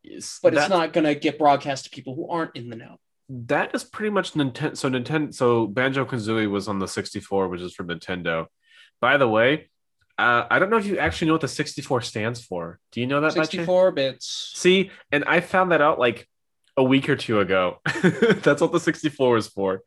Yes, 0.02 0.40
but 0.42 0.54
that, 0.54 0.62
it's 0.62 0.70
not 0.70 0.92
gonna 0.92 1.14
get 1.14 1.38
broadcast 1.38 1.84
to 1.84 1.90
people 1.90 2.14
who 2.14 2.28
aren't 2.28 2.56
in 2.56 2.68
the 2.68 2.76
know 2.76 2.98
that 3.28 3.74
is 3.74 3.84
pretty 3.84 4.10
much 4.10 4.32
Nintendo. 4.32 4.76
So 4.76 4.90
Nintendo. 4.90 5.34
So 5.34 5.66
Banjo 5.66 6.04
Kazooie 6.04 6.50
was 6.50 6.68
on 6.68 6.78
the 6.78 6.88
64, 6.88 7.48
which 7.48 7.60
is 7.60 7.72
from 7.72 7.88
Nintendo. 7.88 8.46
By 9.00 9.16
the 9.16 9.28
way, 9.28 9.70
uh, 10.18 10.46
I 10.50 10.58
don't 10.58 10.70
know 10.70 10.76
if 10.76 10.86
you 10.86 10.98
actually 10.98 11.28
know 11.28 11.34
what 11.34 11.40
the 11.40 11.48
64 11.48 12.02
stands 12.02 12.44
for. 12.44 12.78
Do 12.92 13.00
you 13.00 13.06
know 13.06 13.20
that? 13.22 13.32
64 13.32 13.92
bits 13.92 14.52
See, 14.54 14.90
and 15.10 15.24
I 15.24 15.40
found 15.40 15.72
that 15.72 15.80
out 15.80 15.98
like 15.98 16.28
a 16.76 16.84
week 16.84 17.08
or 17.08 17.16
two 17.16 17.40
ago. 17.40 17.78
That's 18.02 18.60
what 18.60 18.72
the 18.72 18.80
64 18.80 19.36
is 19.38 19.48
for. 19.48 19.82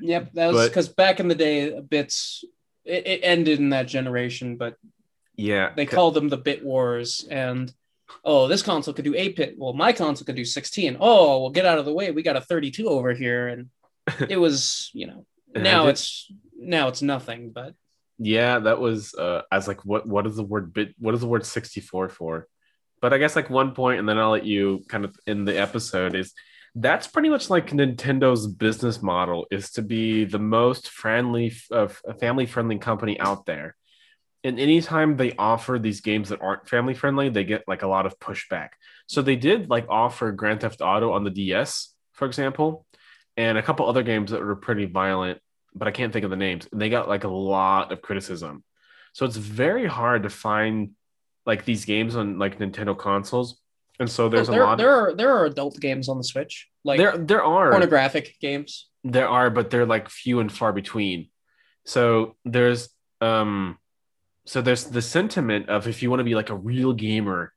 Yep, 0.00 0.32
that 0.34 0.52
was 0.52 0.68
because 0.68 0.88
back 0.88 1.20
in 1.20 1.28
the 1.28 1.34
day, 1.34 1.80
bits 1.80 2.44
it, 2.84 3.06
it 3.06 3.20
ended 3.22 3.58
in 3.58 3.70
that 3.70 3.86
generation, 3.88 4.56
but 4.56 4.76
Yeah. 5.36 5.72
they 5.76 5.86
called 5.86 6.14
them 6.14 6.28
the 6.28 6.36
bit 6.36 6.64
wars 6.64 7.26
and 7.30 7.72
oh 8.24 8.48
this 8.48 8.62
console 8.62 8.92
could 8.92 9.04
do 9.04 9.14
8 9.14 9.36
bit 9.36 9.54
well 9.56 9.72
my 9.72 9.92
console 9.92 10.26
could 10.26 10.34
do 10.34 10.44
16 10.44 10.96
oh 11.00 11.40
well 11.42 11.50
get 11.50 11.64
out 11.64 11.78
of 11.78 11.84
the 11.84 11.92
way 11.92 12.10
we 12.10 12.22
got 12.24 12.34
a 12.36 12.40
32 12.40 12.88
over 12.88 13.12
here 13.14 13.46
and 13.46 13.68
it 14.28 14.36
was 14.36 14.90
you 14.92 15.06
know 15.06 15.24
now 15.54 15.86
it- 15.86 15.90
it's 15.90 16.30
now 16.58 16.88
it's 16.88 17.02
nothing 17.02 17.50
but 17.50 17.74
Yeah, 18.18 18.58
that 18.66 18.78
was 18.80 19.14
uh 19.14 19.42
I 19.50 19.56
was 19.56 19.68
like, 19.68 19.82
what 19.84 20.06
what 20.06 20.26
is 20.26 20.36
the 20.36 20.42
word 20.44 20.72
bit 20.74 20.94
what 20.98 21.14
is 21.14 21.20
the 21.22 21.28
word 21.28 21.46
64 21.46 22.08
for? 22.10 22.48
But 23.00 23.12
I 23.14 23.18
guess 23.18 23.34
like 23.36 23.48
one 23.48 23.72
point, 23.72 23.98
and 24.00 24.06
then 24.08 24.18
I'll 24.18 24.32
let 24.36 24.44
you 24.44 24.82
kind 24.92 25.04
of 25.06 25.16
in 25.26 25.46
the 25.46 25.56
episode 25.58 26.14
is 26.14 26.34
that's 26.74 27.06
pretty 27.06 27.28
much 27.28 27.50
like 27.50 27.70
Nintendo's 27.70 28.46
business 28.46 29.02
model 29.02 29.46
is 29.50 29.72
to 29.72 29.82
be 29.82 30.24
the 30.24 30.38
most 30.38 30.88
friendly, 30.88 31.52
uh, 31.72 31.88
family 32.20 32.46
friendly 32.46 32.78
company 32.78 33.18
out 33.18 33.46
there. 33.46 33.76
And 34.42 34.58
anytime 34.58 35.16
they 35.16 35.34
offer 35.36 35.78
these 35.78 36.00
games 36.00 36.30
that 36.30 36.40
aren't 36.40 36.68
family 36.68 36.94
friendly, 36.94 37.28
they 37.28 37.44
get 37.44 37.64
like 37.68 37.82
a 37.82 37.88
lot 37.88 38.06
of 38.06 38.18
pushback. 38.18 38.70
So 39.06 39.20
they 39.20 39.36
did 39.36 39.68
like 39.68 39.86
offer 39.88 40.32
Grand 40.32 40.60
Theft 40.60 40.80
Auto 40.80 41.12
on 41.12 41.24
the 41.24 41.30
DS, 41.30 41.94
for 42.12 42.26
example, 42.26 42.86
and 43.36 43.58
a 43.58 43.62
couple 43.62 43.86
other 43.86 44.02
games 44.02 44.30
that 44.30 44.40
were 44.40 44.56
pretty 44.56 44.86
violent 44.86 45.40
but 45.74 45.88
I 45.88 45.90
can't 45.90 46.12
think 46.12 46.24
of 46.24 46.30
the 46.30 46.36
names. 46.36 46.66
And 46.70 46.80
they 46.80 46.88
got 46.88 47.08
like 47.08 47.24
a 47.24 47.28
lot 47.28 47.92
of 47.92 48.02
criticism. 48.02 48.64
So 49.12 49.26
it's 49.26 49.36
very 49.36 49.86
hard 49.86 50.24
to 50.24 50.30
find 50.30 50.92
like 51.46 51.64
these 51.64 51.84
games 51.84 52.16
on 52.16 52.38
like 52.38 52.58
Nintendo 52.58 52.96
consoles. 52.96 53.60
And 54.00 54.10
so 54.10 54.28
there's 54.28 54.48
Oh, 54.48 54.52
there, 54.52 54.62
a 54.62 54.66
lot 54.66 54.78
there 54.78 54.90
are 54.90 55.14
there 55.14 55.32
are 55.36 55.44
adult 55.44 55.78
games 55.78 56.08
on 56.08 56.16
the 56.16 56.24
switch 56.24 56.68
like 56.84 56.98
there 56.98 57.16
there 57.16 57.44
are 57.44 57.70
pornographic 57.70 58.34
games 58.40 58.90
there 59.04 59.28
are, 59.28 59.50
but 59.50 59.70
they're 59.70 59.86
like 59.86 60.08
few 60.08 60.40
and 60.40 60.52
far 60.52 60.72
between. 60.72 61.28
So 61.84 62.36
there's 62.44 62.88
um 63.20 63.78
so 64.46 64.60
there's 64.62 64.84
the 64.84 65.02
sentiment 65.02 65.68
of 65.68 65.86
if 65.86 66.02
you 66.02 66.10
want 66.10 66.20
to 66.20 66.24
be 66.24 66.34
like 66.34 66.50
a 66.50 66.56
real 66.56 66.92
gamer, 66.92 67.52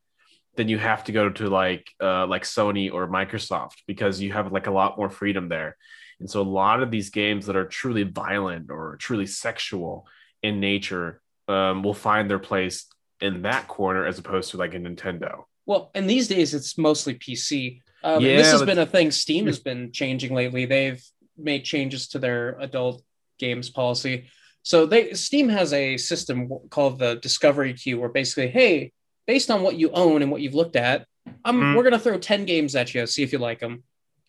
then 0.55 0.67
you 0.67 0.77
have 0.77 1.03
to 1.05 1.11
go 1.11 1.29
to 1.29 1.49
like 1.49 1.87
uh 2.01 2.27
like 2.27 2.43
Sony 2.43 2.91
or 2.93 3.07
Microsoft 3.07 3.77
because 3.87 4.21
you 4.21 4.31
have 4.33 4.51
like 4.51 4.67
a 4.67 4.71
lot 4.71 4.97
more 4.97 5.09
freedom 5.09 5.49
there. 5.49 5.77
And 6.19 6.29
so 6.29 6.41
a 6.41 6.43
lot 6.43 6.81
of 6.81 6.91
these 6.91 7.09
games 7.09 7.47
that 7.47 7.55
are 7.55 7.65
truly 7.65 8.03
violent 8.03 8.69
or 8.69 8.95
truly 8.97 9.25
sexual 9.25 10.07
in 10.41 10.59
nature 10.59 11.21
um, 11.47 11.83
will 11.83 11.93
find 11.93 12.29
their 12.29 12.39
place 12.39 12.85
in 13.19 13.41
that 13.41 13.67
corner 13.67 14.05
as 14.05 14.19
opposed 14.19 14.51
to 14.51 14.57
like 14.57 14.73
a 14.73 14.77
Nintendo. 14.77 15.43
Well 15.65 15.91
and 15.95 16.09
these 16.09 16.27
days 16.27 16.53
it's 16.53 16.77
mostly 16.77 17.15
pc 17.15 17.79
um, 18.03 18.21
Yeah, 18.21 18.35
this 18.37 18.51
has 18.51 18.61
but- 18.61 18.65
been 18.67 18.79
a 18.79 18.85
thing 18.85 19.11
steam 19.23 19.45
has 19.47 19.59
been 19.59 19.91
changing 19.93 20.33
lately. 20.35 20.65
They've 20.65 21.01
made 21.37 21.63
changes 21.63 22.09
to 22.09 22.19
their 22.19 22.57
adult 22.59 23.01
games 23.39 23.69
policy. 23.69 24.25
So 24.61 24.85
they 24.85 25.13
steam 25.13 25.47
has 25.49 25.71
a 25.73 25.95
system 25.97 26.49
called 26.69 26.99
the 26.99 27.15
discovery 27.15 27.73
queue 27.73 27.99
where 27.99 28.09
basically 28.09 28.47
hey 28.49 28.91
based 29.25 29.49
on 29.49 29.61
what 29.63 29.75
you 29.77 29.89
own 29.91 30.21
and 30.21 30.29
what 30.31 30.41
you've 30.41 30.53
looked 30.61 30.75
at 30.75 31.05
Mhm. 31.47 31.75
we're 31.77 31.83
going 31.83 31.93
to 31.93 31.99
throw 31.99 32.17
10 32.17 32.43
games 32.45 32.75
at 32.75 32.93
you 32.93 33.07
see 33.07 33.23
if 33.23 33.31
you 33.31 33.39
like 33.39 33.59
them 33.61 33.83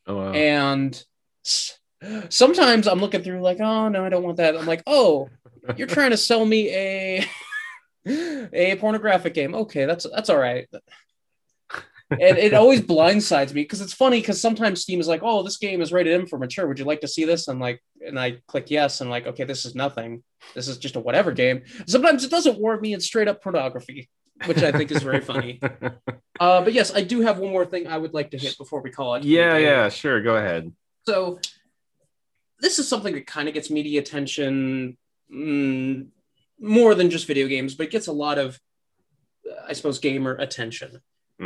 Oh, 0.07 0.17
wow. 0.17 0.33
and 0.33 0.93
sometimes 2.29 2.87
i'm 2.87 3.01
looking 3.01 3.23
through 3.23 3.41
like 3.41 3.59
oh 3.61 3.89
no 3.89 4.05
i 4.05 4.09
don't 4.09 4.23
want 4.23 4.37
that. 4.37 4.57
I'm 4.57 4.67
like 4.67 4.83
oh 4.87 5.29
you're 5.77 5.87
trying 5.89 6.11
to 6.11 6.17
sell 6.17 6.45
me 6.47 6.71
a 6.71 7.27
a 8.07 8.77
pornographic 8.77 9.35
game. 9.35 9.55
Okay 9.55 9.85
that's 9.87 10.07
that's 10.15 10.31
all 10.31 10.39
right 10.39 10.69
and 12.11 12.39
it 12.39 12.55
always 12.55 12.81
blindsides 12.81 13.55
me 13.55 13.63
because 13.63 13.81
it's 13.81 13.93
funny 13.93 14.21
because 14.21 14.41
sometimes 14.41 14.81
steam 14.81 15.01
is 15.01 15.09
like 15.09 15.21
oh 15.23 15.43
this 15.43 15.57
game 15.57 15.81
is 15.81 15.93
rated 15.93 16.13
m 16.13 16.27
for 16.27 16.39
mature 16.39 16.67
would 16.67 16.79
you 16.79 16.85
like 16.85 17.01
to 17.01 17.09
see 17.09 17.25
this 17.25 17.49
and 17.49 17.61
like 17.61 17.83
and 18.07 18.19
i 18.19 18.37
click 18.47 18.71
yes 18.71 19.01
and 19.01 19.11
like 19.11 19.27
okay 19.27 19.45
this 19.45 19.65
is 19.65 19.75
nothing 19.75 20.23
this 20.55 20.69
is 20.69 20.79
just 20.79 20.97
a 20.97 21.01
whatever 21.01 21.33
game 21.33 21.63
sometimes 21.87 22.25
it 22.25 22.31
doesn't 22.31 22.59
warn 22.59 22.81
me 22.81 22.93
in 22.93 23.01
straight 23.01 23.29
up 23.29 23.43
pornography 23.43 24.09
which 24.47 24.63
i 24.63 24.71
think 24.71 24.91
is 24.91 25.03
very 25.03 25.21
funny 25.21 25.61
uh, 26.41 26.63
but 26.63 26.73
yes 26.73 26.95
i 26.95 27.01
do 27.01 27.21
have 27.21 27.39
one 27.39 27.51
more 27.51 27.65
thing 27.65 27.87
i 27.87 27.97
would 27.97 28.13
like 28.15 28.31
to 28.31 28.39
hit 28.39 28.57
before 28.59 28.81
we 28.83 28.91
call 28.91 29.15
it 29.15 29.25
yeah, 29.25 29.57
yeah, 29.57 29.89
sure. 29.89 30.21
Go 30.21 30.37
ahead. 30.37 30.73
So 31.07 31.41
this 32.61 32.79
is 32.79 32.89
something 32.89 33.15
that 33.15 33.27
kind 33.27 33.49
of 33.49 33.55
gets 33.55 33.71
media 33.71 34.01
attention 34.01 34.97
mm, 35.33 36.07
more 36.61 36.95
than 36.95 37.11
just 37.11 37.27
video 37.27 37.49
games, 37.49 37.75
but 37.75 37.87
it 37.87 37.93
gets 37.93 38.07
a 38.07 38.13
lot 38.13 38.39
of, 38.39 38.59
I 39.67 39.73
suppose, 39.73 39.99
gamer 39.99 40.35
attention. 40.37 41.01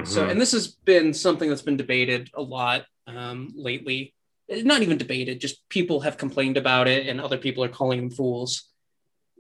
So, 0.05 0.25
Mhm. 0.25 0.31
and 0.31 0.41
this 0.41 0.53
has 0.53 0.69
been 0.69 1.13
something 1.15 1.49
that's 1.49 1.63
been 1.63 1.77
debated 1.77 2.31
a 2.35 2.43
lot 2.43 2.85
um, 3.07 3.53
lately. 3.57 4.15
Not 4.51 4.83
even 4.83 4.99
debated, 4.99 5.41
just 5.41 5.67
people 5.71 6.01
have 6.01 6.19
complained 6.19 6.57
about 6.59 6.89
it, 6.89 7.07
and 7.07 7.21
other 7.21 7.39
people 7.39 7.65
are 7.65 7.69
calling 7.69 8.01
them 8.01 8.11
fools. 8.11 8.65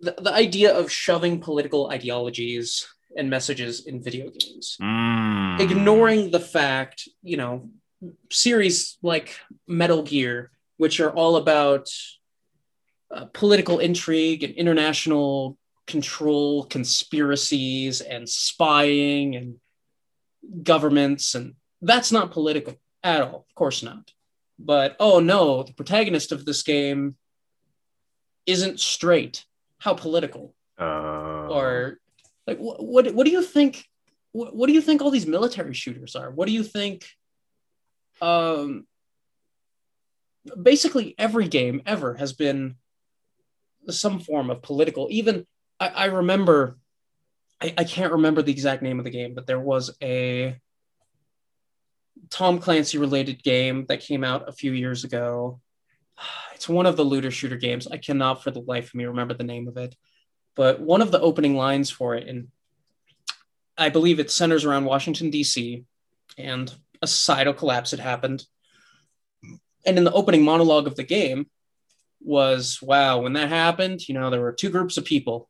The, 0.01 0.15
the 0.19 0.33
idea 0.33 0.75
of 0.75 0.91
shoving 0.91 1.41
political 1.41 1.91
ideologies 1.91 2.87
and 3.17 3.29
messages 3.29 3.87
in 3.87 4.03
video 4.03 4.31
games 4.31 4.77
Mm. 4.81 5.61
ignoring 5.61 6.31
the 6.31 6.41
fact, 6.41 7.09
you 7.23 7.37
know, 7.37 7.71
series 8.31 8.97
like 9.03 9.39
Metal 9.67 10.03
Gear, 10.03 10.51
which 10.77 11.01
are 11.01 11.11
all 11.11 11.37
about 11.37 11.89
uh, 13.11 13.25
political 13.33 13.79
intrigue 13.79 14.45
and 14.45 14.55
international 14.55 15.59
control, 15.87 16.65
conspiracies, 16.65 18.01
and 18.01 18.29
spying 18.29 19.35
and 19.37 19.57
governments. 20.63 21.35
And 21.35 21.55
that's 21.83 22.13
not 22.13 22.33
political 22.33 22.75
at 23.03 23.23
all. 23.23 23.47
Of 23.49 23.55
course 23.55 23.83
not. 23.83 24.13
But 24.59 24.97
oh 24.99 25.21
no, 25.21 25.63
the 25.63 25.73
protagonist 25.75 26.33
of 26.33 26.45
this 26.45 26.63
game 26.63 27.17
isn't 28.47 28.81
straight. 28.81 29.45
How 29.79 29.95
political 29.95 30.55
Uh, 30.79 31.47
or 31.51 31.99
like 32.47 32.59
what 32.59 32.83
what, 32.83 33.15
what 33.15 33.27
do 33.27 33.33
you 33.33 33.43
think 33.43 33.85
what, 34.33 34.55
what 34.55 34.67
do 34.67 34.73
you 34.73 34.81
think 34.81 35.03
all 35.03 35.11
these 35.11 35.27
military 35.27 35.75
shooters 35.75 36.17
are 36.17 36.31
what 36.31 36.47
do 36.47 36.53
you 36.53 36.65
think 36.65 37.07
um 38.21 38.87
basically 40.63 41.15
every 41.19 41.47
game 41.49 41.83
ever 41.87 42.15
has 42.15 42.33
been 42.33 42.77
some 43.91 44.19
form 44.21 44.51
of 44.51 44.63
political 44.63 45.09
even 45.11 45.47
i, 45.79 45.89
I 45.89 46.05
remember 46.07 46.79
I, 47.61 47.75
I 47.79 47.85
can't 47.85 48.13
remember 48.13 48.43
the 48.43 48.53
exact 48.53 48.83
name 48.83 48.99
of 48.99 49.05
the 49.05 49.11
game 49.11 49.35
but 49.35 49.47
there 49.47 49.61
was 49.61 49.97
a 50.03 50.57
tom 52.31 52.59
clancy 52.59 52.99
related 52.99 53.43
game 53.43 53.87
that 53.89 54.01
came 54.01 54.25
out 54.25 54.49
a 54.49 54.53
few 54.53 54.73
years 54.73 55.05
ago 55.05 55.61
it's 56.55 56.69
one 56.69 56.87
of 56.87 56.97
the 56.97 57.05
looter 57.05 57.31
shooter 57.31 57.57
games 57.57 57.87
i 57.87 57.97
cannot 57.97 58.43
for 58.43 58.51
the 58.51 58.61
life 58.61 58.89
of 58.89 58.95
me 58.95 59.05
remember 59.05 59.35
the 59.35 59.45
name 59.45 59.69
of 59.69 59.77
it 59.77 59.95
but 60.59 60.81
one 60.81 61.03
of 61.03 61.13
the 61.13 61.21
opening 61.21 61.55
lines 61.55 61.89
for 61.89 62.17
it, 62.17 62.27
and 62.27 62.49
I 63.79 63.91
believe 63.91 64.19
it 64.19 64.29
centers 64.29 64.65
around 64.65 64.87
Washington, 64.87 65.31
D.C., 65.31 65.85
and 66.37 66.75
a 67.01 67.07
societal 67.07 67.55
collapse 67.55 67.93
had 67.93 68.01
happened. 68.01 68.45
And 69.87 69.97
in 69.97 70.03
the 70.03 70.11
opening 70.11 70.43
monologue 70.43 70.89
of 70.89 70.97
the 70.97 71.05
game 71.05 71.47
was, 72.21 72.83
wow, 72.83 73.21
when 73.21 73.35
that 73.35 73.51
happened, 73.51 74.09
you 74.09 74.15
know, 74.15 74.31
there 74.31 74.41
were 74.41 74.53
two 74.53 74.69
groups 74.69 74.97
of 74.97 75.05
people. 75.05 75.48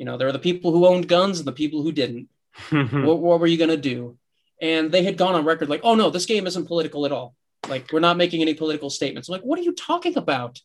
You 0.00 0.06
know, 0.06 0.16
there 0.16 0.28
were 0.28 0.32
the 0.32 0.38
people 0.38 0.72
who 0.72 0.86
owned 0.86 1.08
guns 1.08 1.40
and 1.40 1.46
the 1.46 1.52
people 1.52 1.82
who 1.82 1.92
didn't. 1.92 2.30
what, 2.70 3.20
what 3.20 3.38
were 3.38 3.46
you 3.46 3.58
going 3.58 3.68
to 3.68 3.76
do? 3.76 4.16
And 4.58 4.90
they 4.90 5.04
had 5.04 5.18
gone 5.18 5.34
on 5.34 5.44
record 5.44 5.68
like, 5.68 5.82
oh 5.84 5.94
no, 5.94 6.08
this 6.08 6.24
game 6.24 6.46
isn't 6.46 6.68
political 6.68 7.04
at 7.04 7.12
all. 7.12 7.34
Like, 7.68 7.92
we're 7.92 8.00
not 8.00 8.16
making 8.16 8.40
any 8.40 8.54
political 8.54 8.88
statements. 8.88 9.28
I'm 9.28 9.34
like, 9.34 9.42
what 9.42 9.58
are 9.58 9.62
you 9.62 9.74
talking 9.74 10.16
about? 10.16 10.58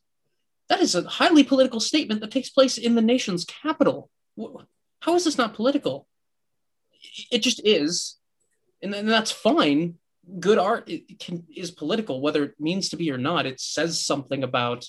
That 0.69 0.79
is 0.79 0.95
a 0.95 1.03
highly 1.03 1.43
political 1.43 1.81
statement 1.81 2.21
that 2.21 2.31
takes 2.31 2.49
place 2.49 2.77
in 2.77 2.95
the 2.95 3.01
nation's 3.01 3.43
capital. 3.43 4.09
How 5.01 5.15
is 5.15 5.25
this 5.25 5.37
not 5.37 5.53
political? 5.53 6.07
It 7.29 7.39
just 7.39 7.59
is. 7.65 8.15
And 8.81 8.93
then 8.93 9.05
that's 9.05 9.31
fine. 9.31 9.95
Good 10.39 10.59
art 10.59 10.89
it 10.89 11.19
can, 11.19 11.43
is 11.53 11.71
political, 11.71 12.21
whether 12.21 12.41
it 12.45 12.55
means 12.57 12.87
to 12.89 12.95
be 12.95 13.11
or 13.11 13.17
not. 13.17 13.45
It 13.45 13.59
says 13.59 13.99
something 13.99 14.45
about 14.45 14.87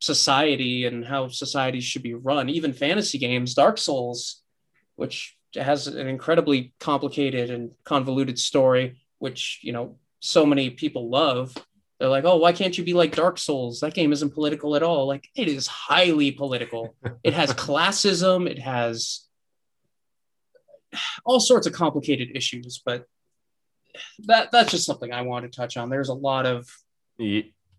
society 0.00 0.86
and 0.86 1.04
how 1.04 1.28
society 1.28 1.80
should 1.80 2.02
be 2.02 2.14
run. 2.14 2.48
Even 2.48 2.72
fantasy 2.72 3.18
games, 3.18 3.54
Dark 3.54 3.78
Souls, 3.78 4.42
which 4.96 5.36
has 5.54 5.86
an 5.86 6.06
incredibly 6.06 6.74
complicated 6.80 7.50
and 7.50 7.70
convoluted 7.84 8.38
story, 8.38 9.00
which 9.18 9.60
you 9.62 9.72
know 9.72 9.98
so 10.20 10.44
many 10.44 10.70
people 10.70 11.08
love. 11.10 11.54
They're 11.98 12.08
like, 12.08 12.24
oh, 12.24 12.36
why 12.36 12.52
can't 12.52 12.76
you 12.76 12.84
be 12.84 12.92
like 12.92 13.14
Dark 13.14 13.38
Souls? 13.38 13.80
That 13.80 13.94
game 13.94 14.12
isn't 14.12 14.34
political 14.34 14.76
at 14.76 14.82
all. 14.82 15.06
Like 15.06 15.28
it 15.34 15.48
is 15.48 15.66
highly 15.66 16.30
political. 16.30 16.94
it 17.24 17.32
has 17.32 17.52
classism. 17.54 18.48
It 18.48 18.58
has 18.58 19.26
all 21.24 21.40
sorts 21.40 21.66
of 21.66 21.72
complicated 21.72 22.28
issues, 22.34 22.82
but 22.84 23.06
that 24.26 24.50
that's 24.52 24.70
just 24.70 24.84
something 24.84 25.12
I 25.12 25.22
want 25.22 25.50
to 25.50 25.56
touch 25.56 25.76
on. 25.76 25.88
There's 25.88 26.10
a 26.10 26.14
lot 26.14 26.44
of 26.46 26.68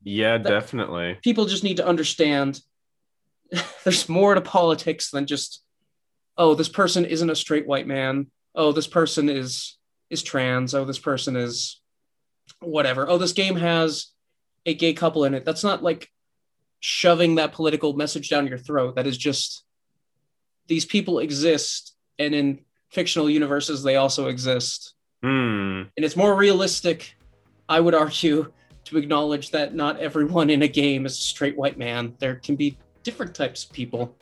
yeah, 0.03 0.37
definitely. 0.37 1.17
people 1.23 1.45
just 1.45 1.63
need 1.63 1.77
to 1.77 1.87
understand 1.87 2.61
there's 3.83 4.09
more 4.09 4.35
to 4.35 4.41
politics 4.41 5.11
than 5.11 5.25
just 5.25 5.63
oh 6.37 6.53
this 6.53 6.69
person 6.69 7.05
isn't 7.05 7.29
a 7.29 7.35
straight 7.35 7.65
white 7.65 7.87
man 7.87 8.27
oh 8.55 8.71
this 8.71 8.87
person 8.87 9.29
is 9.29 9.77
is 10.09 10.21
trans 10.21 10.73
oh 10.73 10.85
this 10.85 10.99
person 10.99 11.35
is 11.35 11.79
whatever. 12.59 13.07
Oh, 13.09 13.17
this 13.17 13.33
game 13.33 13.55
has 13.55 14.07
a 14.65 14.73
gay 14.73 14.93
couple 14.93 15.25
in 15.25 15.33
it. 15.33 15.45
That's 15.45 15.63
not 15.63 15.83
like 15.83 16.09
shoving 16.79 17.35
that 17.35 17.53
political 17.53 17.93
message 17.93 18.29
down 18.29 18.47
your 18.47 18.57
throat. 18.57 18.95
That 18.95 19.07
is 19.07 19.17
just 19.17 19.63
these 20.67 20.85
people 20.85 21.19
exist, 21.19 21.95
and 22.19 22.35
in 22.35 22.59
fictional 22.89 23.29
universes, 23.29 23.83
they 23.83 23.95
also 23.95 24.27
exist. 24.27 24.93
Hmm. 25.23 25.83
And 25.95 26.05
it's 26.05 26.15
more 26.15 26.35
realistic, 26.35 27.15
I 27.67 27.79
would 27.79 27.95
argue, 27.95 28.51
to 28.87 28.97
acknowledge 28.97 29.51
that 29.51 29.75
not 29.75 29.99
everyone 29.99 30.49
in 30.49 30.61
a 30.63 30.67
game 30.67 31.05
is 31.05 31.13
a 31.13 31.21
straight 31.21 31.57
white 31.57 31.77
man. 31.77 32.15
There 32.19 32.35
can 32.35 32.55
be 32.55 32.77
different 33.03 33.35
types 33.35 33.65
of 33.65 33.71
people. 33.73 34.15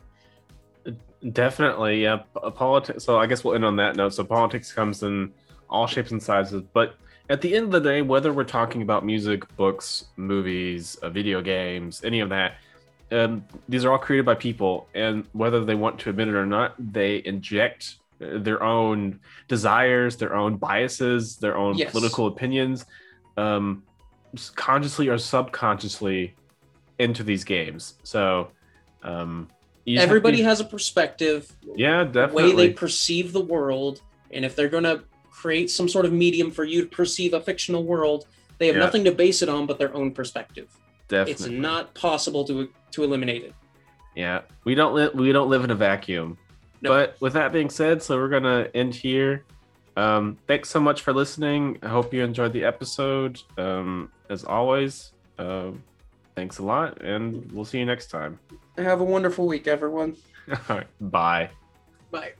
Definitely, 1.32 2.02
yeah. 2.02 2.16
P- 2.16 2.50
Politics. 2.54 3.04
So 3.04 3.18
I 3.18 3.26
guess 3.26 3.42
we'll 3.44 3.54
end 3.54 3.64
on 3.64 3.76
that 3.76 3.96
note. 3.96 4.14
So 4.14 4.24
politics 4.24 4.72
comes 4.72 5.02
in 5.02 5.32
all 5.70 5.86
shapes 5.86 6.10
and 6.10 6.22
sizes, 6.22 6.62
but 6.72 6.94
at 7.28 7.40
the 7.40 7.54
end 7.56 7.66
of 7.66 7.72
the 7.72 7.80
day, 7.80 8.02
whether 8.02 8.32
we're 8.32 8.44
talking 8.44 8.82
about 8.82 9.04
music, 9.04 9.44
books, 9.56 10.06
movies, 10.16 10.96
uh, 10.96 11.08
video 11.10 11.40
games, 11.42 12.02
any 12.04 12.20
of 12.20 12.28
that, 12.28 12.54
um, 13.10 13.44
these 13.68 13.84
are 13.84 13.90
all 13.92 13.98
created 13.98 14.26
by 14.26 14.34
people, 14.34 14.88
and 14.94 15.24
whether 15.32 15.64
they 15.64 15.74
want 15.74 15.98
to 16.00 16.10
admit 16.10 16.28
it 16.28 16.34
or 16.34 16.46
not, 16.46 16.74
they 16.78 17.22
inject 17.24 17.96
uh, 18.20 18.38
their 18.38 18.62
own 18.62 19.18
desires, 19.48 20.16
their 20.16 20.34
own 20.36 20.56
biases, 20.56 21.36
their 21.36 21.56
own 21.56 21.76
Yes. 21.76 21.90
political 21.90 22.26
opinions, 22.28 22.84
um, 23.36 23.82
consciously 24.54 25.08
or 25.08 25.18
subconsciously, 25.18 26.34
into 26.98 27.22
these 27.22 27.44
games. 27.44 27.94
So, 28.02 28.48
um, 29.02 29.48
have 29.86 29.98
Everybody 29.98 30.42
has 30.42 30.60
a 30.60 30.64
perspective, 30.64 31.52
yeah, 31.76 32.04
definitely. 32.04 32.50
the 32.50 32.56
way 32.56 32.66
they 32.68 32.72
perceive 32.72 33.32
the 33.32 33.40
world, 33.40 34.00
and 34.30 34.44
if 34.44 34.56
they're 34.56 34.68
going 34.68 34.84
to 34.84 35.02
create 35.30 35.70
some 35.70 35.88
sort 35.88 36.04
of 36.06 36.12
medium 36.12 36.50
for 36.50 36.64
you 36.64 36.82
to 36.82 36.88
perceive 36.88 37.34
a 37.34 37.40
fictional 37.40 37.84
world, 37.84 38.26
they 38.58 38.66
have 38.66 38.76
Yeah. 38.76 38.82
nothing 38.82 39.04
to 39.04 39.12
base 39.12 39.42
it 39.42 39.48
on 39.48 39.66
but 39.66 39.78
their 39.78 39.94
own 39.94 40.10
perspective. 40.12 40.68
definitely. 41.08 41.32
It's 41.32 41.46
not 41.46 41.94
possible 41.94 42.44
to 42.46 42.68
to 42.90 43.04
eliminate 43.04 43.44
it. 43.44 43.54
Yeah, 44.16 44.40
we 44.64 44.74
don't 44.74 44.92
live 44.94 45.14
we 45.14 45.30
don't 45.30 45.48
live 45.50 45.62
in 45.62 45.70
a 45.70 45.74
vacuum. 45.76 46.36
No. 46.80 46.90
But 46.90 47.16
with 47.20 47.34
that 47.34 47.52
being 47.52 47.70
said, 47.70 48.02
so 48.02 48.16
we're 48.16 48.28
gonna 48.28 48.68
end 48.74 48.94
here. 48.94 49.44
Um, 49.96 50.36
thanks 50.46 50.68
so 50.68 50.78
much 50.78 51.02
for 51.02 51.12
listening. 51.12 51.78
I 51.82 51.88
hope 51.88 52.12
you 52.12 52.22
enjoyed 52.22 52.52
the 52.52 52.64
episode. 52.64 53.40
Um, 53.56 54.12
as 54.28 54.44
always, 54.44 55.12
um, 55.38 55.82
thanks 56.34 56.58
a 56.58 56.62
lot, 56.62 57.02
and 57.02 57.50
we'll 57.52 57.64
see 57.64 57.78
you 57.78 57.86
next 57.86 58.08
time. 58.08 58.38
Have 58.76 59.00
a 59.00 59.04
wonderful 59.04 59.46
week, 59.46 59.66
everyone. 59.66 60.16
All 60.50 60.76
right, 60.76 60.86
bye. 61.00 61.50
Bye. 62.10 62.34